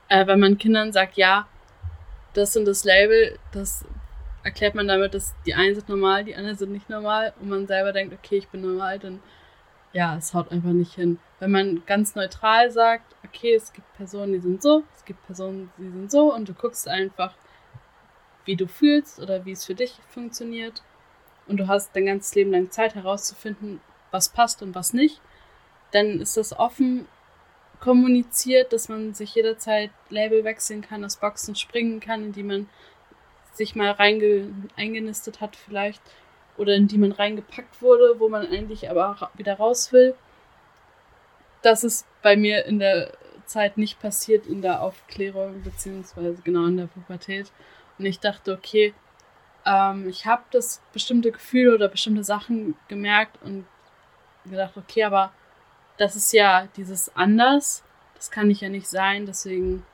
Äh, 0.08 0.26
wenn 0.26 0.40
man 0.40 0.58
Kindern 0.58 0.92
sagt, 0.92 1.16
ja, 1.16 1.46
das 2.34 2.52
sind 2.52 2.66
das 2.66 2.84
Label, 2.84 3.38
das 3.52 3.84
erklärt 4.42 4.74
man 4.74 4.88
damit, 4.88 5.14
dass 5.14 5.34
die 5.46 5.54
einen 5.54 5.74
sind 5.74 5.88
normal, 5.88 6.24
die 6.24 6.36
anderen 6.36 6.58
sind 6.58 6.72
nicht 6.72 6.90
normal 6.90 7.32
und 7.40 7.48
man 7.48 7.66
selber 7.66 7.92
denkt, 7.92 8.12
okay, 8.12 8.36
ich 8.36 8.48
bin 8.48 8.60
normal, 8.60 8.98
dann 8.98 9.20
ja, 9.94 10.16
es 10.16 10.34
haut 10.34 10.50
einfach 10.50 10.70
nicht 10.70 10.94
hin. 10.94 11.18
Wenn 11.38 11.52
man 11.52 11.82
ganz 11.86 12.16
neutral 12.16 12.70
sagt, 12.70 13.14
okay, 13.24 13.54
es 13.54 13.72
gibt 13.72 13.90
Personen, 13.94 14.32
die 14.32 14.40
sind 14.40 14.60
so, 14.60 14.82
es 14.94 15.04
gibt 15.04 15.24
Personen, 15.24 15.70
die 15.78 15.88
sind 15.88 16.10
so 16.10 16.34
und 16.34 16.48
du 16.48 16.52
guckst 16.52 16.88
einfach, 16.88 17.32
wie 18.44 18.56
du 18.56 18.66
fühlst 18.66 19.20
oder 19.20 19.44
wie 19.44 19.52
es 19.52 19.64
für 19.64 19.74
dich 19.74 19.98
funktioniert. 20.08 20.82
Und 21.46 21.58
du 21.58 21.68
hast 21.68 21.94
dein 21.94 22.06
ganzes 22.06 22.34
Leben 22.34 22.52
lang 22.52 22.70
Zeit 22.70 22.94
herauszufinden, 22.94 23.80
was 24.10 24.28
passt 24.28 24.62
und 24.62 24.74
was 24.74 24.92
nicht. 24.92 25.20
Dann 25.92 26.20
ist 26.20 26.36
das 26.36 26.58
offen 26.58 27.06
kommuniziert, 27.80 28.72
dass 28.72 28.88
man 28.88 29.12
sich 29.14 29.34
jederzeit 29.34 29.90
Label 30.08 30.44
wechseln 30.44 30.80
kann, 30.80 31.04
aus 31.04 31.16
Boxen 31.16 31.54
springen 31.54 32.00
kann, 32.00 32.24
in 32.24 32.32
die 32.32 32.42
man 32.42 32.68
sich 33.52 33.74
mal 33.76 33.94
eingenistet 33.98 35.40
hat 35.40 35.54
vielleicht 35.54 36.00
oder 36.56 36.74
in 36.74 36.88
die 36.88 36.98
man 36.98 37.12
reingepackt 37.12 37.82
wurde, 37.82 38.18
wo 38.18 38.28
man 38.28 38.46
eigentlich 38.46 38.90
aber 38.90 39.30
wieder 39.34 39.54
raus 39.54 39.92
will. 39.92 40.14
das 41.62 41.82
ist 41.84 42.06
bei 42.22 42.36
mir 42.36 42.64
in 42.66 42.78
der 42.78 43.12
Zeit 43.46 43.76
nicht 43.78 44.00
passiert 44.00 44.46
in 44.46 44.62
der 44.62 44.82
Aufklärung, 44.82 45.62
beziehungsweise 45.62 46.42
genau 46.42 46.66
in 46.66 46.76
der 46.76 46.86
Pubertät. 46.86 47.52
Und 47.98 48.06
ich 48.06 48.20
dachte, 48.20 48.52
okay, 48.52 48.94
ähm, 49.64 50.08
ich 50.08 50.26
habe 50.26 50.42
das 50.50 50.80
bestimmte 50.92 51.32
Gefühl 51.32 51.74
oder 51.74 51.88
bestimmte 51.88 52.24
Sachen 52.24 52.76
gemerkt 52.88 53.38
und 53.42 53.66
gedacht, 54.44 54.76
okay, 54.76 55.04
aber 55.04 55.32
das 55.96 56.16
ist 56.16 56.32
ja 56.32 56.68
dieses 56.76 57.14
anders, 57.16 57.82
das 58.14 58.30
kann 58.30 58.50
ich 58.50 58.60
ja 58.60 58.68
nicht 58.68 58.88
sein, 58.88 59.26
deswegen 59.26 59.84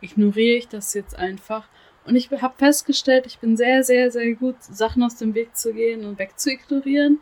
ignoriere 0.00 0.58
ich 0.58 0.68
das 0.68 0.94
jetzt 0.94 1.14
einfach. 1.16 1.68
Und 2.06 2.16
ich 2.16 2.30
habe 2.30 2.54
festgestellt, 2.56 3.26
ich 3.26 3.38
bin 3.38 3.56
sehr, 3.56 3.84
sehr, 3.84 4.10
sehr 4.10 4.32
gut, 4.34 4.56
Sachen 4.62 5.02
aus 5.02 5.16
dem 5.16 5.34
Weg 5.34 5.56
zu 5.56 5.72
gehen 5.72 6.04
und 6.04 6.18
wegzuignorieren. 6.18 7.20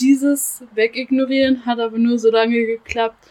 Dieses 0.00 0.64
Wegignorieren 0.74 1.66
hat 1.66 1.80
aber 1.80 1.98
nur 1.98 2.18
so 2.18 2.30
lange 2.30 2.64
geklappt, 2.64 3.30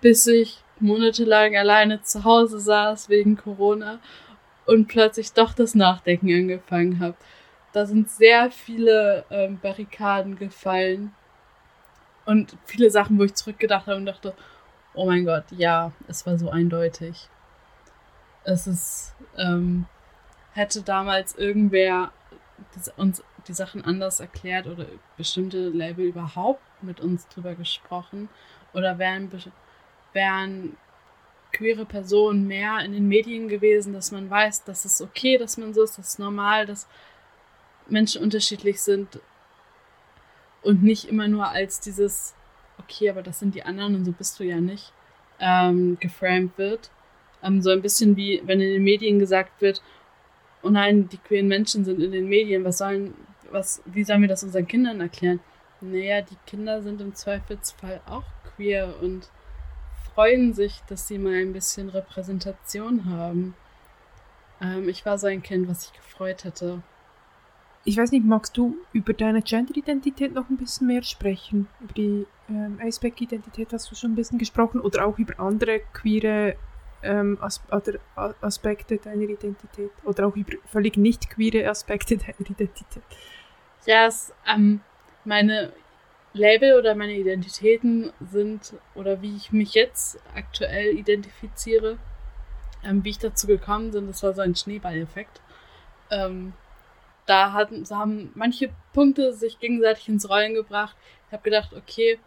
bis 0.00 0.26
ich 0.26 0.62
monatelang 0.78 1.56
alleine 1.56 2.02
zu 2.02 2.24
Hause 2.24 2.58
saß 2.60 3.08
wegen 3.08 3.36
Corona 3.36 3.98
und 4.66 4.88
plötzlich 4.88 5.32
doch 5.32 5.54
das 5.54 5.74
Nachdenken 5.74 6.32
angefangen 6.32 7.00
habe. 7.00 7.16
Da 7.72 7.86
sind 7.86 8.10
sehr 8.10 8.50
viele 8.50 9.24
ähm, 9.30 9.58
Barrikaden 9.60 10.36
gefallen 10.36 11.14
und 12.24 12.56
viele 12.64 12.90
Sachen, 12.90 13.18
wo 13.18 13.24
ich 13.24 13.34
zurückgedacht 13.34 13.86
habe 13.86 13.96
und 13.96 14.06
dachte, 14.06 14.34
oh 14.94 15.06
mein 15.06 15.24
Gott, 15.24 15.44
ja, 15.50 15.92
es 16.08 16.26
war 16.26 16.38
so 16.38 16.50
eindeutig. 16.50 17.28
Es 18.44 18.66
ist, 18.66 19.14
ähm, 19.36 19.86
hätte 20.52 20.82
damals 20.82 21.36
irgendwer 21.36 22.10
uns 22.96 23.22
die 23.46 23.52
Sachen 23.52 23.84
anders 23.84 24.20
erklärt 24.20 24.66
oder 24.66 24.86
bestimmte 25.16 25.68
Label 25.68 26.06
überhaupt 26.06 26.62
mit 26.82 27.00
uns 27.00 27.28
drüber 27.28 27.54
gesprochen 27.54 28.28
oder 28.72 28.98
wären, 28.98 29.30
wären 30.12 30.76
queere 31.56 31.86
Personen 31.86 32.46
mehr 32.46 32.80
in 32.84 32.92
den 32.92 33.08
Medien 33.08 33.48
gewesen, 33.48 33.94
dass 33.94 34.12
man 34.12 34.28
weiß, 34.28 34.64
dass 34.64 34.84
es 34.84 35.00
okay, 35.00 35.38
dass 35.38 35.56
man 35.56 35.72
so 35.72 35.82
ist, 35.82 35.96
dass 35.96 36.08
es 36.08 36.18
normal, 36.18 36.66
dass 36.66 36.86
Menschen 37.88 38.22
unterschiedlich 38.22 38.82
sind 38.82 39.20
und 40.62 40.82
nicht 40.82 41.06
immer 41.06 41.28
nur 41.28 41.48
als 41.48 41.80
dieses, 41.80 42.34
okay, 42.78 43.08
aber 43.08 43.22
das 43.22 43.38
sind 43.38 43.54
die 43.54 43.62
anderen 43.62 43.94
und 43.94 44.04
so 44.04 44.12
bist 44.12 44.38
du 44.38 44.44
ja 44.44 44.60
nicht, 44.60 44.92
ähm, 45.40 45.96
geframed 45.98 46.58
wird. 46.58 46.90
Ähm, 47.42 47.62
so 47.62 47.70
ein 47.70 47.82
bisschen 47.82 48.16
wie, 48.16 48.42
wenn 48.44 48.60
in 48.60 48.74
den 48.74 48.84
Medien 48.84 49.18
gesagt 49.18 49.62
wird, 49.62 49.82
oh 50.62 50.68
nein, 50.68 51.08
die 51.08 51.18
queeren 51.18 51.48
Menschen 51.48 51.84
sind 51.84 52.02
in 52.02 52.12
den 52.12 52.28
Medien, 52.28 52.64
was 52.64 52.78
sollen, 52.78 53.14
was, 53.50 53.82
wie 53.86 54.04
sollen 54.04 54.20
wir 54.20 54.28
das 54.28 54.42
unseren 54.44 54.66
Kindern 54.66 55.00
erklären? 55.00 55.40
Naja, 55.80 56.20
die 56.20 56.36
Kinder 56.46 56.82
sind 56.82 57.00
im 57.00 57.14
Zweifelsfall 57.14 58.00
auch 58.06 58.24
queer 58.56 58.94
und 59.00 59.30
freuen 60.16 60.54
sich, 60.54 60.80
dass 60.88 61.06
sie 61.06 61.18
mal 61.18 61.34
ein 61.34 61.52
bisschen 61.52 61.90
Repräsentation 61.90 63.04
haben. 63.04 63.54
Ähm, 64.62 64.88
ich 64.88 65.04
war 65.04 65.18
so 65.18 65.26
ein 65.26 65.42
Kind, 65.42 65.68
was 65.68 65.82
sich 65.82 65.92
gefreut 65.92 66.44
hätte. 66.44 66.82
Ich 67.84 67.98
weiß 67.98 68.10
nicht, 68.12 68.24
magst 68.24 68.56
du 68.56 68.78
über 68.94 69.12
deine 69.12 69.42
Gender-Identität 69.42 70.32
noch 70.32 70.48
ein 70.48 70.56
bisschen 70.56 70.86
mehr 70.86 71.02
sprechen? 71.02 71.68
Über 71.80 71.92
die 71.92 72.26
ähm, 72.48 72.80
Aceback-Identität 72.82 73.74
hast 73.74 73.90
du 73.90 73.94
schon 73.94 74.12
ein 74.12 74.14
bisschen 74.16 74.38
gesprochen 74.38 74.80
oder 74.80 75.06
auch 75.06 75.18
über 75.18 75.38
andere 75.38 75.80
queere 75.92 76.56
ähm, 77.02 77.36
As 77.42 77.60
Aspekte 78.40 78.96
deiner 78.96 79.28
Identität 79.28 79.90
oder 80.02 80.28
auch 80.28 80.34
über 80.34 80.56
völlig 80.64 80.96
nicht 80.96 81.28
queere 81.28 81.68
Aspekte 81.68 82.16
deiner 82.16 82.40
Identität? 82.40 83.02
Ja, 83.84 84.06
yes, 84.06 84.32
ähm, 84.48 84.80
meine 85.24 85.72
Label 86.36 86.78
oder 86.78 86.94
meine 86.94 87.14
Identitäten 87.14 88.12
sind 88.30 88.74
oder 88.94 89.22
wie 89.22 89.36
ich 89.36 89.52
mich 89.52 89.74
jetzt 89.74 90.18
aktuell 90.34 90.96
identifiziere, 90.96 91.98
ähm, 92.84 93.04
wie 93.04 93.10
ich 93.10 93.18
dazu 93.18 93.46
gekommen 93.46 93.90
bin, 93.90 94.06
das 94.06 94.22
war 94.22 94.32
so 94.32 94.42
ein 94.42 94.54
Schneeballeffekt. 94.54 95.40
Ähm, 96.10 96.52
da 97.26 97.52
hatten, 97.52 97.84
so 97.84 97.96
haben 97.96 98.30
manche 98.34 98.70
Punkte 98.92 99.32
sich 99.32 99.58
gegenseitig 99.58 100.08
ins 100.08 100.28
Rollen 100.28 100.54
gebracht. 100.54 100.96
Ich 101.26 101.32
habe 101.32 101.42
gedacht, 101.42 101.72
okay, 101.74 102.18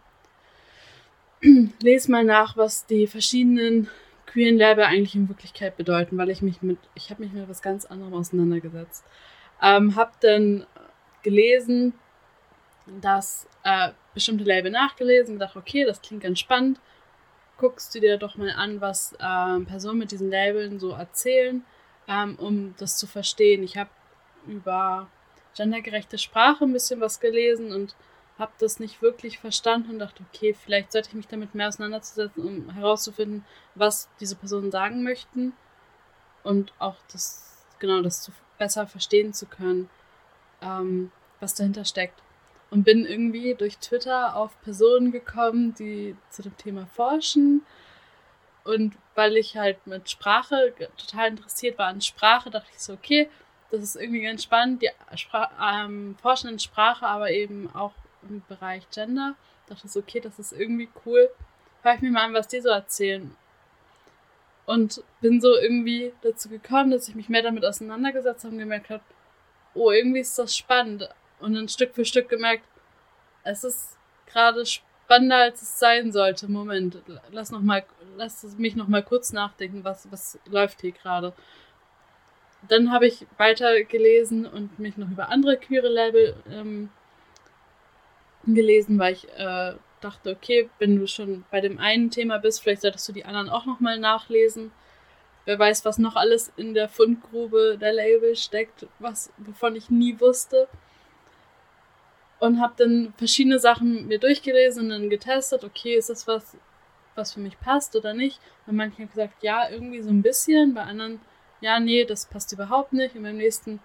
lese 1.81 2.11
mal 2.11 2.25
nach, 2.25 2.57
was 2.57 2.85
die 2.85 3.07
verschiedenen 3.07 3.89
queeren 4.25 4.57
Label 4.57 4.83
eigentlich 4.83 5.15
in 5.15 5.29
Wirklichkeit 5.29 5.77
bedeuten, 5.77 6.17
weil 6.17 6.29
ich 6.29 6.41
mich 6.41 6.61
mit, 6.61 6.77
ich 6.95 7.09
habe 7.09 7.23
mich 7.23 7.31
mit 7.31 7.47
was 7.49 7.61
ganz 7.61 7.85
anderem 7.85 8.13
auseinandergesetzt. 8.13 9.03
Ähm, 9.61 9.95
habe 9.95 10.11
dann 10.21 10.65
gelesen, 11.23 11.93
dass 13.01 13.47
äh, 13.63 13.91
bestimmte 14.13 14.43
Label 14.43 14.71
nachgelesen, 14.71 15.35
gedacht, 15.35 15.55
okay, 15.55 15.85
das 15.85 16.01
klingt 16.01 16.23
ganz 16.23 16.39
spannend. 16.39 16.79
Guckst 17.57 17.93
du 17.93 17.99
dir 17.99 18.17
doch 18.17 18.37
mal 18.37 18.51
an, 18.51 18.81
was 18.81 19.13
äh, 19.13 19.59
Personen 19.65 19.99
mit 19.99 20.11
diesen 20.11 20.31
Labeln 20.31 20.79
so 20.79 20.91
erzählen, 20.91 21.63
ähm, 22.07 22.35
um 22.39 22.75
das 22.77 22.97
zu 22.97 23.07
verstehen. 23.07 23.63
Ich 23.63 23.77
habe 23.77 23.89
über 24.47 25.07
gendergerechte 25.55 26.17
Sprache 26.17 26.63
ein 26.63 26.73
bisschen 26.73 27.01
was 27.01 27.19
gelesen 27.19 27.71
und 27.73 27.95
habe 28.37 28.53
das 28.59 28.79
nicht 28.79 29.01
wirklich 29.01 29.39
verstanden 29.39 29.91
und 29.91 29.99
dachte, 29.99 30.23
okay, 30.31 30.53
vielleicht 30.53 30.93
sollte 30.93 31.09
ich 31.09 31.15
mich 31.15 31.27
damit 31.27 31.53
mehr 31.53 31.67
auseinandersetzen, 31.67 32.41
um 32.41 32.73
herauszufinden, 32.73 33.45
was 33.75 34.09
diese 34.21 34.37
Personen 34.37 34.71
sagen 34.71 35.03
möchten 35.03 35.51
und 36.43 36.71
auch 36.79 36.95
das, 37.11 37.65
genau, 37.79 38.01
das 38.01 38.21
zu, 38.21 38.31
besser 38.57 38.87
verstehen 38.87 39.33
zu 39.33 39.45
können, 39.45 39.89
ähm, 40.61 41.11
was 41.41 41.55
dahinter 41.55 41.83
steckt 41.83 42.21
und 42.71 42.83
bin 42.83 43.05
irgendwie 43.05 43.55
durch 43.55 43.77
Twitter 43.77 44.35
auf 44.35 44.59
Personen 44.61 45.11
gekommen, 45.11 45.73
die 45.73 46.15
zu 46.29 46.43
dem 46.43 46.55
Thema 46.57 46.85
forschen. 46.87 47.65
Und 48.63 48.95
weil 49.15 49.37
ich 49.37 49.57
halt 49.57 49.85
mit 49.87 50.09
Sprache 50.09 50.73
total 50.97 51.29
interessiert 51.29 51.77
war 51.77 51.87
an 51.87 52.01
Sprache, 52.01 52.49
dachte 52.49 52.69
ich 52.71 52.79
so, 52.79 52.93
okay, 52.93 53.29
das 53.71 53.81
ist 53.81 53.95
irgendwie 53.95 54.21
ganz 54.21 54.43
spannend. 54.43 54.81
Die 54.81 54.89
Spra 55.17 55.49
ähm, 55.61 56.15
forschen 56.21 56.49
in 56.49 56.59
Sprache, 56.59 57.07
aber 57.07 57.31
eben 57.31 57.73
auch 57.73 57.93
im 58.27 58.43
Bereich 58.47 58.87
Gender. 58.91 59.35
Dachte 59.67 59.85
ich 59.85 59.91
so, 59.91 59.99
okay, 59.99 60.19
das 60.19 60.37
ist 60.39 60.53
irgendwie 60.53 60.89
cool. 61.05 61.29
Hör 61.81 61.95
ich 61.95 62.01
mir 62.01 62.11
mal 62.11 62.25
an, 62.25 62.33
was 62.33 62.47
die 62.47 62.61
so 62.61 62.69
erzählen. 62.69 63.35
Und 64.65 65.03
bin 65.21 65.41
so 65.41 65.55
irgendwie 65.57 66.13
dazu 66.21 66.49
gekommen, 66.49 66.91
dass 66.91 67.07
ich 67.07 67.15
mich 67.15 67.29
mehr 67.29 67.41
damit 67.41 67.65
auseinandergesetzt 67.65 68.43
habe 68.43 68.53
und 68.53 68.59
gemerkt 68.59 68.89
habe, 68.91 69.03
oh, 69.73 69.89
irgendwie 69.89 70.19
ist 70.19 70.37
das 70.37 70.55
spannend 70.55 71.09
und 71.39 71.53
dann 71.53 71.69
Stück 71.69 71.95
für 71.95 72.05
Stück 72.05 72.29
gemerkt, 72.29 72.63
es 73.43 73.63
ist 73.63 73.97
gerade 74.27 74.65
spannender, 74.65 75.37
als 75.37 75.61
es 75.61 75.79
sein 75.79 76.11
sollte. 76.11 76.49
Moment, 76.49 77.01
lass 77.31 77.51
noch 77.51 77.61
mal, 77.61 77.83
lass 78.15 78.43
mich 78.57 78.75
noch 78.75 78.87
mal 78.87 79.03
kurz 79.03 79.33
nachdenken, 79.33 79.83
was, 79.83 80.11
was 80.11 80.39
läuft 80.45 80.81
hier 80.81 80.91
gerade. 80.91 81.33
Dann 82.67 82.91
habe 82.91 83.07
ich 83.07 83.25
weiter 83.37 83.83
gelesen 83.83 84.45
und 84.45 84.79
mich 84.79 84.97
noch 84.97 85.09
über 85.09 85.29
andere 85.29 85.57
queere 85.57 85.87
Label 85.87 86.35
ähm, 86.51 86.89
gelesen, 88.45 88.99
weil 88.99 89.13
ich 89.13 89.27
äh, 89.37 89.73
dachte, 90.01 90.31
okay, 90.31 90.69
wenn 90.77 90.97
du 90.97 91.07
schon 91.07 91.45
bei 91.49 91.61
dem 91.61 91.79
einen 91.79 92.11
Thema 92.11 92.37
bist, 92.37 92.61
vielleicht 92.61 92.81
solltest 92.81 93.07
du 93.07 93.13
die 93.13 93.25
anderen 93.25 93.49
auch 93.49 93.65
noch 93.65 93.79
mal 93.79 93.97
nachlesen. 93.97 94.71
Wer 95.45 95.57
weiß, 95.57 95.85
was 95.85 95.97
noch 95.97 96.15
alles 96.15 96.51
in 96.57 96.73
der 96.73 96.89
Fundgrube 96.89 97.77
der 97.79 97.93
Label 97.93 98.35
steckt, 98.35 98.85
was 98.99 99.31
wovon 99.37 99.75
ich 99.75 99.89
nie 99.89 100.19
wusste 100.19 100.67
und 102.39 102.61
habe 102.61 102.73
dann 102.77 103.13
verschiedene 103.17 103.59
Sachen 103.59 104.07
mir 104.07 104.19
durchgelesen 104.19 104.85
und 104.85 104.89
dann 104.89 105.09
getestet, 105.09 105.63
okay, 105.63 105.95
ist 105.95 106.09
das 106.09 106.25
was, 106.27 106.57
was 107.15 107.33
für 107.33 107.41
mich 107.41 107.59
passt 107.59 107.95
oder 107.95 108.13
nicht. 108.13 108.39
Und 108.65 108.77
manche 108.77 108.99
haben 108.99 109.09
gesagt, 109.09 109.43
ja, 109.43 109.69
irgendwie 109.69 110.01
so 110.01 110.09
ein 110.09 110.21
bisschen, 110.21 110.73
bei 110.73 110.83
anderen, 110.83 111.19
ja, 111.61 111.79
nee, 111.79 112.05
das 112.05 112.25
passt 112.25 112.53
überhaupt 112.53 112.93
nicht. 112.93 113.15
Und 113.15 113.23
beim 113.23 113.37
nächsten, 113.37 113.81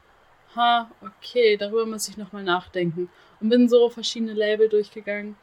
ha, 0.55 0.91
okay, 1.03 1.57
darüber 1.57 1.85
muss 1.85 2.09
ich 2.09 2.17
nochmal 2.17 2.45
nachdenken. 2.45 3.11
Und 3.41 3.49
bin 3.49 3.69
so 3.69 3.91
verschiedene 3.91 4.35
Label 4.35 4.69
durchgegangen. 4.69 5.37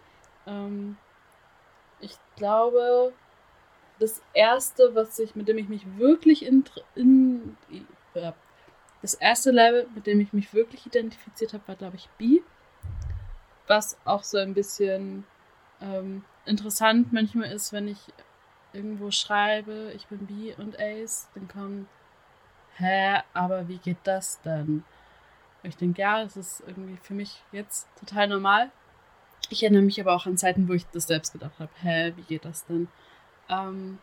Ähm, 0.48 0.96
ich 2.00 2.16
glaube, 2.38 3.12
das 4.00 4.22
erste, 4.34 4.96
was 4.96 5.20
ich, 5.20 5.36
mit 5.36 5.50
dem 5.50 5.58
ich 5.58 5.68
mich 5.68 5.86
wirklich 5.98 6.46
in, 6.46 6.64
in 6.96 7.58
das 9.02 9.14
erste 9.16 9.52
Label, 9.52 9.88
mit 9.94 10.08
dem 10.08 10.22
ich 10.22 10.32
mich 10.32 10.54
wirklich 10.54 10.86
identifiziert 10.86 11.54
habe, 11.54 11.68
war, 11.68 11.76
glaube 11.76 11.98
ich, 11.98 12.08
B 12.18 12.40
was 13.72 13.98
auch 14.04 14.24
so 14.24 14.38
ein 14.38 14.54
bisschen 14.54 15.24
ähm, 15.80 16.26
interessant 16.46 17.14
manchmal 17.14 17.50
ist, 17.54 17.72
wenn 17.72 17.88
ich 17.88 18.00
irgendwo 18.74 19.12
schreibe, 19.12 19.94
ich 19.96 20.08
bin 20.08 20.28
B 20.28 20.54
und 20.56 20.78
Ace, 20.78 21.30
dann 21.34 21.48
kommt, 21.48 21.88
hä, 22.76 23.22
aber 23.34 23.70
wie 23.70 23.78
geht 23.78 24.00
das 24.04 24.42
denn? 24.42 24.84
ich 25.64 25.78
denke, 25.78 26.02
ja, 26.02 26.24
das 26.24 26.36
ist 26.36 26.64
irgendwie 26.68 26.98
für 26.98 27.14
mich 27.14 27.44
jetzt 27.52 27.88
total 27.98 28.28
normal. 28.28 28.72
Ich 29.50 29.64
erinnere 29.64 29.84
mich 29.84 30.02
aber 30.02 30.16
auch 30.16 30.26
an 30.26 30.38
Zeiten, 30.38 30.68
wo 30.68 30.74
ich 30.74 30.86
das 30.88 31.08
selbst 31.08 31.32
gedacht 31.32 31.60
habe, 31.60 31.72
hä, 31.82 32.14
wie 32.16 32.24
geht 32.24 32.46
das 32.46 32.66
denn? 32.66 32.90
Ähm, 33.48 34.00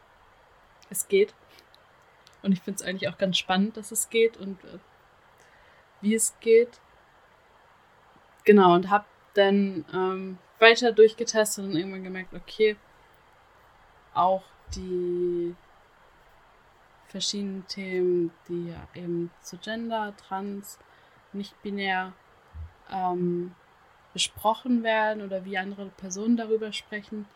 es 0.89 1.09
geht. 1.09 1.35
Und 2.43 2.53
ich 2.53 2.61
finde 2.61 2.81
es 2.81 2.87
eigentlich 2.87 3.09
auch 3.09 3.19
ganz 3.19 3.37
spannend, 3.37 3.77
dass 3.77 3.91
es 3.91 4.09
geht 4.09 4.37
und 4.37 4.62
äh, 4.64 4.79
wie 6.01 6.14
es 6.14 6.39
geht. 6.41 6.81
Genau, 8.45 8.75
und 8.75 8.89
habe 8.89 9.05
dann 9.39 9.84
ähm, 9.93 10.39
weiter 10.59 10.93
durchgetestet 10.93 11.64
und 11.64 11.76
irgendwann 11.76 12.05
gemerkt, 12.05 12.34
okay, 12.34 12.76
auch 14.14 14.43
die 14.74 15.55
verschiedenen 17.07 17.66
Themen, 17.68 18.32
die 18.49 18.68
ja 18.68 18.89
eben 18.95 19.30
zu 19.41 19.57
Gender, 19.59 20.14
Trans, 20.16 20.78
nicht 21.32 21.61
binär 21.62 22.12
ähm, 22.91 23.55
besprochen 24.12 24.82
werden 24.82 25.22
oder 25.22 25.45
wie 25.45 25.59
andere 25.59 25.86
Personen 25.97 26.36
darüber 26.36 26.72
sprechen, 26.72 27.26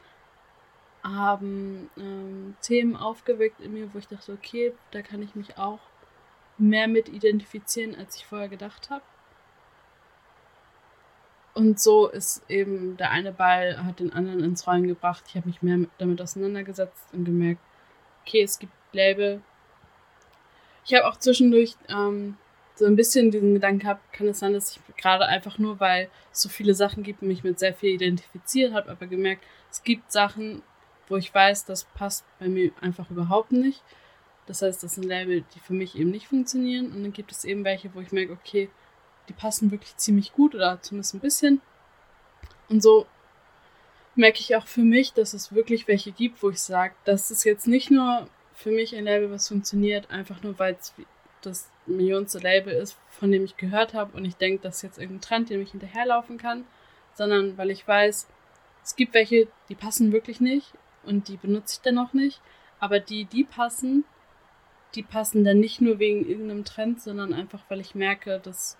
haben 1.02 1.90
ähm, 1.96 2.56
Themen 2.60 2.96
aufgeweckt 2.96 3.60
in 3.60 3.72
mir, 3.72 3.92
wo 3.92 3.98
ich 3.98 4.08
dachte, 4.08 4.32
okay, 4.32 4.72
da 4.90 5.02
kann 5.02 5.22
ich 5.22 5.34
mich 5.34 5.58
auch 5.58 5.80
mehr 6.58 6.88
mit 6.88 7.08
identifizieren, 7.08 7.94
als 7.94 8.16
ich 8.16 8.26
vorher 8.26 8.48
gedacht 8.48 8.90
habe. 8.90 9.02
Und 11.54 11.78
so 11.78 12.08
ist 12.08 12.42
eben 12.48 12.96
der 12.96 13.10
eine 13.10 13.32
Ball 13.32 13.84
hat 13.84 14.00
den 14.00 14.12
anderen 14.12 14.42
ins 14.42 14.66
Rollen 14.66 14.86
gebracht. 14.86 15.24
Ich 15.28 15.36
habe 15.36 15.48
mich 15.48 15.62
mehr 15.62 15.86
damit 15.98 16.20
auseinandergesetzt 16.20 17.12
und 17.12 17.24
gemerkt, 17.24 17.60
okay, 18.22 18.42
es 18.42 18.58
gibt 18.58 18.72
Label. 18.92 19.42
Ich 20.84 20.94
habe 20.94 21.06
auch 21.06 21.18
zwischendurch 21.18 21.76
ähm, 21.88 22.36
so 22.74 22.86
ein 22.86 22.96
bisschen 22.96 23.30
diesen 23.30 23.54
Gedanken 23.54 23.80
gehabt, 23.80 24.12
kann 24.12 24.28
es 24.28 24.38
sein, 24.38 24.54
dass 24.54 24.76
ich 24.76 24.96
gerade 24.96 25.26
einfach 25.26 25.58
nur, 25.58 25.78
weil 25.78 26.08
es 26.32 26.42
so 26.42 26.48
viele 26.48 26.74
Sachen 26.74 27.02
gibt, 27.02 27.22
mich 27.22 27.44
mit 27.44 27.58
sehr 27.58 27.74
viel 27.74 27.90
identifiziert 27.90 28.72
habe, 28.72 28.90
aber 28.90 29.06
gemerkt, 29.06 29.44
es 29.70 29.82
gibt 29.82 30.10
Sachen, 30.10 30.62
wo 31.08 31.16
ich 31.16 31.32
weiß, 31.34 31.66
das 31.66 31.84
passt 31.84 32.24
bei 32.38 32.48
mir 32.48 32.72
einfach 32.80 33.10
überhaupt 33.10 33.52
nicht. 33.52 33.82
Das 34.46 34.62
heißt, 34.62 34.82
das 34.82 34.94
sind 34.94 35.04
Label, 35.04 35.44
die 35.54 35.60
für 35.60 35.74
mich 35.74 35.96
eben 35.96 36.10
nicht 36.10 36.26
funktionieren. 36.26 36.92
Und 36.92 37.02
dann 37.02 37.12
gibt 37.12 37.30
es 37.30 37.44
eben 37.44 37.64
welche, 37.64 37.94
wo 37.94 38.00
ich 38.00 38.10
merke, 38.10 38.32
okay, 38.32 38.70
die 39.28 39.32
passen 39.32 39.70
wirklich 39.70 39.96
ziemlich 39.96 40.32
gut 40.32 40.54
oder 40.54 40.80
zumindest 40.82 41.14
ein 41.14 41.20
bisschen. 41.20 41.60
Und 42.68 42.82
so 42.82 43.06
merke 44.14 44.40
ich 44.40 44.56
auch 44.56 44.66
für 44.66 44.82
mich, 44.82 45.12
dass 45.12 45.32
es 45.34 45.54
wirklich 45.54 45.88
welche 45.88 46.12
gibt, 46.12 46.42
wo 46.42 46.50
ich 46.50 46.60
sage, 46.60 46.94
das 47.04 47.30
ist 47.30 47.44
jetzt 47.44 47.66
nicht 47.66 47.90
nur 47.90 48.28
für 48.52 48.70
mich 48.70 48.94
ein 48.94 49.04
Label, 49.04 49.30
was 49.30 49.48
funktioniert, 49.48 50.10
einfach 50.10 50.42
nur 50.42 50.58
weil 50.58 50.76
es 50.78 50.92
das 51.40 51.68
millionste 51.86 52.38
Label 52.38 52.72
ist, 52.72 52.96
von 53.10 53.32
dem 53.32 53.44
ich 53.44 53.56
gehört 53.56 53.94
habe 53.94 54.16
und 54.16 54.24
ich 54.24 54.36
denke, 54.36 54.62
das 54.62 54.76
ist 54.76 54.82
jetzt 54.82 54.98
irgendein 54.98 55.22
Trend, 55.22 55.50
den 55.50 55.62
ich 55.62 55.72
hinterherlaufen 55.72 56.38
kann, 56.38 56.64
sondern 57.14 57.58
weil 57.58 57.70
ich 57.70 57.86
weiß, 57.86 58.28
es 58.84 58.96
gibt 58.96 59.14
welche, 59.14 59.48
die 59.68 59.74
passen 59.74 60.12
wirklich 60.12 60.40
nicht 60.40 60.72
und 61.04 61.28
die 61.28 61.36
benutze 61.36 61.76
ich 61.78 61.82
dann 61.82 61.98
auch 61.98 62.12
nicht, 62.12 62.40
aber 62.78 63.00
die, 63.00 63.24
die 63.24 63.44
passen, 63.44 64.04
die 64.94 65.02
passen 65.02 65.44
dann 65.44 65.58
nicht 65.58 65.80
nur 65.80 65.98
wegen 65.98 66.28
irgendeinem 66.28 66.64
Trend, 66.64 67.00
sondern 67.00 67.32
einfach, 67.32 67.64
weil 67.68 67.80
ich 67.80 67.94
merke, 67.94 68.40
dass 68.40 68.76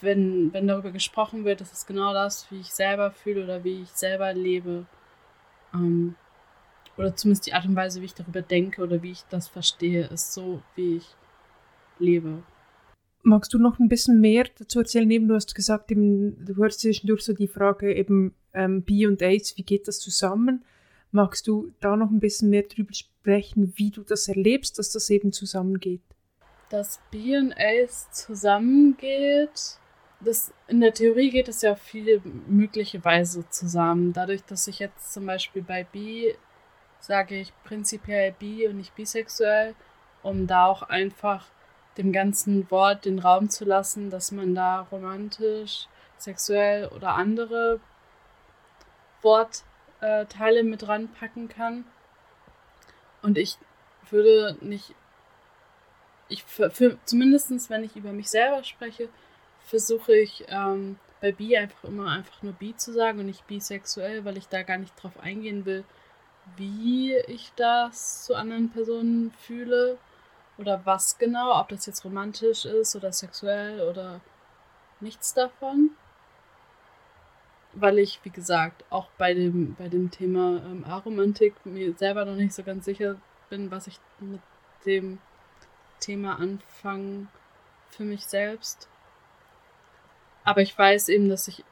wenn, 0.00 0.52
wenn 0.52 0.68
darüber 0.68 0.90
gesprochen 0.90 1.44
wird, 1.44 1.60
das 1.60 1.72
ist 1.72 1.86
genau 1.86 2.12
das, 2.12 2.50
wie 2.50 2.60
ich 2.60 2.72
selber 2.72 3.10
fühle 3.10 3.44
oder 3.44 3.64
wie 3.64 3.82
ich 3.82 3.90
selber 3.90 4.32
lebe. 4.32 4.86
Ähm, 5.74 6.14
oder 6.96 7.14
zumindest 7.14 7.46
die 7.46 7.52
Art 7.52 7.64
und 7.64 7.76
Weise, 7.76 8.00
wie 8.00 8.06
ich 8.06 8.14
darüber 8.14 8.42
denke 8.42 8.82
oder 8.82 9.02
wie 9.02 9.12
ich 9.12 9.24
das 9.30 9.48
verstehe, 9.48 10.06
ist 10.08 10.32
so, 10.32 10.62
wie 10.74 10.96
ich 10.96 11.06
lebe. 11.98 12.42
Magst 13.22 13.52
du 13.52 13.58
noch 13.58 13.78
ein 13.78 13.88
bisschen 13.88 14.20
mehr 14.20 14.46
dazu 14.58 14.80
erzählen? 14.80 15.10
Eben, 15.10 15.28
du 15.28 15.34
hast 15.34 15.54
gesagt, 15.54 15.90
eben, 15.90 16.44
du 16.44 16.56
hörst 16.56 16.80
zwischendurch 16.80 17.22
so 17.22 17.32
die 17.32 17.48
Frage 17.48 17.94
eben 17.94 18.34
ähm, 18.52 18.82
B 18.82 19.06
und 19.06 19.22
AIDS, 19.22 19.56
wie 19.56 19.62
geht 19.62 19.86
das 19.86 20.00
zusammen? 20.00 20.64
Magst 21.10 21.46
du 21.46 21.72
da 21.80 21.96
noch 21.96 22.10
ein 22.10 22.20
bisschen 22.20 22.50
mehr 22.50 22.64
darüber 22.64 22.92
sprechen, 22.92 23.72
wie 23.76 23.90
du 23.90 24.02
das 24.02 24.28
erlebst, 24.28 24.78
dass 24.78 24.90
das 24.90 25.08
eben 25.10 25.32
zusammengeht? 25.32 26.02
Dass 26.70 27.00
B 27.10 27.36
und 27.38 27.52
AIDS 27.52 28.10
zusammengeht, 28.10 29.78
das, 30.20 30.52
in 30.66 30.80
der 30.80 30.92
Theorie 30.92 31.30
geht 31.30 31.48
es 31.48 31.62
ja 31.62 31.72
auf 31.72 31.80
viele 31.80 32.20
mögliche 32.46 33.04
Weise 33.04 33.48
zusammen. 33.50 34.12
Dadurch, 34.12 34.42
dass 34.44 34.66
ich 34.66 34.80
jetzt 34.80 35.12
zum 35.12 35.26
Beispiel 35.26 35.62
bei 35.62 35.84
B 35.84 36.34
sage 37.00 37.36
ich 37.36 37.52
prinzipiell 37.64 38.32
bi 38.32 38.66
und 38.66 38.76
nicht 38.76 38.94
bisexuell, 38.94 39.74
um 40.22 40.46
da 40.46 40.66
auch 40.66 40.82
einfach 40.82 41.46
dem 41.96 42.12
ganzen 42.12 42.70
Wort 42.70 43.04
den 43.04 43.18
Raum 43.18 43.50
zu 43.50 43.64
lassen, 43.64 44.10
dass 44.10 44.32
man 44.32 44.54
da 44.54 44.80
romantisch, 44.92 45.86
sexuell 46.16 46.88
oder 46.88 47.14
andere 47.14 47.80
Wortteile 49.22 50.62
mit 50.64 50.86
ranpacken 50.86 51.48
kann. 51.48 51.84
Und 53.22 53.38
ich 53.38 53.58
würde 54.10 54.56
nicht, 54.60 54.94
ich 56.28 56.44
für, 56.44 56.70
für 56.70 56.98
zumindest 57.04 57.70
wenn 57.70 57.84
ich 57.84 57.96
über 57.96 58.12
mich 58.12 58.28
selber 58.28 58.64
spreche, 58.64 59.08
versuche 59.68 60.16
ich 60.16 60.44
ähm, 60.48 60.98
bei 61.20 61.32
bi 61.32 61.56
einfach 61.56 61.84
immer 61.84 62.08
einfach 62.10 62.42
nur 62.42 62.52
bi 62.54 62.74
zu 62.76 62.92
sagen 62.92 63.20
und 63.20 63.26
nicht 63.26 63.46
bisexuell, 63.46 64.24
weil 64.24 64.38
ich 64.38 64.48
da 64.48 64.62
gar 64.62 64.78
nicht 64.78 64.94
drauf 65.00 65.18
eingehen 65.20 65.64
will, 65.66 65.84
wie 66.56 67.14
ich 67.14 67.52
das 67.56 68.24
zu 68.24 68.34
anderen 68.34 68.70
Personen 68.70 69.32
fühle 69.32 69.98
oder 70.56 70.80
was 70.84 71.18
genau, 71.18 71.60
ob 71.60 71.68
das 71.68 71.86
jetzt 71.86 72.04
romantisch 72.04 72.64
ist 72.64 72.96
oder 72.96 73.12
sexuell 73.12 73.82
oder 73.82 74.20
nichts 75.00 75.34
davon. 75.34 75.90
Weil 77.74 77.98
ich, 77.98 78.20
wie 78.24 78.30
gesagt, 78.30 78.84
auch 78.90 79.08
bei 79.18 79.34
dem, 79.34 79.74
bei 79.74 79.88
dem 79.88 80.10
Thema 80.10 80.62
ähm, 80.64 80.84
Aromantik 80.84 81.54
mir 81.64 81.92
selber 81.94 82.24
noch 82.24 82.34
nicht 82.34 82.54
so 82.54 82.62
ganz 82.62 82.86
sicher 82.86 83.16
bin, 83.50 83.70
was 83.70 83.86
ich 83.86 84.00
mit 84.20 84.40
dem 84.86 85.18
Thema 86.00 86.38
anfange 86.38 87.28
für 87.90 88.04
mich 88.04 88.26
selbst. 88.26 88.88
Aber 90.48 90.62
ich 90.62 90.78
weiß 90.78 91.10
eben, 91.10 91.28
dass 91.28 91.46
ich 91.46 91.62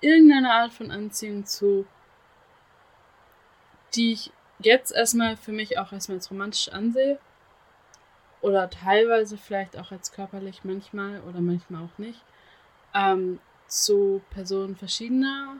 irgendeine 0.00 0.50
Art 0.50 0.72
von 0.72 0.90
Anziehung 0.90 1.44
zu 1.44 1.86
die 3.94 4.12
ich 4.12 4.32
jetzt 4.60 4.92
erstmal 4.92 5.36
für 5.36 5.52
mich 5.52 5.78
auch 5.78 5.92
erstmal 5.92 6.16
als 6.16 6.30
romantisch 6.30 6.70
ansehe. 6.70 7.18
Oder 8.40 8.70
teilweise 8.70 9.36
vielleicht 9.36 9.76
auch 9.76 9.92
als 9.92 10.10
körperlich 10.10 10.64
manchmal 10.64 11.20
oder 11.20 11.42
manchmal 11.42 11.84
auch 11.84 11.98
nicht. 11.98 12.24
Ähm, 12.94 13.40
zu 13.66 14.22
Personen 14.30 14.74
verschiedener 14.74 15.56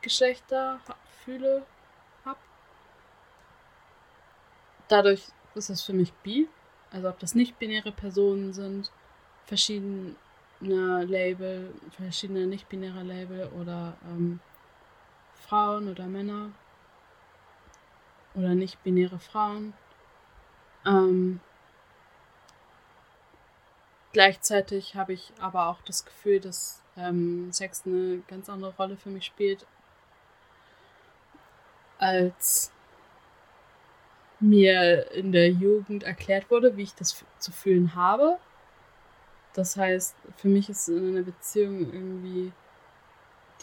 Geschlechter 0.00 0.80
fühle, 1.24 1.64
hab. 2.24 2.38
Dadurch 4.88 5.28
ist 5.54 5.70
es 5.70 5.80
für 5.80 5.92
mich 5.92 6.12
bi. 6.12 6.48
Also 6.90 7.08
ob 7.08 7.20
das 7.20 7.36
nicht 7.36 7.56
binäre 7.60 7.92
Personen 7.92 8.52
sind, 8.52 8.90
verschiedene 10.58 11.04
Label, 11.04 11.74
verschiedene 11.90 12.46
nicht-binäre 12.46 13.02
Label 13.02 13.48
oder 13.60 13.96
ähm, 14.04 14.40
Frauen 15.34 15.88
oder 15.88 16.06
Männer 16.06 16.50
oder 18.34 18.54
nicht-binäre 18.54 19.18
Frauen. 19.18 19.74
Ähm, 20.84 21.40
gleichzeitig 24.12 24.94
habe 24.94 25.12
ich 25.12 25.32
aber 25.40 25.68
auch 25.68 25.80
das 25.82 26.04
Gefühl, 26.04 26.40
dass 26.40 26.82
ähm, 26.96 27.52
Sex 27.52 27.84
eine 27.86 28.22
ganz 28.28 28.48
andere 28.48 28.74
Rolle 28.74 28.96
für 28.96 29.10
mich 29.10 29.26
spielt, 29.26 29.66
als 31.98 32.72
mir 34.40 35.10
in 35.12 35.32
der 35.32 35.50
Jugend 35.50 36.04
erklärt 36.04 36.50
wurde, 36.50 36.76
wie 36.76 36.84
ich 36.84 36.94
das 36.94 37.24
zu 37.38 37.52
fühlen 37.52 37.94
habe. 37.94 38.38
Das 39.58 39.76
heißt, 39.76 40.14
für 40.36 40.46
mich 40.46 40.68
ist 40.68 40.88
in 40.88 41.08
einer 41.08 41.22
Beziehung 41.22 41.92
irgendwie 41.92 42.52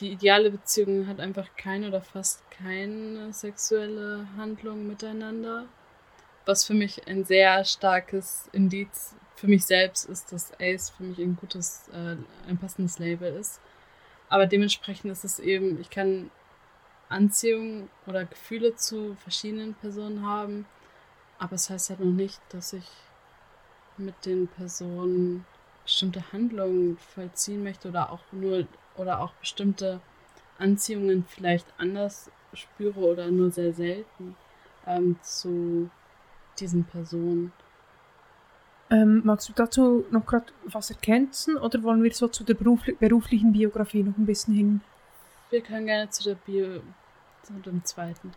die 0.02 0.12
ideale 0.12 0.52
Beziehung 0.52 1.08
hat 1.08 1.22
einfach 1.22 1.48
keine 1.56 1.88
oder 1.88 2.02
fast 2.02 2.44
keine 2.52 3.32
sexuelle 3.32 4.28
Handlung 4.36 4.88
miteinander. 4.88 5.68
Was 6.46 6.66
für 6.66 6.74
mich 6.74 7.08
ein 7.08 7.24
sehr 7.24 7.64
starkes 7.64 8.50
Indiz 8.52 9.16
für 9.38 9.48
mich 9.48 9.66
selbst 9.66 10.10
ist, 10.10 10.34
dass 10.34 10.52
Ace 10.60 10.90
für 10.90 11.04
mich 11.04 11.18
ein 11.18 11.38
gutes, 11.38 11.88
äh, 11.94 12.18
ein 12.50 12.58
passendes 12.58 13.00
Label 13.00 13.34
ist. 13.34 13.62
Aber 14.28 14.48
dementsprechend 14.48 15.10
ist 15.14 15.24
es 15.24 15.40
eben, 15.40 15.80
ich 15.80 15.90
kann 15.90 16.30
Anziehung 17.08 17.90
oder 18.06 18.26
Gefühle 18.26 18.76
zu 18.76 19.16
verschiedenen 19.22 19.76
Personen 19.76 20.28
haben, 20.28 20.66
aber 21.40 21.54
es 21.54 21.70
heißt 21.70 21.90
halt 21.90 22.02
noch 22.02 22.12
nicht, 22.12 22.42
dass 22.50 22.74
ich 22.74 22.92
mit 23.96 24.26
den 24.26 24.50
Personen 24.50 25.46
bestimmte 25.86 26.34
Handlungen 26.34 26.98
vollziehen 26.98 27.64
möchte 27.64 27.90
oder 27.90 28.12
auch 28.12 28.22
nur 28.32 28.68
oder 28.98 29.22
auch 29.22 29.34
bestimmte 29.36 30.02
Anziehungen 30.58 31.26
vielleicht 31.28 31.68
anders 31.78 32.30
spüre 32.54 33.00
oder 33.00 33.30
nur 33.32 33.52
sehr 33.52 33.74
selten 33.74 34.36
ähm, 34.88 35.18
zu 35.22 35.90
diesen 36.60 36.84
Personen. 36.86 37.52
Ähm, 38.90 39.22
magst 39.24 39.50
du 39.50 39.54
dazu 39.54 40.06
noch 40.12 40.26
gerade 40.26 40.46
was 40.66 40.92
ergänzen 40.92 41.58
oder 41.58 41.82
wollen 41.84 42.04
wir 42.04 42.14
so 42.14 42.28
zu 42.28 42.44
der 42.44 42.54
beruflichen 42.54 43.52
Biografie 43.52 44.04
noch 44.04 44.18
ein 44.18 44.26
bisschen 44.26 44.54
hin? 44.54 44.82
Wir 45.50 45.62
können 45.62 45.88
gerne 45.88 46.10
zu 46.10 46.24
der 46.24 46.36
Bio, 46.36 46.82
zu 47.44 47.54
dem 47.54 47.84
zweiten. 47.84 48.32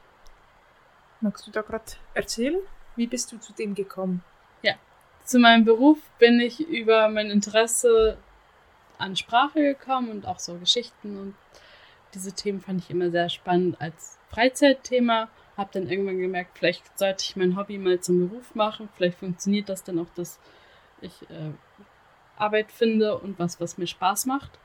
Magst 1.21 1.47
du 1.47 1.51
da 1.51 1.63
gerade 1.63 1.85
erzählen? 2.15 2.61
Wie 2.97 3.07
bist 3.07 3.31
du 3.31 3.39
zu 3.39 3.53
dem 3.53 3.75
gekommen? 3.75 4.23
Ja, 4.63 4.75
zu 5.29 5.39
meinem 5.39 5.67
Beruf 5.67 5.99
bin 6.19 6.41
ich 6.41 6.59
über 6.61 7.11
mein 7.11 7.31
Interesse 7.31 8.17
an 8.97 9.15
Sprache 9.15 9.61
gekommen 9.61 10.11
und 10.11 10.27
auch 10.27 10.39
so 10.39 10.55
Geschichten 10.55 11.19
und 11.19 11.35
diese 12.15 12.33
Themen 12.33 12.63
fand 12.63 12.81
ich 12.81 12.91
immer 12.91 13.11
sehr 13.11 13.29
spannend 13.29 13.79
als 13.79 14.19
Freizeitthema. 14.31 15.29
Habe 15.59 15.71
dann 15.75 15.91
irgendwann 15.91 16.19
gemerkt, 16.19 16.57
vielleicht 16.57 16.99
sollte 16.99 17.25
ich 17.25 17.37
mein 17.37 17.59
Hobby 17.59 17.77
mal 17.77 18.01
zum 18.01 18.27
Beruf 18.27 18.55
machen. 18.55 18.89
Vielleicht 18.97 19.19
funktioniert 19.19 19.69
das 19.69 19.85
dann 19.85 19.99
auch, 19.99 20.09
dass 20.15 20.41
ich 21.03 21.13
äh, 21.29 21.53
Arbeit 22.39 22.73
finde 22.73 23.19
und 23.19 23.39
was, 23.39 23.61
was 23.61 23.77
mir 23.77 23.87
Spaß 23.87 24.25
macht. 24.25 24.59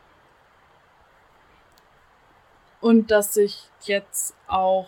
Und 2.80 3.12
dass 3.12 3.36
ich 3.36 3.70
jetzt 3.84 4.34
auch 4.48 4.88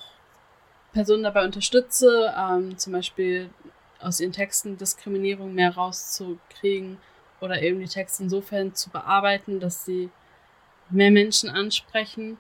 Personen 0.94 1.24
dabei 1.24 1.44
unterstütze, 1.44 2.34
ähm, 2.38 2.78
zum 2.78 2.94
Beispiel 2.94 3.50
aus 4.00 4.20
ihren 4.20 4.32
Texten 4.32 4.78
Diskriminierung 4.78 5.54
mehr 5.54 5.76
rauszukriegen 5.76 6.98
oder 7.42 7.62
eben 7.62 7.80
die 7.80 7.88
Texte 7.88 8.24
insofern 8.24 8.74
zu 8.74 8.90
bearbeiten, 8.90 9.60
dass 9.60 9.86
sie 9.86 10.10
mehr 10.90 11.12
Menschen 11.12 11.50
ansprechen, 11.50 12.38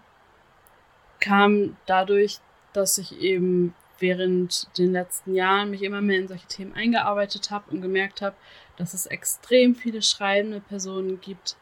kam 1.19 1.77
dadurch, 1.85 2.39
dass 2.73 2.97
ich 2.97 3.19
eben 3.19 3.73
während 3.99 4.67
den 4.77 4.91
letzten 4.91 5.35
Jahren 5.35 5.71
mich 5.71 5.81
immer 5.81 6.01
mehr 6.01 6.19
in 6.19 6.27
solche 6.27 6.47
Themen 6.47 6.73
eingearbeitet 6.73 7.49
habe 7.51 7.71
und 7.71 7.81
gemerkt 7.81 8.21
habe, 8.21 8.35
dass 8.77 8.93
es 8.93 9.05
extrem 9.05 9.73
viele 9.75 10.01
schreibende 10.01 10.59
Personen 10.59 11.21
gibt, 11.21 11.55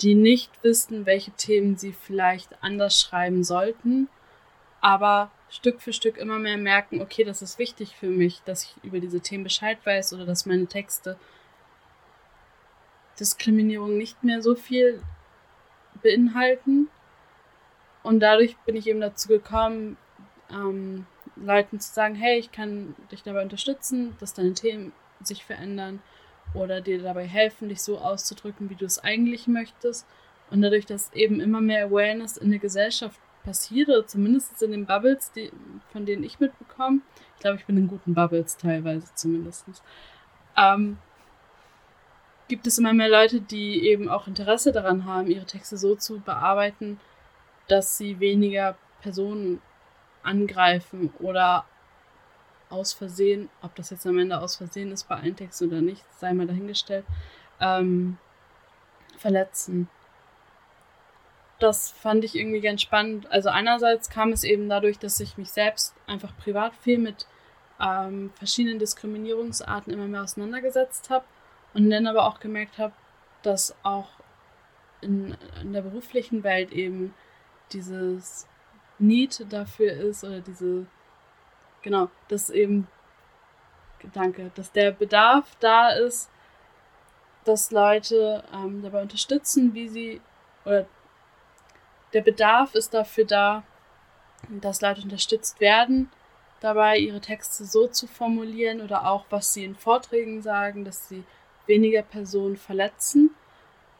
die 0.00 0.14
nicht 0.14 0.50
wissen, 0.62 1.06
welche 1.06 1.32
Themen 1.32 1.76
sie 1.76 1.92
vielleicht 1.92 2.62
anders 2.62 3.00
schreiben 3.00 3.44
sollten, 3.44 4.08
aber 4.80 5.30
Stück 5.50 5.80
für 5.80 5.92
Stück 5.92 6.16
immer 6.16 6.38
mehr 6.38 6.56
merken, 6.56 7.00
okay, 7.00 7.24
das 7.24 7.42
ist 7.42 7.58
wichtig 7.58 7.96
für 7.96 8.08
mich, 8.08 8.42
dass 8.44 8.64
ich 8.64 8.74
über 8.84 9.00
diese 9.00 9.20
Themen 9.20 9.44
Bescheid 9.44 9.78
weiß 9.84 10.12
oder 10.14 10.26
dass 10.26 10.46
meine 10.46 10.66
Texte 10.66 11.16
Diskriminierung 13.18 13.96
nicht 13.96 14.24
mehr 14.24 14.42
so 14.42 14.54
viel 14.54 15.02
beinhalten. 16.02 16.88
Und 18.02 18.20
dadurch 18.20 18.56
bin 18.66 18.76
ich 18.76 18.86
eben 18.86 19.00
dazu 19.00 19.28
gekommen, 19.28 19.96
ähm, 20.50 21.06
Leuten 21.36 21.80
zu 21.80 21.92
sagen, 21.92 22.14
hey, 22.14 22.38
ich 22.38 22.52
kann 22.52 22.94
dich 23.10 23.22
dabei 23.22 23.42
unterstützen, 23.42 24.16
dass 24.20 24.34
deine 24.34 24.54
Themen 24.54 24.92
sich 25.22 25.44
verändern 25.44 26.02
oder 26.52 26.80
dir 26.80 27.02
dabei 27.02 27.26
helfen, 27.26 27.68
dich 27.68 27.82
so 27.82 27.98
auszudrücken, 27.98 28.70
wie 28.70 28.74
du 28.74 28.84
es 28.84 28.98
eigentlich 28.98 29.46
möchtest. 29.46 30.06
Und 30.50 30.62
dadurch, 30.62 30.86
dass 30.86 31.12
eben 31.14 31.40
immer 31.40 31.60
mehr 31.60 31.86
Awareness 31.86 32.36
in 32.36 32.50
der 32.50 32.60
Gesellschaft 32.60 33.18
passiert, 33.44 33.88
oder 33.88 34.06
zumindest 34.06 34.60
in 34.62 34.72
den 34.72 34.86
Bubbles, 34.86 35.32
die, 35.32 35.52
von 35.92 36.06
denen 36.06 36.24
ich 36.24 36.40
mitbekomme, 36.40 37.00
ich 37.36 37.40
glaube, 37.40 37.58
ich 37.58 37.66
bin 37.66 37.76
in 37.76 37.88
guten 37.88 38.14
Bubbles 38.14 38.56
teilweise 38.56 39.06
zumindest, 39.14 39.66
ähm, 40.56 40.98
gibt 42.48 42.66
es 42.66 42.78
immer 42.78 42.92
mehr 42.92 43.08
Leute, 43.08 43.40
die 43.40 43.86
eben 43.86 44.08
auch 44.08 44.26
Interesse 44.26 44.72
daran 44.72 45.04
haben, 45.04 45.28
ihre 45.28 45.46
Texte 45.46 45.76
so 45.76 45.94
zu 45.94 46.20
bearbeiten, 46.20 47.00
dass 47.68 47.96
sie 47.96 48.20
weniger 48.20 48.76
Personen 49.00 49.60
angreifen 50.22 51.12
oder 51.18 51.64
aus 52.70 52.92
Versehen, 52.92 53.48
ob 53.62 53.74
das 53.74 53.90
jetzt 53.90 54.06
am 54.06 54.18
Ende 54.18 54.40
aus 54.40 54.56
Versehen 54.56 54.90
ist 54.90 55.08
bei 55.08 55.16
allen 55.16 55.36
Texten 55.36 55.68
oder 55.68 55.80
nicht, 55.80 56.02
sei 56.18 56.32
mal 56.32 56.46
dahingestellt, 56.46 57.04
ähm, 57.60 58.18
verletzen. 59.18 59.88
Das 61.58 61.90
fand 61.90 62.24
ich 62.24 62.34
irgendwie 62.34 62.60
ganz 62.60 62.82
spannend. 62.82 63.30
Also 63.30 63.48
einerseits 63.48 64.10
kam 64.10 64.32
es 64.32 64.44
eben 64.44 64.68
dadurch, 64.68 64.98
dass 64.98 65.20
ich 65.20 65.38
mich 65.38 65.52
selbst 65.52 65.94
einfach 66.06 66.36
privat 66.36 66.74
viel 66.74 66.98
mit 66.98 67.26
ähm, 67.80 68.32
verschiedenen 68.34 68.78
Diskriminierungsarten 68.78 69.92
immer 69.92 70.06
mehr 70.06 70.22
auseinandergesetzt 70.22 71.10
habe 71.10 71.24
und 71.72 71.90
dann 71.90 72.06
aber 72.06 72.26
auch 72.26 72.40
gemerkt 72.40 72.78
habe, 72.78 72.92
dass 73.42 73.74
auch 73.82 74.08
in, 75.00 75.36
in 75.62 75.72
der 75.72 75.82
beruflichen 75.82 76.44
Welt 76.44 76.72
eben 76.72 77.14
dieses 77.72 78.46
Need 78.98 79.46
dafür 79.52 79.92
ist 79.92 80.24
oder 80.24 80.40
diese 80.40 80.86
genau, 81.84 82.08
dass 82.28 82.50
eben, 82.50 82.88
danke, 84.12 84.50
dass 84.56 84.72
der 84.72 84.90
Bedarf 84.90 85.54
da 85.60 85.90
ist, 85.90 86.28
dass 87.44 87.70
Leute 87.70 88.42
ähm, 88.52 88.82
dabei 88.82 89.02
unterstützen, 89.02 89.74
wie 89.74 89.88
sie, 89.88 90.20
oder 90.64 90.86
der 92.14 92.22
Bedarf 92.22 92.74
ist 92.74 92.94
dafür 92.94 93.24
da, 93.24 93.62
dass 94.48 94.80
Leute 94.80 95.02
unterstützt 95.02 95.60
werden, 95.60 96.10
dabei 96.60 96.98
ihre 96.98 97.20
Texte 97.20 97.64
so 97.64 97.88
zu 97.88 98.06
formulieren 98.06 98.80
oder 98.80 99.06
auch, 99.06 99.26
was 99.30 99.52
sie 99.52 99.64
in 99.64 99.74
Vorträgen 99.74 100.40
sagen, 100.42 100.84
dass 100.84 101.08
sie 101.08 101.24
weniger 101.66 102.02
Personen 102.02 102.56
verletzen. 102.56 103.34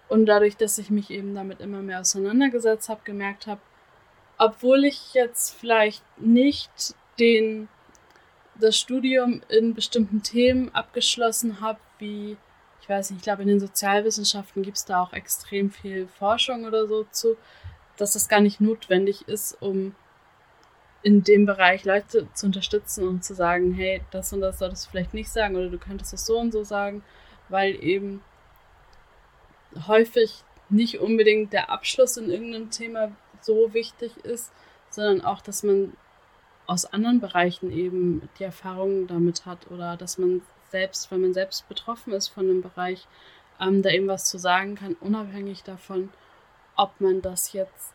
Und 0.09 0.27
dadurch, 0.27 0.57
dass 0.57 0.79
ich 0.79 0.91
mich 0.91 1.11
eben 1.11 1.35
damit 1.35 1.61
immer 1.61 1.81
mehr 1.81 2.01
auseinandergesetzt 2.01 2.89
habe, 2.89 3.01
gemerkt 3.05 3.47
habe, 3.47 3.61
obwohl 4.39 4.85
ich 4.85 5.15
jetzt 5.15 5.51
vielleicht 5.55 6.03
nicht 6.19 6.95
den 7.19 7.69
das 8.57 8.79
Studium 8.79 9.43
in 9.49 9.75
bestimmten 9.75 10.23
Themen 10.23 10.73
abgeschlossen 10.75 11.61
habe, 11.61 11.81
wie, 11.99 12.37
ich 12.81 12.89
weiß 12.89 13.11
nicht, 13.11 13.19
ich 13.19 13.25
glaube, 13.25 13.43
in 13.43 13.49
den 13.49 13.61
Sozialwissenschaften 13.61 14.63
gibt 14.63 14.77
es 14.77 14.85
da 14.85 15.03
auch 15.03 15.13
extrem 15.13 15.71
viel 15.71 16.07
Forschung 16.07 16.65
oder 16.65 16.87
so 16.87 17.05
zu, 17.11 17.37
dass 17.97 18.15
das 18.15 18.29
gar 18.29 18.41
nicht 18.41 18.61
notwendig 18.61 19.29
ist, 19.29 19.61
um 19.61 19.95
in 21.03 21.23
dem 21.23 21.45
Bereich 21.45 21.85
Leute 21.85 22.29
zu 22.33 22.47
unterstützen 22.47 23.07
und 23.07 23.25
zu 23.25 23.35
sagen, 23.35 23.75
hey, 23.75 24.01
das 24.11 24.33
und 24.33 24.41
das 24.41 24.59
solltest 24.59 24.87
du 24.87 24.91
vielleicht 24.91 25.15
nicht 25.15 25.31
sagen 25.31 25.55
oder 25.55 25.69
du 25.69 25.79
könntest 25.79 26.13
das 26.13 26.25
so 26.25 26.39
und 26.39 26.51
so 26.51 26.65
sagen, 26.65 27.05
weil 27.49 27.75
eben 27.85 28.23
häufig 29.87 30.45
nicht 30.71 31.01
unbedingt 31.01 31.53
der 31.53 31.71
Abschluss 31.71 32.17
in 32.17 32.31
irgendeinem 32.31 32.71
Thema 32.71 33.13
so 33.41 33.75
wichtig 33.75 34.17
ist, 34.25 34.51
sondern 34.89 35.21
auch, 35.21 35.43
dass 35.43 35.63
man 35.63 35.93
aus 36.67 36.87
anderen 36.87 37.21
Bereichen 37.21 37.71
eben 37.71 38.29
die 38.39 38.45
Erfahrung 38.45 39.07
damit 39.07 39.45
hat 39.45 39.71
oder 39.71 39.99
dass 39.99 40.17
man 40.17 40.41
selbst, 40.71 41.11
wenn 41.11 41.21
man 41.21 41.35
selbst 41.35 41.69
betroffen 41.69 42.13
ist 42.15 42.29
von 42.29 42.49
einem 42.49 42.63
Bereich, 42.63 43.07
ähm, 43.61 43.83
da 43.83 43.91
eben 43.91 44.09
was 44.09 44.25
zu 44.25 44.39
sagen 44.39 44.75
kann, 44.75 44.95
unabhängig 44.95 45.63
davon, 45.63 46.09
ob 46.77 47.01
man 47.01 47.23
das 47.23 47.53
jetzt 47.53 47.93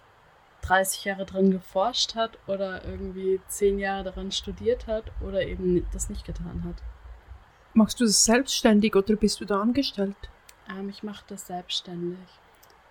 30 0.62 1.06
Jahre 1.06 1.26
drin 1.26 1.52
geforscht 1.52 2.16
hat 2.16 2.38
oder 2.48 2.84
irgendwie 2.86 3.40
10 3.48 3.80
Jahre 3.80 4.04
daran 4.06 4.32
studiert 4.32 4.88
hat 4.88 5.06
oder 5.26 5.42
eben 5.44 5.88
das 5.92 6.10
nicht 6.10 6.26
getan 6.26 6.64
hat. 6.66 6.76
Machst 7.74 8.00
du 8.00 8.06
das 8.06 8.26
selbstständig 8.26 8.96
oder 8.96 9.16
bist 9.16 9.40
du 9.40 9.46
da 9.46 9.62
angestellt? 9.62 10.16
Ähm, 10.70 10.90
ich 10.90 11.04
mache 11.04 11.24
das 11.28 11.48
selbstständig. 11.48 12.20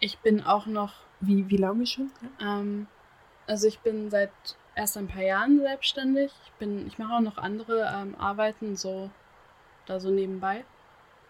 Ich 0.01 0.19
bin 0.19 0.43
auch 0.43 0.67
noch. 0.67 0.95
Wie, 1.21 1.49
wie 1.51 1.57
lange 1.57 1.87
schon? 1.87 2.11
Ähm, 2.41 2.87
also 3.47 3.67
ich 3.67 3.81
bin 3.81 4.09
seit 4.11 4.31
erst 4.75 4.97
ein 4.97 5.09
paar 5.09 5.23
Jahren 5.23 5.59
selbstständig. 5.59 6.33
Ich 6.45 6.53
bin, 6.53 6.87
ich 6.87 6.99
mache 6.99 7.15
auch 7.15 7.21
noch 7.21 7.39
andere 7.39 7.93
ähm, 7.93 8.15
Arbeiten 8.17 8.77
so 8.77 9.11
da 9.87 9.99
so 10.01 10.11
nebenbei. 10.11 10.65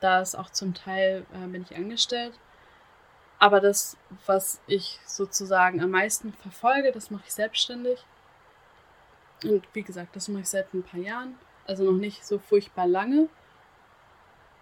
Da 0.00 0.20
ist 0.20 0.34
auch 0.34 0.50
zum 0.50 0.74
Teil 0.74 1.24
äh, 1.32 1.46
bin 1.46 1.62
ich 1.62 1.76
angestellt. 1.76 2.38
Aber 3.38 3.60
das, 3.60 3.96
was 4.26 4.60
ich 4.66 4.98
sozusagen 5.06 5.80
am 5.80 5.90
meisten 5.90 6.32
verfolge, 6.32 6.90
das 6.90 7.10
mache 7.10 7.24
ich 7.26 7.32
selbstständig. 7.32 8.04
Und 9.44 9.66
wie 9.72 9.82
gesagt, 9.82 10.16
das 10.16 10.28
mache 10.28 10.42
ich 10.42 10.48
seit 10.48 10.74
ein 10.74 10.82
paar 10.82 11.00
Jahren. 11.00 11.38
Also 11.64 11.84
noch 11.84 11.98
nicht 11.98 12.26
so 12.26 12.38
furchtbar 12.38 12.86
lange. 12.86 13.28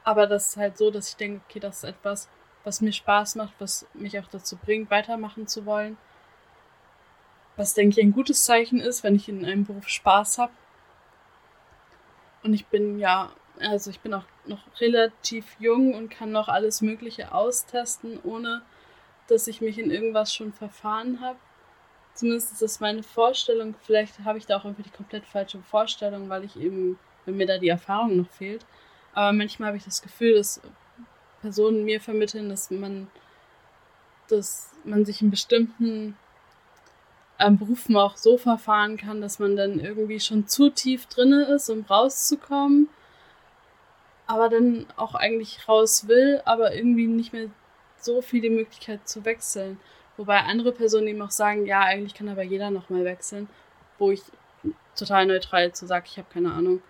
Aber 0.04 0.26
das 0.26 0.50
ist 0.50 0.56
halt 0.56 0.76
so, 0.76 0.90
dass 0.90 1.08
ich 1.08 1.16
denke, 1.16 1.40
okay, 1.48 1.58
das 1.58 1.78
ist 1.78 1.84
etwas, 1.84 2.28
was 2.64 2.80
mir 2.80 2.92
Spaß 2.92 3.36
macht, 3.36 3.54
was 3.58 3.86
mich 3.94 4.18
auch 4.18 4.28
dazu 4.28 4.56
bringt, 4.56 4.90
weitermachen 4.90 5.46
zu 5.46 5.64
wollen. 5.64 5.96
Was, 7.56 7.72
denke 7.72 7.98
ich, 7.98 8.04
ein 8.04 8.12
gutes 8.12 8.44
Zeichen 8.44 8.80
ist, 8.80 9.02
wenn 9.02 9.14
ich 9.14 9.28
in 9.28 9.44
einem 9.44 9.64
Beruf 9.64 9.88
Spaß 9.88 10.38
habe. 10.38 10.52
Und 12.42 12.52
ich 12.52 12.66
bin 12.66 12.98
ja, 12.98 13.32
also 13.60 13.90
ich 13.90 14.00
bin 14.00 14.14
auch 14.14 14.24
noch 14.46 14.62
relativ 14.80 15.56
jung 15.58 15.94
und 15.94 16.10
kann 16.10 16.32
noch 16.32 16.48
alles 16.48 16.82
Mögliche 16.82 17.32
austesten, 17.32 18.18
ohne 18.22 18.62
dass 19.28 19.48
ich 19.48 19.60
mich 19.60 19.78
in 19.78 19.90
irgendwas 19.90 20.34
schon 20.34 20.52
verfahren 20.52 21.20
habe. 21.20 21.38
Zumindest 22.14 22.52
ist 22.52 22.62
das 22.62 22.80
meine 22.80 23.02
Vorstellung. 23.02 23.74
Vielleicht 23.82 24.20
habe 24.20 24.38
ich 24.38 24.46
da 24.46 24.56
auch 24.56 24.64
irgendwie 24.64 24.84
die 24.84 24.96
komplett 24.96 25.26
falsche 25.26 25.60
Vorstellung, 25.62 26.28
weil 26.28 26.44
ich 26.44 26.56
eben, 26.56 26.98
wenn 27.24 27.36
mir 27.36 27.46
da 27.46 27.58
die 27.58 27.68
Erfahrung 27.68 28.16
noch 28.16 28.30
fehlt. 28.30 28.64
Aber 29.12 29.32
manchmal 29.32 29.68
habe 29.68 29.76
ich 29.76 29.84
das 29.84 30.00
Gefühl, 30.00 30.34
dass 30.34 30.60
Personen 31.40 31.84
mir 31.84 32.00
vermitteln, 32.00 32.48
dass 32.48 32.70
man, 32.70 33.08
dass 34.28 34.70
man 34.84 35.04
sich 35.04 35.20
in 35.20 35.30
bestimmten 35.30 36.16
ähm, 37.38 37.58
Berufen 37.58 37.96
auch 37.96 38.16
so 38.16 38.38
verfahren 38.38 38.96
kann, 38.96 39.20
dass 39.20 39.38
man 39.38 39.56
dann 39.56 39.78
irgendwie 39.78 40.20
schon 40.20 40.46
zu 40.46 40.70
tief 40.70 41.06
drinne 41.06 41.44
ist, 41.44 41.68
um 41.68 41.82
rauszukommen, 41.82 42.88
aber 44.26 44.48
dann 44.48 44.86
auch 44.96 45.14
eigentlich 45.14 45.68
raus 45.68 46.08
will, 46.08 46.42
aber 46.44 46.74
irgendwie 46.74 47.06
nicht 47.06 47.32
mehr 47.32 47.48
so 47.98 48.20
viel 48.22 48.40
die 48.40 48.50
Möglichkeit 48.50 49.08
zu 49.08 49.24
wechseln. 49.24 49.80
Wobei 50.16 50.40
andere 50.40 50.72
Personen 50.72 51.08
eben 51.08 51.22
auch 51.22 51.30
sagen, 51.30 51.66
ja, 51.66 51.80
eigentlich 51.80 52.14
kann 52.14 52.28
aber 52.28 52.42
jeder 52.42 52.70
nochmal 52.70 53.04
wechseln, 53.04 53.48
wo 53.98 54.10
ich 54.10 54.22
total 54.96 55.26
neutral 55.26 55.72
zu 55.72 55.86
sage, 55.86 56.06
ich 56.06 56.18
habe 56.18 56.28
keine 56.32 56.52
Ahnung. 56.52 56.82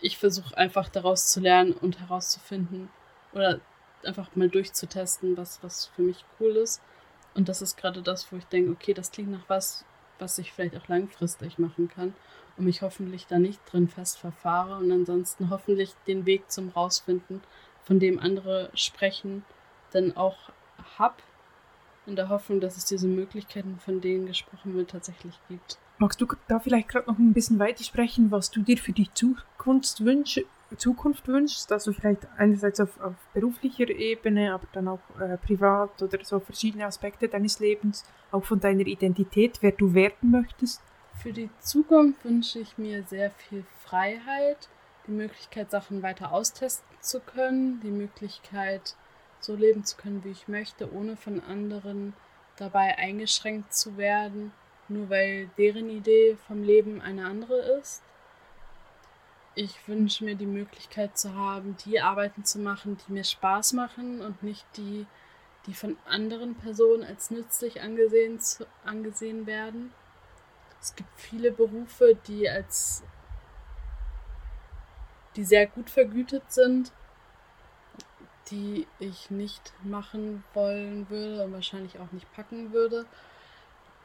Ich 0.00 0.18
versuche 0.18 0.56
einfach 0.56 0.88
daraus 0.88 1.30
zu 1.30 1.40
lernen 1.40 1.72
und 1.72 2.00
herauszufinden 2.00 2.90
oder 3.32 3.60
einfach 4.04 4.34
mal 4.34 4.48
durchzutesten, 4.48 5.36
was, 5.36 5.62
was 5.62 5.86
für 5.86 6.02
mich 6.02 6.24
cool 6.38 6.56
ist. 6.56 6.80
Und 7.34 7.48
das 7.48 7.62
ist 7.62 7.76
gerade 7.76 8.02
das, 8.02 8.30
wo 8.30 8.36
ich 8.36 8.44
denke, 8.46 8.70
okay, 8.70 8.94
das 8.94 9.10
klingt 9.10 9.30
nach 9.30 9.48
was, 9.48 9.84
was 10.18 10.38
ich 10.38 10.52
vielleicht 10.52 10.76
auch 10.76 10.88
langfristig 10.88 11.58
machen 11.58 11.88
kann 11.88 12.14
und 12.56 12.64
mich 12.64 12.82
hoffentlich 12.82 13.26
da 13.26 13.38
nicht 13.38 13.60
drin 13.70 13.88
fest 13.88 14.18
verfahre 14.18 14.76
und 14.76 14.90
ansonsten 14.90 15.50
hoffentlich 15.50 15.94
den 16.06 16.26
Weg 16.26 16.50
zum 16.50 16.68
Rausfinden, 16.68 17.40
von 17.84 17.98
dem 17.98 18.18
andere 18.18 18.70
sprechen, 18.74 19.44
dann 19.92 20.16
auch 20.16 20.50
hab, 20.98 21.22
in 22.06 22.16
der 22.16 22.28
Hoffnung, 22.28 22.60
dass 22.60 22.76
es 22.76 22.84
diese 22.84 23.08
Möglichkeiten, 23.08 23.78
von 23.78 24.00
denen 24.00 24.26
gesprochen 24.26 24.74
wird, 24.74 24.90
tatsächlich 24.90 25.38
gibt. 25.48 25.78
Magst 25.98 26.20
du 26.20 26.26
da 26.48 26.58
vielleicht 26.58 26.88
gerade 26.88 27.10
noch 27.10 27.18
ein 27.18 27.32
bisschen 27.32 27.58
weiter 27.58 27.84
sprechen, 27.84 28.30
was 28.30 28.50
du 28.50 28.62
dir 28.62 28.76
für 28.76 28.92
die 28.92 29.08
Zukunft, 29.14 30.04
wünsch, 30.04 30.40
Zukunft 30.76 31.28
wünschst? 31.28 31.70
Also 31.72 31.92
vielleicht 31.92 32.26
einerseits 32.36 32.80
auf, 32.80 33.00
auf 33.00 33.14
beruflicher 33.32 33.88
Ebene, 33.88 34.52
aber 34.52 34.66
dann 34.72 34.88
auch 34.88 35.00
äh, 35.20 35.38
privat 35.38 36.02
oder 36.02 36.18
so 36.24 36.40
verschiedene 36.40 36.84
Aspekte 36.84 37.28
deines 37.28 37.60
Lebens, 37.60 38.04
auch 38.32 38.44
von 38.44 38.60
deiner 38.60 38.86
Identität, 38.86 39.58
wer 39.60 39.72
du 39.72 39.94
werden 39.94 40.30
möchtest? 40.30 40.82
Für 41.22 41.32
die 41.32 41.50
Zukunft 41.60 42.24
wünsche 42.24 42.58
ich 42.58 42.76
mir 42.76 43.02
sehr 43.04 43.30
viel 43.30 43.64
Freiheit, 43.82 44.68
die 45.06 45.12
Möglichkeit, 45.12 45.70
Sachen 45.70 46.02
weiter 46.02 46.32
austesten 46.32 46.86
zu 47.00 47.20
können, 47.20 47.80
die 47.80 47.90
Möglichkeit, 47.90 48.94
so 49.40 49.54
leben 49.54 49.84
zu 49.84 49.96
können, 49.96 50.24
wie 50.24 50.30
ich 50.30 50.48
möchte, 50.48 50.92
ohne 50.92 51.16
von 51.16 51.40
anderen 51.40 52.14
dabei 52.56 52.98
eingeschränkt 52.98 53.74
zu 53.74 53.96
werden, 53.96 54.52
nur 54.88 55.10
weil 55.10 55.48
deren 55.58 55.88
Idee 55.90 56.36
vom 56.46 56.62
Leben 56.62 57.00
eine 57.00 57.26
andere 57.26 57.58
ist. 57.78 58.02
Ich 59.54 59.86
wünsche 59.86 60.24
mir 60.24 60.34
die 60.34 60.46
Möglichkeit 60.46 61.16
zu 61.16 61.34
haben, 61.34 61.76
die 61.84 62.00
Arbeiten 62.00 62.44
zu 62.44 62.58
machen, 62.58 62.98
die 63.06 63.12
mir 63.12 63.24
Spaß 63.24 63.72
machen 63.74 64.20
und 64.20 64.42
nicht 64.42 64.66
die, 64.76 65.06
die 65.66 65.74
von 65.74 65.96
anderen 66.06 66.54
Personen 66.56 67.04
als 67.04 67.30
nützlich 67.30 67.80
angesehen, 67.80 68.40
angesehen 68.84 69.46
werden. 69.46 69.92
Es 70.84 70.94
gibt 70.94 71.08
viele 71.18 71.50
Berufe, 71.50 72.14
die 72.28 72.46
als 72.46 73.02
die 75.34 75.42
sehr 75.42 75.66
gut 75.66 75.88
vergütet 75.88 76.42
sind, 76.52 76.92
die 78.50 78.86
ich 78.98 79.30
nicht 79.30 79.72
machen 79.82 80.44
wollen 80.52 81.08
würde 81.08 81.42
und 81.42 81.54
wahrscheinlich 81.54 81.98
auch 81.98 82.12
nicht 82.12 82.30
packen 82.34 82.74
würde, 82.74 83.06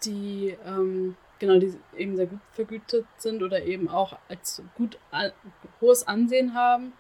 die 0.06 0.58
ähm, 0.66 1.18
genau 1.40 1.60
die 1.60 1.78
eben 1.98 2.16
sehr 2.16 2.28
gut 2.28 2.40
vergütet 2.54 3.06
sind 3.18 3.44
oder 3.44 3.62
eben 3.62 3.90
auch 3.90 4.18
als 4.30 4.64
gut 4.76 4.98
hohes 5.82 6.08
Ansehen 6.08 6.54
haben, 6.54 6.94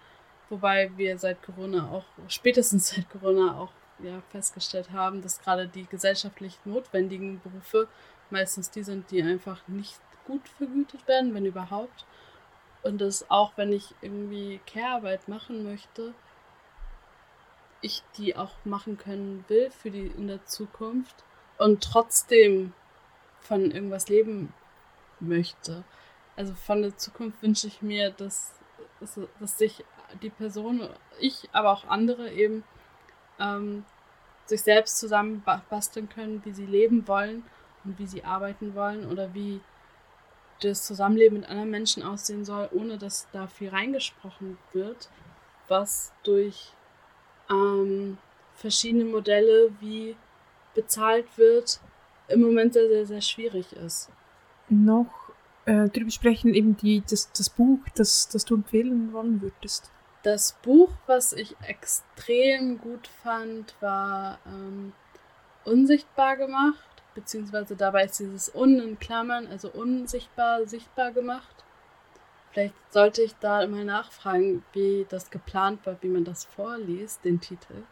wobei 0.49 0.91
wir 0.97 1.17
seit 1.17 1.41
Corona 1.41 1.89
auch 1.89 2.03
spätestens 2.27 2.89
seit 2.93 3.09
Corona 3.09 3.57
auch 3.57 3.71
ja, 3.99 4.21
festgestellt 4.29 4.91
haben, 4.91 5.21
dass 5.21 5.39
gerade 5.39 5.69
die 5.69 5.85
gesellschaftlich 5.85 6.59
notwendigen 6.65 7.39
Berufe 7.39 7.87
meistens 8.31 8.69
die 8.71 8.83
sind, 8.83 9.11
die 9.11 9.21
einfach 9.21 9.67
nicht 9.67 9.99
gut 10.25 10.47
vergütet 10.47 11.07
werden, 11.07 11.33
wenn 11.33 11.45
überhaupt. 11.45 12.05
Und 12.83 13.01
dass 13.01 13.29
auch 13.29 13.53
wenn 13.57 13.73
ich 13.73 13.93
irgendwie 14.01 14.61
Care-Arbeit 14.65 15.27
machen 15.27 15.63
möchte, 15.63 16.13
ich 17.81 18.03
die 18.17 18.35
auch 18.35 18.53
machen 18.63 18.97
können 18.97 19.43
will 19.47 19.71
für 19.71 19.91
die 19.91 20.07
in 20.07 20.27
der 20.27 20.45
Zukunft 20.45 21.23
und 21.57 21.83
trotzdem 21.83 22.73
von 23.39 23.71
irgendwas 23.71 24.07
leben 24.09 24.53
möchte. 25.19 25.83
Also 26.35 26.53
von 26.53 26.81
der 26.81 26.97
Zukunft 26.97 27.41
wünsche 27.41 27.67
ich 27.67 27.81
mir, 27.81 28.11
dass, 28.11 28.53
dass 29.39 29.57
sich 29.57 29.83
die 30.21 30.29
Person, 30.29 30.87
ich, 31.19 31.49
aber 31.51 31.71
auch 31.71 31.85
andere 31.85 32.31
eben 32.31 32.63
ähm, 33.39 33.85
sich 34.45 34.61
selbst 34.61 34.99
zusammen 34.99 35.43
basteln 35.69 36.09
können, 36.09 36.43
wie 36.45 36.51
sie 36.51 36.65
leben 36.65 37.07
wollen 37.07 37.43
und 37.89 37.99
wie 37.99 38.07
sie 38.07 38.23
arbeiten 38.23 38.75
wollen 38.75 39.09
oder 39.09 39.33
wie 39.33 39.59
das 40.61 40.85
Zusammenleben 40.85 41.39
mit 41.39 41.49
anderen 41.49 41.71
Menschen 41.71 42.03
aussehen 42.03 42.45
soll, 42.45 42.69
ohne 42.71 42.97
dass 42.97 43.27
da 43.31 43.47
viel 43.47 43.69
reingesprochen 43.69 44.57
wird, 44.73 45.09
was 45.67 46.13
durch 46.23 46.73
ähm, 47.49 48.17
verschiedene 48.55 49.05
Modelle, 49.05 49.71
wie 49.79 50.15
bezahlt 50.75 51.25
wird, 51.37 51.79
im 52.27 52.41
Moment 52.41 52.73
sehr, 52.73 52.87
sehr, 52.87 53.05
sehr 53.05 53.21
schwierig 53.21 53.73
ist. 53.73 54.09
Noch 54.69 55.31
äh, 55.65 55.89
darüber 55.89 56.11
sprechen, 56.11 56.53
eben 56.53 56.77
die, 56.77 57.01
das, 57.09 57.31
das 57.31 57.49
Buch, 57.49 57.79
das, 57.95 58.29
das 58.29 58.45
du 58.45 58.55
empfehlen 58.55 59.13
wollen 59.13 59.41
würdest. 59.41 59.91
Das 60.21 60.57
Buch, 60.61 60.91
was 61.07 61.33
ich 61.33 61.55
extrem 61.65 62.77
gut 62.79 63.07
fand, 63.23 63.73
war 63.79 64.37
ähm, 64.45 64.93
Unsichtbar 65.65 66.37
gemacht 66.37 66.88
beziehungsweise 67.19 67.75
dabei 67.75 68.05
ist 68.05 68.19
dieses 68.19 68.53
Un 68.55 68.79
in 68.79 68.99
Klammern, 68.99 69.47
also 69.47 69.69
unsichtbar, 69.69 70.65
sichtbar 70.65 71.11
gemacht. 71.11 71.63
Vielleicht 72.51 72.73
sollte 72.91 73.21
ich 73.21 73.35
da 73.39 73.67
mal 73.67 73.83
nachfragen, 73.83 74.63
wie 74.73 75.05
das 75.09 75.29
geplant 75.29 75.85
war, 75.85 75.97
wie 76.01 76.07
man 76.07 76.23
das 76.23 76.45
vorliest, 76.45 77.23
den 77.23 77.39
Titel. 77.41 77.83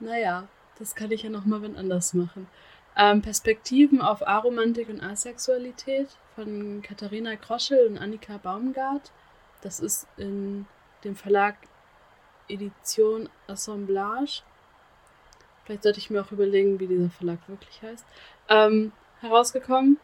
Naja, 0.00 0.48
das 0.78 0.94
kann 0.94 1.10
ich 1.10 1.22
ja 1.22 1.30
nochmal 1.30 1.62
wenn 1.62 1.76
anders 1.76 2.14
machen. 2.14 2.48
Ähm, 2.96 3.22
Perspektiven 3.22 4.02
auf 4.02 4.26
Aromantik 4.26 4.88
und 4.88 5.00
Asexualität 5.00 6.08
von 6.34 6.82
Katharina 6.82 7.36
Kroschel 7.36 7.86
und 7.86 7.98
Annika 7.98 8.38
Baumgart. 8.38 9.12
Das 9.62 9.80
ist 9.80 10.06
in 10.16 10.66
dem 11.04 11.14
Verlag 11.14 11.56
Edition 12.48 13.28
Assemblage. 13.46 14.42
Vielleicht 15.64 15.82
sollte 15.82 15.98
ich 15.98 16.10
mir 16.10 16.22
auch 16.22 16.32
überlegen, 16.32 16.80
wie 16.80 16.86
dieser 16.86 17.10
Verlag 17.10 17.38
wirklich 17.46 17.82
heißt 17.82 18.04
ähm, 18.48 18.92
herausgekommen. 19.20 19.98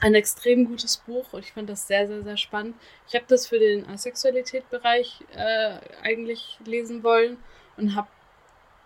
Ein 0.00 0.14
extrem 0.14 0.66
gutes 0.66 0.98
Buch 0.98 1.32
und 1.32 1.44
ich 1.44 1.52
fand 1.52 1.70
das 1.70 1.86
sehr, 1.86 2.06
sehr, 2.06 2.22
sehr 2.22 2.36
spannend. 2.36 2.74
Ich 3.08 3.14
habe 3.14 3.24
das 3.28 3.46
für 3.46 3.58
den 3.58 3.88
Asexualität-Bereich 3.88 5.24
äh, 5.34 5.78
eigentlich 6.02 6.58
lesen 6.64 7.02
wollen 7.02 7.38
und 7.76 7.94
habe 7.94 8.08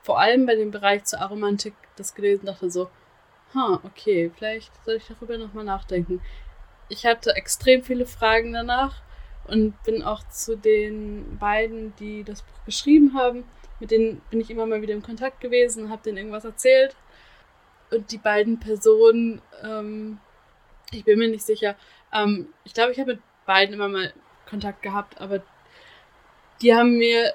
vor 0.02 0.20
allem 0.20 0.46
bei 0.46 0.54
dem 0.54 0.70
Bereich 0.70 1.04
zur 1.04 1.20
Aromantik 1.20 1.74
das 1.96 2.14
gelesen 2.14 2.40
und 2.40 2.46
dachte 2.46 2.70
so, 2.70 2.88
ha, 3.54 3.80
okay, 3.84 4.30
vielleicht 4.36 4.72
soll 4.84 4.96
ich 4.96 5.06
darüber 5.08 5.38
nochmal 5.38 5.64
nachdenken. 5.64 6.20
Ich 6.88 7.04
hatte 7.04 7.34
extrem 7.34 7.82
viele 7.82 8.06
Fragen 8.06 8.52
danach 8.52 9.02
und 9.46 9.82
bin 9.82 10.02
auch 10.02 10.22
zu 10.28 10.56
den 10.56 11.38
beiden, 11.38 11.96
die 11.96 12.22
das 12.22 12.42
Buch 12.42 12.64
geschrieben 12.66 13.14
haben, 13.14 13.44
mit 13.80 13.90
denen 13.90 14.20
bin 14.30 14.40
ich 14.40 14.50
immer 14.50 14.66
mal 14.66 14.82
wieder 14.82 14.94
in 14.94 15.02
Kontakt 15.02 15.40
gewesen, 15.40 15.90
habe 15.90 16.02
denen 16.02 16.18
irgendwas 16.18 16.44
erzählt 16.44 16.94
und 17.90 18.10
die 18.12 18.18
beiden 18.18 18.60
Personen, 18.60 19.42
ähm, 19.62 20.18
ich 20.90 21.04
bin 21.04 21.18
mir 21.18 21.28
nicht 21.28 21.44
sicher, 21.44 21.76
ähm, 22.12 22.48
ich 22.64 22.74
glaube, 22.74 22.92
ich 22.92 23.00
habe 23.00 23.14
mit 23.14 23.22
beiden 23.46 23.74
immer 23.74 23.88
mal 23.88 24.12
Kontakt 24.48 24.82
gehabt, 24.82 25.20
aber 25.20 25.42
die 26.62 26.74
haben 26.74 26.98
mir 26.98 27.34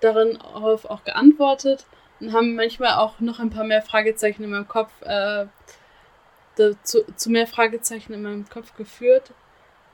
darin 0.00 0.40
auch 0.40 1.04
geantwortet 1.04 1.86
und 2.20 2.32
haben 2.32 2.54
manchmal 2.54 2.94
auch 2.94 3.20
noch 3.20 3.40
ein 3.40 3.50
paar 3.50 3.64
mehr 3.64 3.82
Fragezeichen 3.82 4.42
in 4.42 4.50
meinem 4.50 4.68
Kopf, 4.68 4.90
äh, 5.02 5.46
zu, 6.82 7.04
zu 7.14 7.30
mehr 7.30 7.46
Fragezeichen 7.46 8.14
in 8.14 8.22
meinem 8.22 8.48
Kopf 8.48 8.74
geführt, 8.76 9.32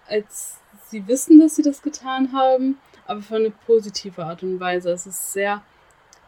als 0.07 0.59
sie 0.89 1.07
wissen, 1.09 1.41
dass 1.41 1.57
sie 1.57 1.63
das 1.63 1.83
getan 1.83 2.33
haben, 2.33 2.79
aber 3.07 3.23
von 3.23 3.39
eine 3.39 3.51
positive 3.51 4.25
Art 4.25 4.43
und 4.43 4.61
Weise. 4.61 4.91
Es 4.91 5.07
ist 5.07 5.33
sehr, 5.33 5.63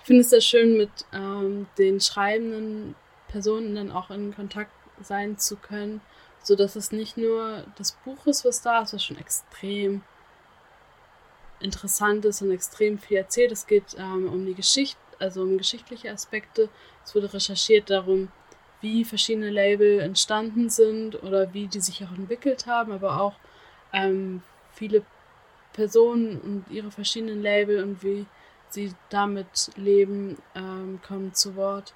ich 0.01 0.07
finde 0.07 0.23
es 0.23 0.31
sehr 0.31 0.41
schön, 0.41 0.77
mit 0.77 0.91
ähm, 1.13 1.67
den 1.79 2.01
Schreibenden 2.01 2.97
Personen 3.35 3.75
dann 3.75 3.91
auch 3.91 4.11
in 4.11 4.33
Kontakt 4.33 4.71
sein 5.03 5.39
zu 5.39 5.57
können, 5.57 6.01
so 6.41 6.55
dass 6.55 6.77
es 6.77 6.93
nicht 6.93 7.17
nur 7.17 7.65
das 7.77 7.91
Buch 8.05 8.29
ist, 8.29 8.45
was 8.45 8.63
da 8.63 8.83
ist, 8.83 8.95
was 8.95 9.03
schon 9.03 9.19
extrem 9.19 10.03
interessant 11.59 12.25
ist 12.27 12.43
und 12.43 12.53
extrem 12.53 12.97
viel 12.97 13.17
erzählt. 13.17 13.51
Es 13.51 13.67
geht 13.67 13.97
ähm, 13.99 14.29
um 14.33 14.47
die 14.47 14.55
Geschichte, 14.55 15.01
also 15.19 15.43
um 15.43 15.59
geschichtliche 15.59 16.13
Aspekte. 16.13 16.69
Es 17.05 17.13
wurde 17.17 17.35
recherchiert 17.35 17.91
darum, 17.91 18.29
wie 18.81 19.05
verschiedene 19.05 19.51
Label 19.51 19.99
entstanden 19.99 20.71
sind 20.71 21.21
oder 21.25 21.53
wie 21.53 21.67
die 21.67 21.81
sich 21.81 22.05
auch 22.05 22.17
entwickelt 22.17 22.67
haben, 22.67 22.93
aber 22.93 23.21
auch 23.21 23.35
ähm, 23.93 24.43
viele 24.71 25.03
Personen 25.73 26.41
und 26.41 26.67
ihre 26.71 26.93
verschiedenen 26.93 27.43
Label 27.43 27.83
und 27.83 28.05
wie 28.05 28.27
sie 28.69 28.95
damit 29.09 29.73
leben, 29.75 30.39
ähm, 30.55 31.01
kommen 31.05 31.35
zu 31.35 31.57
Wort 31.57 31.95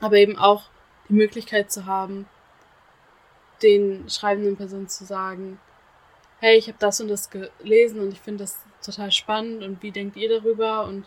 aber 0.00 0.16
eben 0.16 0.36
auch 0.36 0.64
die 1.08 1.14
Möglichkeit 1.14 1.70
zu 1.70 1.86
haben, 1.86 2.28
den 3.62 4.08
schreibenden 4.10 4.56
Personen 4.56 4.88
zu 4.88 5.04
sagen, 5.04 5.58
hey, 6.40 6.58
ich 6.58 6.68
habe 6.68 6.78
das 6.78 7.00
und 7.00 7.08
das 7.08 7.30
gelesen 7.30 8.00
und 8.00 8.12
ich 8.12 8.20
finde 8.20 8.44
das 8.44 8.58
total 8.84 9.10
spannend 9.10 9.62
und 9.62 9.82
wie 9.82 9.90
denkt 9.90 10.16
ihr 10.16 10.28
darüber 10.28 10.84
und 10.84 11.06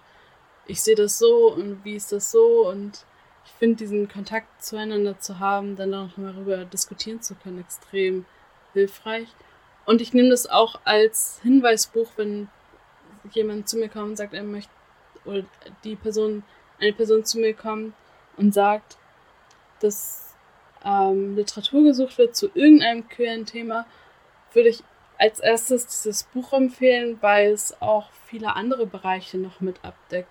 ich 0.65 0.81
sehe 0.81 0.95
das 0.95 1.19
so 1.19 1.53
und 1.53 1.83
wie 1.83 1.95
ist 1.95 2.11
das 2.11 2.31
so 2.31 2.67
und 2.67 3.05
ich 3.45 3.51
finde 3.53 3.77
diesen 3.77 4.09
Kontakt 4.09 4.63
zueinander 4.63 5.19
zu 5.19 5.39
haben, 5.39 5.75
dann 5.75 5.93
auch 5.93 6.17
mal 6.17 6.33
darüber 6.33 6.65
diskutieren 6.65 7.21
zu 7.21 7.35
können, 7.35 7.59
extrem 7.59 8.25
hilfreich. 8.73 9.27
Und 9.85 10.01
ich 10.01 10.13
nehme 10.13 10.29
das 10.29 10.47
auch 10.47 10.79
als 10.83 11.39
Hinweisbuch, 11.41 12.09
wenn 12.15 12.49
jemand 13.31 13.67
zu 13.67 13.77
mir 13.77 13.89
kommt 13.89 14.09
und 14.09 14.17
sagt, 14.17 14.33
er 14.33 14.43
möchte 14.43 14.71
oder 15.25 15.43
die 15.83 15.95
Person, 15.95 16.43
eine 16.79 16.93
Person 16.93 17.25
zu 17.25 17.39
mir 17.39 17.53
kommt 17.53 17.93
und 18.39 18.53
sagt, 18.53 18.97
dass 19.81 20.35
ähm, 20.83 21.35
Literatur 21.35 21.83
gesucht 21.83 22.17
wird 22.17 22.35
zu 22.35 22.49
irgendeinem 22.53 23.07
queeren 23.07 23.45
Thema, 23.45 23.85
würde 24.53 24.69
ich 24.69 24.83
als 25.17 25.39
erstes 25.39 25.85
dieses 25.85 26.23
Buch 26.23 26.53
empfehlen, 26.53 27.17
weil 27.21 27.51
es 27.51 27.79
auch 27.81 28.09
viele 28.25 28.55
andere 28.55 28.87
Bereiche 28.87 29.37
noch 29.37 29.59
mit 29.59 29.83
abdeckt, 29.83 30.29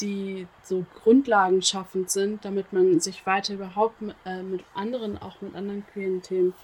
die 0.00 0.46
so 0.62 0.86
Grundlagen 1.02 1.62
schaffend 1.62 2.10
sind, 2.10 2.44
damit 2.44 2.72
man 2.72 3.00
sich 3.00 3.26
weiter 3.26 3.54
überhaupt 3.54 4.00
mit, 4.00 4.14
äh, 4.24 4.42
mit 4.42 4.62
anderen, 4.74 5.18
auch 5.18 5.40
mit 5.40 5.54
anderen 5.56 5.84
queeren 5.86 6.22
Themen 6.22 6.54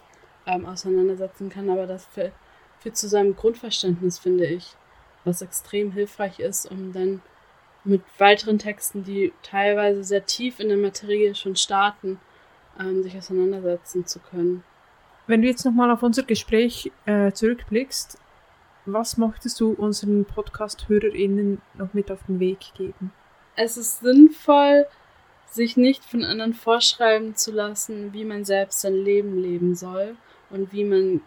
ähm, 0.47 0.65
auseinandersetzen 0.65 1.49
kann. 1.49 1.69
Aber 1.69 1.87
das 1.87 2.07
führt 2.07 2.97
zu 2.97 3.09
seinem 3.09 3.35
Grundverständnis, 3.35 4.21
finde 4.21 4.47
ich, 4.47 4.77
was 5.25 5.43
extrem 5.43 5.91
hilfreich 5.93 6.39
ist, 6.39 6.71
um 6.71 6.93
dann 6.93 7.23
mit 7.85 8.03
weiteren 8.19 8.59
Texten, 8.59 9.05
die 9.05 9.33
teilweise 9.43 10.05
sehr 10.05 10.25
tief 10.25 10.61
in 10.61 10.69
der 10.69 10.79
Materie 10.79 11.35
schon 11.35 11.57
starten, 11.57 12.21
ähm, 12.79 13.03
sich 13.03 13.17
auseinandersetzen 13.17 14.07
zu 14.07 14.21
können. 14.21 14.65
Wenn 15.27 15.43
du 15.43 15.49
jetzt 15.49 15.65
nochmal 15.65 15.91
auf 15.91 16.03
unser 16.03 16.23
Gespräch 16.23 16.91
äh, 17.07 17.33
zurückblickst, 17.33 18.19
was 18.87 19.17
möchtest 19.17 19.61
du 19.61 19.73
unseren 19.73 20.25
Podcast-HörerInnen 20.25 21.61
noch 21.75 21.95
mit 21.95 22.11
auf 22.11 22.19
den 22.27 22.41
Weg 22.41 22.59
geben? 22.75 23.13
Es 23.55 23.77
ist 23.77 24.01
sinnvoll, 24.01 24.87
sich 25.47 25.77
nicht 25.77 26.05
von 26.05 26.25
anderen 26.25 26.55
vorschreiben 26.55 27.37
zu 27.37 27.53
lassen, 27.53 28.13
wie 28.13 28.25
man 28.25 28.45
selbst 28.45 28.81
sein 28.81 28.95
Leben 28.95 29.39
leben 29.41 29.75
soll 29.75 30.17
und 30.51 30.73
wie 30.73 30.85
man 30.85 31.21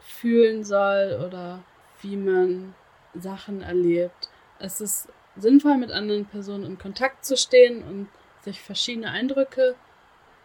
fühlen 0.00 0.64
soll 0.64 1.22
oder 1.26 1.62
wie 2.02 2.16
man 2.16 2.74
Sachen 3.14 3.62
erlebt. 3.62 4.28
Es 4.58 4.80
ist 4.80 5.08
sinnvoll, 5.36 5.76
mit 5.76 5.90
anderen 5.90 6.26
Personen 6.26 6.64
in 6.64 6.78
Kontakt 6.78 7.24
zu 7.24 7.36
stehen 7.36 7.82
und 7.82 8.08
sich 8.42 8.60
verschiedene 8.60 9.10
Eindrücke 9.10 9.74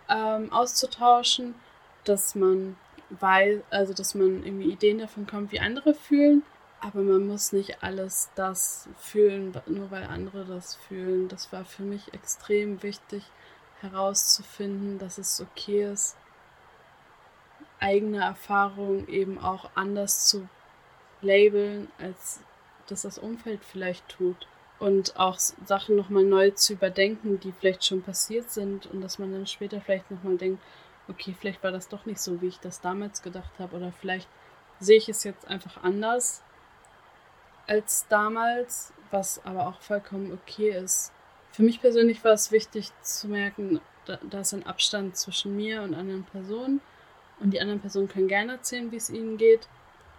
ähm, 0.09 0.51
auszutauschen, 0.51 1.55
dass 2.03 2.35
man 2.35 2.77
weiß, 3.09 3.61
also 3.69 3.93
dass 3.93 4.15
man 4.15 4.43
irgendwie 4.45 4.71
Ideen 4.71 4.99
davon 4.99 5.27
kommt, 5.27 5.51
wie 5.51 5.59
andere 5.59 5.93
fühlen, 5.93 6.43
aber 6.79 7.01
man 7.01 7.27
muss 7.27 7.53
nicht 7.53 7.83
alles 7.83 8.29
das 8.35 8.87
fühlen, 8.97 9.53
nur 9.65 9.91
weil 9.91 10.03
andere 10.03 10.45
das 10.45 10.75
fühlen. 10.75 11.27
Das 11.27 11.51
war 11.51 11.65
für 11.65 11.83
mich 11.83 12.13
extrem 12.13 12.83
wichtig 12.83 13.23
herauszufinden, 13.81 14.99
dass 14.99 15.17
es 15.17 15.41
okay 15.41 15.91
ist, 15.91 16.15
eigene 17.79 18.23
Erfahrungen 18.23 19.07
eben 19.07 19.39
auch 19.39 19.69
anders 19.75 20.27
zu 20.27 20.47
labeln, 21.21 21.91
als 21.99 22.41
das 22.87 23.01
das 23.03 23.17
Umfeld 23.17 23.63
vielleicht 23.63 24.07
tut 24.07 24.47
und 24.79 25.17
auch 25.17 25.37
Sachen 25.39 25.95
nochmal 25.95 26.23
neu 26.23 26.51
zu 26.51 26.73
überdenken, 26.73 27.39
die 27.39 27.51
vielleicht 27.51 27.83
schon 27.83 28.03
passiert 28.03 28.51
sind 28.51 28.85
und 28.87 29.01
dass 29.01 29.19
man 29.19 29.31
dann 29.31 29.47
später 29.47 29.81
vielleicht 29.81 30.11
nochmal 30.11 30.37
denkt, 30.37 30.61
okay, 31.07 31.35
vielleicht 31.39 31.63
war 31.63 31.71
das 31.71 31.87
doch 31.87 32.05
nicht 32.05 32.19
so, 32.19 32.41
wie 32.41 32.47
ich 32.47 32.59
das 32.59 32.81
damals 32.81 33.21
gedacht 33.21 33.51
habe 33.59 33.75
oder 33.75 33.91
vielleicht 33.91 34.27
sehe 34.79 34.97
ich 34.97 35.09
es 35.09 35.23
jetzt 35.23 35.47
einfach 35.47 35.83
anders 35.83 36.43
als 37.65 38.07
damals, 38.07 38.93
was 39.11 39.43
aber 39.45 39.67
auch 39.67 39.81
vollkommen 39.81 40.31
okay 40.31 40.69
ist. 40.69 41.11
Für 41.51 41.63
mich 41.63 41.81
persönlich 41.81 42.23
war 42.23 42.33
es 42.33 42.51
wichtig 42.51 42.91
zu 43.01 43.27
merken, 43.27 43.81
da, 44.05 44.19
da 44.29 44.41
ist 44.41 44.53
ein 44.53 44.65
Abstand 44.65 45.17
zwischen 45.17 45.55
mir 45.55 45.81
und 45.81 45.93
anderen 45.93 46.23
Personen 46.23 46.81
und 47.39 47.51
die 47.51 47.59
anderen 47.59 47.81
Personen 47.81 48.07
können 48.07 48.27
gerne 48.27 48.53
erzählen, 48.53 48.91
wie 48.91 48.97
es 48.97 49.09
ihnen 49.09 49.37
geht 49.37 49.67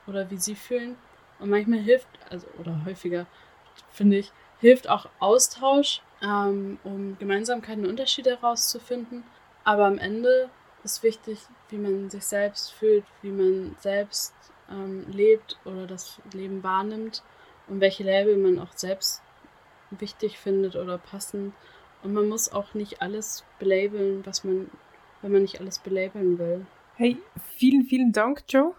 oder 0.07 0.31
wie 0.31 0.37
sie 0.37 0.55
fühlen 0.55 0.97
und 1.39 1.51
manchmal 1.51 1.79
hilft, 1.79 2.09
also 2.29 2.47
oder 2.59 2.85
häufiger, 2.85 3.27
finde 3.91 4.19
ich, 4.19 4.33
hilft 4.61 4.89
auch 4.89 5.09
Austausch, 5.19 6.03
ähm, 6.23 6.79
um 6.85 7.17
Gemeinsamkeiten 7.19 7.85
und 7.85 7.91
Unterschiede 7.91 8.31
herauszufinden. 8.31 9.25
Aber 9.65 9.87
am 9.87 9.99
Ende 9.99 10.51
ist 10.85 11.03
wichtig, 11.03 11.41
wie 11.69 11.79
man 11.79 12.11
sich 12.11 12.25
selbst 12.25 12.73
fühlt, 12.73 13.05
wie 13.23 13.31
man 13.31 13.77
selbst 13.81 14.35
ähm, 14.71 15.07
lebt 15.11 15.59
oder 15.65 15.87
das 15.87 16.21
Leben 16.33 16.63
wahrnimmt 16.63 17.23
und 17.69 17.81
welche 17.81 18.05
Label 18.05 18.37
man 18.37 18.59
auch 18.59 18.73
selbst 18.73 19.23
wichtig 19.91 20.39
findet 20.39 20.77
oder 20.77 20.99
passend. 20.99 21.55
Und 22.03 22.13
man 22.13 22.29
muss 22.29 22.51
auch 22.51 22.75
nicht 22.75 23.03
alles 23.03 23.45
belabeln, 23.59 24.25
was 24.25 24.45
man, 24.45 24.71
wenn 25.23 25.33
man 25.33 25.43
nicht 25.43 25.61
alles 25.61 25.79
belabeln 25.79 26.39
will. 26.39 26.67
Hey, 26.95 27.17
vielen, 27.57 27.85
vielen 27.85 28.13
Dank, 28.13 28.45
Joe, 28.49 28.75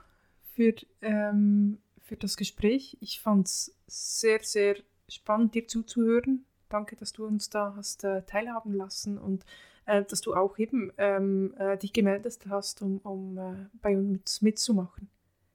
für, 0.55 0.73
ähm, 1.01 1.79
für 2.01 2.15
das 2.15 2.37
Gespräch. 2.37 2.97
Ich 3.01 3.19
fand 3.19 3.47
es 3.47 3.75
sehr, 3.87 4.39
sehr 4.41 4.77
spannend, 5.09 5.55
dir 5.55 5.67
zuzuhören. 5.67 6.45
Danke, 6.69 6.95
dass 6.95 7.13
du 7.13 7.25
uns 7.25 7.49
da 7.49 7.73
hast 7.75 8.03
äh, 8.03 8.21
teilhaben 8.23 8.73
lassen 8.73 9.17
und 9.17 9.43
äh, 9.85 10.03
dass 10.03 10.21
du 10.21 10.35
auch 10.35 10.57
eben 10.59 10.91
ähm, 10.97 11.53
äh, 11.57 11.77
dich 11.77 11.93
gemeldet 11.93 12.39
hast, 12.47 12.81
um, 12.81 12.99
um 12.99 13.37
äh, 13.37 13.67
bei 13.81 13.97
uns 13.97 14.41
mitzumachen. 14.41 15.09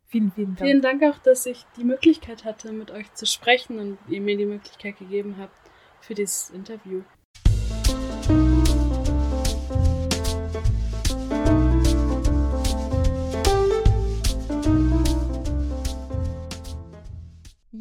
Vielen, 0.07 0.33
vielen 0.33 0.57
Dank. 0.57 0.61
Vielen 0.61 0.83
Dank 0.83 1.03
auch, 1.05 1.19
dass 1.19 1.47
ich 1.47 1.65
die 1.77 1.85
Möglichkeit 1.85 2.45
hatte, 2.45 2.73
mit 2.73 2.91
euch 2.91 3.13
zu 3.15 3.27
sprechen 3.27 3.79
und 3.79 3.99
ihr 4.09 4.21
mir 4.21 4.37
die 4.37 4.47
Möglichkeit 4.47 4.99
gegeben 4.99 5.37
habt 5.39 5.57
für 6.01 6.15
dieses 6.15 6.51
Interview. 6.51 7.03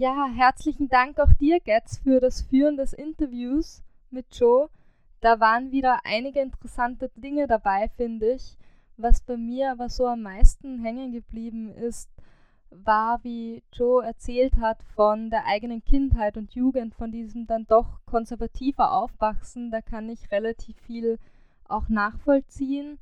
Ja, 0.04 0.28
herzlichen 0.28 0.90
Dank 0.90 1.18
auch 1.18 1.32
dir, 1.40 1.62
Getz, 1.62 2.00
für 2.00 2.20
das 2.20 2.42
Führen 2.42 2.76
des 2.76 2.92
Interviews 2.92 3.82
mit 4.12 4.26
Joe. 4.36 4.68
Da 5.22 5.40
waren 5.40 5.72
wieder 5.72 6.02
einige 6.04 6.42
interessante 6.42 7.10
Dinge 7.16 7.48
dabei, 7.48 7.88
finde 7.96 8.34
ich. 8.34 8.58
Was 8.98 9.22
bei 9.22 9.38
mir 9.38 9.72
aber 9.72 9.88
so 9.88 10.06
am 10.06 10.24
meisten 10.24 10.84
hängen 10.84 11.14
geblieben 11.14 11.70
ist, 11.70 12.10
war, 12.70 13.24
wie 13.24 13.64
Joe 13.72 14.04
erzählt 14.04 14.58
hat 14.58 14.84
von 14.94 15.30
der 15.30 15.46
eigenen 15.46 15.82
Kindheit 15.86 16.36
und 16.36 16.54
Jugend, 16.54 16.96
von 16.96 17.14
diesem 17.14 17.48
dann 17.48 17.66
doch 17.66 18.02
konservativer 18.06 18.92
Aufwachsen. 18.92 19.72
Da 19.72 19.80
kann 19.80 20.10
ich 20.10 20.34
relativ 20.34 20.78
viel 20.82 21.18
auch 21.70 21.88
nachvollziehen 21.88 23.00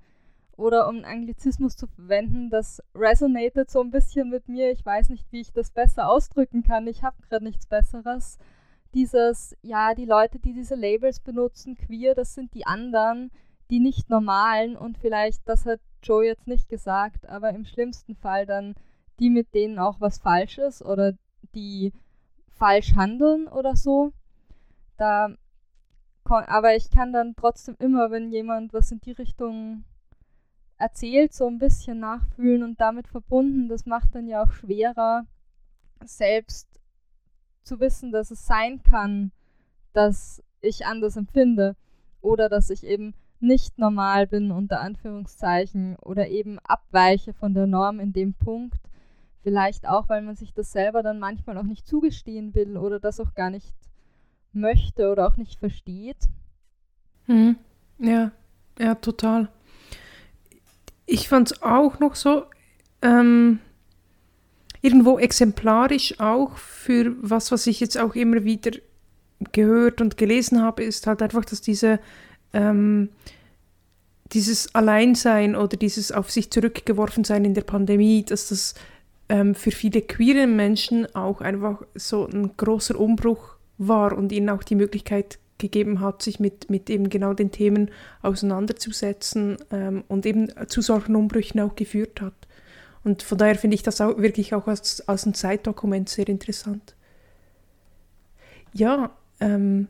oder 0.61 0.87
um 0.87 0.97
einen 0.97 1.05
Anglizismus 1.05 1.75
zu 1.75 1.87
verwenden, 1.87 2.49
das 2.49 2.81
resonated 2.93 3.69
so 3.69 3.81
ein 3.81 3.91
bisschen 3.91 4.29
mit 4.29 4.47
mir. 4.47 4.71
Ich 4.71 4.85
weiß 4.85 5.09
nicht, 5.09 5.25
wie 5.31 5.41
ich 5.41 5.51
das 5.51 5.71
besser 5.71 6.07
ausdrücken 6.07 6.63
kann. 6.63 6.87
Ich 6.87 7.03
habe 7.03 7.21
gerade 7.27 7.43
nichts 7.43 7.65
Besseres. 7.65 8.37
Dieses, 8.93 9.57
ja, 9.61 9.95
die 9.95 10.05
Leute, 10.05 10.39
die 10.39 10.53
diese 10.53 10.75
Labels 10.75 11.19
benutzen, 11.19 11.75
queer, 11.75 12.13
das 12.13 12.35
sind 12.35 12.53
die 12.53 12.67
anderen, 12.67 13.31
die 13.69 13.79
nicht 13.79 14.09
normalen 14.09 14.75
und 14.75 14.97
vielleicht, 14.97 15.47
das 15.47 15.65
hat 15.65 15.79
Joe 16.03 16.25
jetzt 16.25 16.47
nicht 16.47 16.69
gesagt, 16.69 17.27
aber 17.27 17.51
im 17.51 17.65
schlimmsten 17.65 18.15
Fall 18.15 18.45
dann 18.45 18.75
die, 19.19 19.29
mit 19.29 19.53
denen 19.53 19.79
auch 19.79 20.01
was 20.01 20.19
falsch 20.19 20.57
ist 20.57 20.83
oder 20.83 21.13
die 21.55 21.93
falsch 22.49 22.95
handeln 22.95 23.47
oder 23.47 23.75
so. 23.75 24.11
Da, 24.97 25.33
aber 26.25 26.75
ich 26.75 26.91
kann 26.91 27.13
dann 27.13 27.35
trotzdem 27.35 27.75
immer, 27.79 28.11
wenn 28.11 28.29
jemand 28.29 28.73
was 28.73 28.91
in 28.91 28.99
die 28.99 29.13
Richtung 29.13 29.85
erzählt, 30.81 31.33
so 31.33 31.47
ein 31.47 31.59
bisschen 31.59 31.99
nachfühlen 31.99 32.63
und 32.63 32.81
damit 32.81 33.07
verbunden. 33.07 33.69
Das 33.69 33.85
macht 33.85 34.15
dann 34.15 34.27
ja 34.27 34.43
auch 34.43 34.51
schwerer, 34.51 35.25
selbst 36.03 36.67
zu 37.63 37.79
wissen, 37.79 38.11
dass 38.11 38.31
es 38.31 38.45
sein 38.45 38.81
kann, 38.81 39.31
dass 39.93 40.43
ich 40.61 40.85
anders 40.85 41.15
empfinde 41.15 41.75
oder 42.21 42.49
dass 42.49 42.69
ich 42.69 42.83
eben 42.83 43.13
nicht 43.39 43.77
normal 43.77 44.27
bin 44.27 44.51
unter 44.51 44.81
Anführungszeichen 44.81 45.95
oder 45.97 46.27
eben 46.27 46.59
abweiche 46.59 47.33
von 47.33 47.53
der 47.53 47.67
Norm 47.67 47.99
in 47.99 48.13
dem 48.13 48.33
Punkt. 48.33 48.79
Vielleicht 49.43 49.87
auch, 49.87 50.09
weil 50.09 50.21
man 50.21 50.35
sich 50.35 50.53
das 50.53 50.71
selber 50.71 51.01
dann 51.01 51.19
manchmal 51.19 51.57
auch 51.57 51.63
nicht 51.63 51.87
zugestehen 51.87 52.53
will 52.53 52.77
oder 52.77 52.99
das 52.99 53.19
auch 53.19 53.33
gar 53.33 53.49
nicht 53.49 53.73
möchte 54.53 55.11
oder 55.11 55.27
auch 55.27 55.37
nicht 55.37 55.59
versteht. 55.59 56.29
Hm. 57.25 57.55
Ja, 57.97 58.31
ja, 58.79 58.95
total 58.95 59.49
ich 61.05 61.27
fand 61.27 61.51
es 61.51 61.61
auch 61.61 61.99
noch 61.99 62.15
so 62.15 62.43
ähm, 63.01 63.59
irgendwo 64.81 65.19
exemplarisch 65.19 66.19
auch 66.19 66.57
für 66.57 67.15
was, 67.21 67.51
was 67.51 67.67
ich 67.67 67.79
jetzt 67.79 67.97
auch 67.97 68.15
immer 68.15 68.43
wieder 68.43 68.71
gehört 69.51 70.01
und 70.01 70.17
gelesen 70.17 70.61
habe, 70.61 70.83
ist 70.83 71.07
halt 71.07 71.21
einfach, 71.21 71.45
dass 71.45 71.61
diese 71.61 71.99
ähm, 72.53 73.09
dieses 74.33 74.73
Alleinsein 74.73 75.55
oder 75.55 75.77
dieses 75.77 76.11
auf 76.11 76.31
sich 76.31 76.51
zurückgeworfen 76.51 77.23
sein 77.23 77.43
in 77.43 77.53
der 77.53 77.63
Pandemie, 77.63 78.23
dass 78.23 78.49
das 78.49 78.75
ähm, 79.29 79.55
für 79.55 79.71
viele 79.71 80.01
queere 80.01 80.47
Menschen 80.47 81.13
auch 81.15 81.41
einfach 81.41 81.81
so 81.95 82.27
ein 82.27 82.55
großer 82.55 82.97
Umbruch 82.99 83.55
war 83.77 84.17
und 84.17 84.31
ihnen 84.31 84.49
auch 84.49 84.63
die 84.63 84.75
Möglichkeit 84.75 85.37
gegeben 85.61 86.01
hat, 86.01 86.21
sich 86.21 86.41
mit, 86.41 86.69
mit 86.69 86.89
eben 86.89 87.09
genau 87.09 87.33
den 87.33 87.51
Themen 87.51 87.89
auseinanderzusetzen 88.21 89.57
ähm, 89.71 90.03
und 90.09 90.25
eben 90.25 90.49
zu 90.67 90.81
solchen 90.81 91.15
Umbrüchen 91.15 91.61
auch 91.61 91.75
geführt 91.75 92.19
hat. 92.19 92.33
Und 93.03 93.23
von 93.23 93.37
daher 93.37 93.55
finde 93.55 93.75
ich 93.75 93.83
das 93.83 94.01
auch 94.01 94.17
wirklich 94.17 94.53
auch 94.53 94.67
als, 94.67 95.07
als 95.07 95.25
ein 95.25 95.33
Zeitdokument 95.33 96.09
sehr 96.09 96.27
interessant. 96.27 96.95
Ja, 98.73 99.11
ähm, 99.39 99.87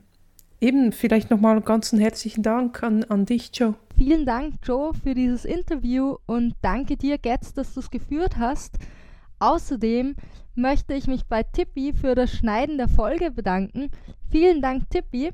eben 0.59 0.91
vielleicht 0.91 1.29
nochmal 1.29 1.61
einen 1.61 1.99
herzlichen 1.99 2.43
Dank 2.43 2.83
an, 2.83 3.03
an 3.05 3.25
dich, 3.25 3.49
Joe. 3.53 3.75
Vielen 3.97 4.25
Dank, 4.25 4.55
Joe, 4.63 4.93
für 4.93 5.13
dieses 5.13 5.45
Interview 5.45 6.17
und 6.25 6.55
danke 6.61 6.97
dir, 6.97 7.17
Getz, 7.17 7.53
dass 7.53 7.73
du 7.73 7.81
es 7.81 7.91
geführt 7.91 8.37
hast. 8.37 8.77
Außerdem 9.39 10.15
möchte 10.55 10.93
ich 10.93 11.07
mich 11.07 11.25
bei 11.25 11.43
Tippi 11.43 11.93
für 11.93 12.15
das 12.15 12.31
Schneiden 12.31 12.77
der 12.77 12.87
Folge 12.87 13.31
bedanken. 13.31 13.91
Vielen 14.29 14.61
Dank, 14.61 14.89
Tippi. 14.89 15.31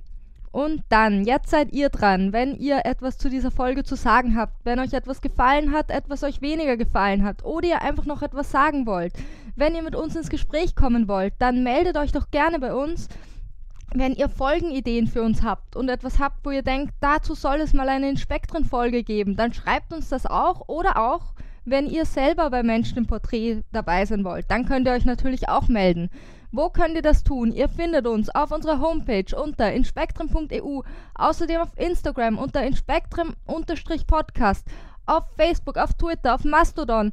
Und 0.57 0.81
dann, 0.89 1.23
jetzt 1.23 1.51
seid 1.51 1.71
ihr 1.71 1.89
dran, 1.89 2.33
wenn 2.33 2.55
ihr 2.55 2.83
etwas 2.83 3.19
zu 3.19 3.29
dieser 3.29 3.51
Folge 3.51 3.83
zu 3.83 3.93
sagen 3.93 4.35
habt, 4.35 4.65
wenn 4.65 4.79
euch 4.79 4.91
etwas 4.91 5.21
gefallen 5.21 5.71
hat, 5.71 5.91
etwas 5.91 6.23
euch 6.23 6.41
weniger 6.41 6.77
gefallen 6.77 7.23
hat 7.23 7.45
oder 7.45 7.67
ihr 7.67 7.83
einfach 7.83 8.05
noch 8.05 8.23
etwas 8.23 8.49
sagen 8.49 8.87
wollt, 8.87 9.13
wenn 9.55 9.75
ihr 9.75 9.83
mit 9.83 9.95
uns 9.95 10.15
ins 10.15 10.31
Gespräch 10.31 10.75
kommen 10.75 11.07
wollt, 11.07 11.35
dann 11.37 11.61
meldet 11.61 11.95
euch 11.95 12.11
doch 12.11 12.31
gerne 12.31 12.57
bei 12.57 12.73
uns. 12.73 13.07
Wenn 13.93 14.15
ihr 14.15 14.29
Folgenideen 14.29 15.05
für 15.05 15.21
uns 15.21 15.43
habt 15.43 15.75
und 15.75 15.89
etwas 15.89 16.17
habt, 16.17 16.43
wo 16.43 16.49
ihr 16.49 16.63
denkt, 16.63 16.95
dazu 17.01 17.35
soll 17.35 17.57
es 17.57 17.73
mal 17.73 17.87
eine 17.87 18.09
Inspektren-Folge 18.09 19.03
geben, 19.03 19.35
dann 19.35 19.53
schreibt 19.53 19.93
uns 19.93 20.09
das 20.09 20.25
auch 20.25 20.67
oder 20.67 20.97
auch, 20.97 21.35
wenn 21.65 21.85
ihr 21.85 22.05
selber 22.05 22.49
bei 22.49 22.63
Menschen 22.63 22.97
im 22.97 23.05
Porträt 23.05 23.61
dabei 23.71 24.05
sein 24.05 24.23
wollt, 24.23 24.49
dann 24.49 24.65
könnt 24.65 24.87
ihr 24.87 24.93
euch 24.93 25.05
natürlich 25.05 25.49
auch 25.49 25.67
melden. 25.67 26.09
Wo 26.51 26.69
könnt 26.69 26.95
ihr 26.95 27.01
das 27.01 27.23
tun? 27.23 27.51
Ihr 27.51 27.67
findet 27.67 28.07
uns 28.07 28.29
auf 28.29 28.51
unserer 28.51 28.79
Homepage 28.79 29.35
unter 29.35 29.73
inspektrum.eu, 29.73 30.81
außerdem 31.15 31.61
auf 31.61 31.71
Instagram 31.75 32.37
unter 32.37 32.63
inspektrum-podcast, 32.63 34.65
auf 35.05 35.25
Facebook, 35.35 35.77
auf 35.77 35.93
Twitter, 35.93 36.35
auf 36.35 36.45
Mastodon. 36.45 37.11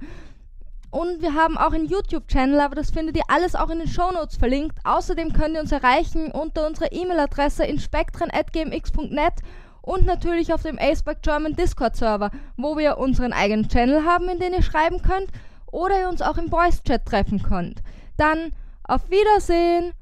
Und 0.91 1.20
wir 1.20 1.35
haben 1.35 1.59
auch 1.59 1.72
einen 1.72 1.89
YouTube-Channel, 1.89 2.61
aber 2.61 2.76
das 2.76 2.93
findet 2.93 3.16
ihr 3.16 3.24
alles 3.26 3.57
auch 3.57 3.70
in 3.70 3.80
den 3.80 3.89
Shownotes 3.89 4.37
verlinkt. 4.37 4.78
Außerdem 4.85 5.32
könnt 5.32 5.57
ihr 5.57 5.61
uns 5.61 5.72
erreichen 5.72 6.30
unter 6.30 6.68
unserer 6.68 6.93
E-Mail-Adresse 6.93 7.64
inspektren.gmx.net 7.64 9.35
und 9.82 10.07
natürlich 10.07 10.55
auf 10.55 10.62
dem 10.62 10.78
Aceback 10.78 11.22
German 11.22 11.57
Discord-Server, 11.57 12.30
wo 12.57 12.78
wir 12.78 12.99
unseren 12.99 13.32
eigenen 13.32 13.68
Channel 13.68 14.05
haben, 14.05 14.28
in 14.28 14.39
den 14.39 14.55
ihr 14.55 14.62
schreiben 14.62 15.03
könnt 15.03 15.32
oder 15.66 16.01
ihr 16.01 16.09
uns 16.09 16.22
auch 16.22 16.39
im 16.39 16.49
Voice-Chat 16.49 17.05
treffen 17.05 17.43
könnt. 17.43 17.82
Dann 18.16 18.53
auf 18.85 19.11
Wiedersehen. 19.11 19.93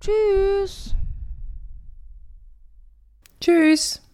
Tschüss. 0.00 0.94
Tschüss. 3.40 4.05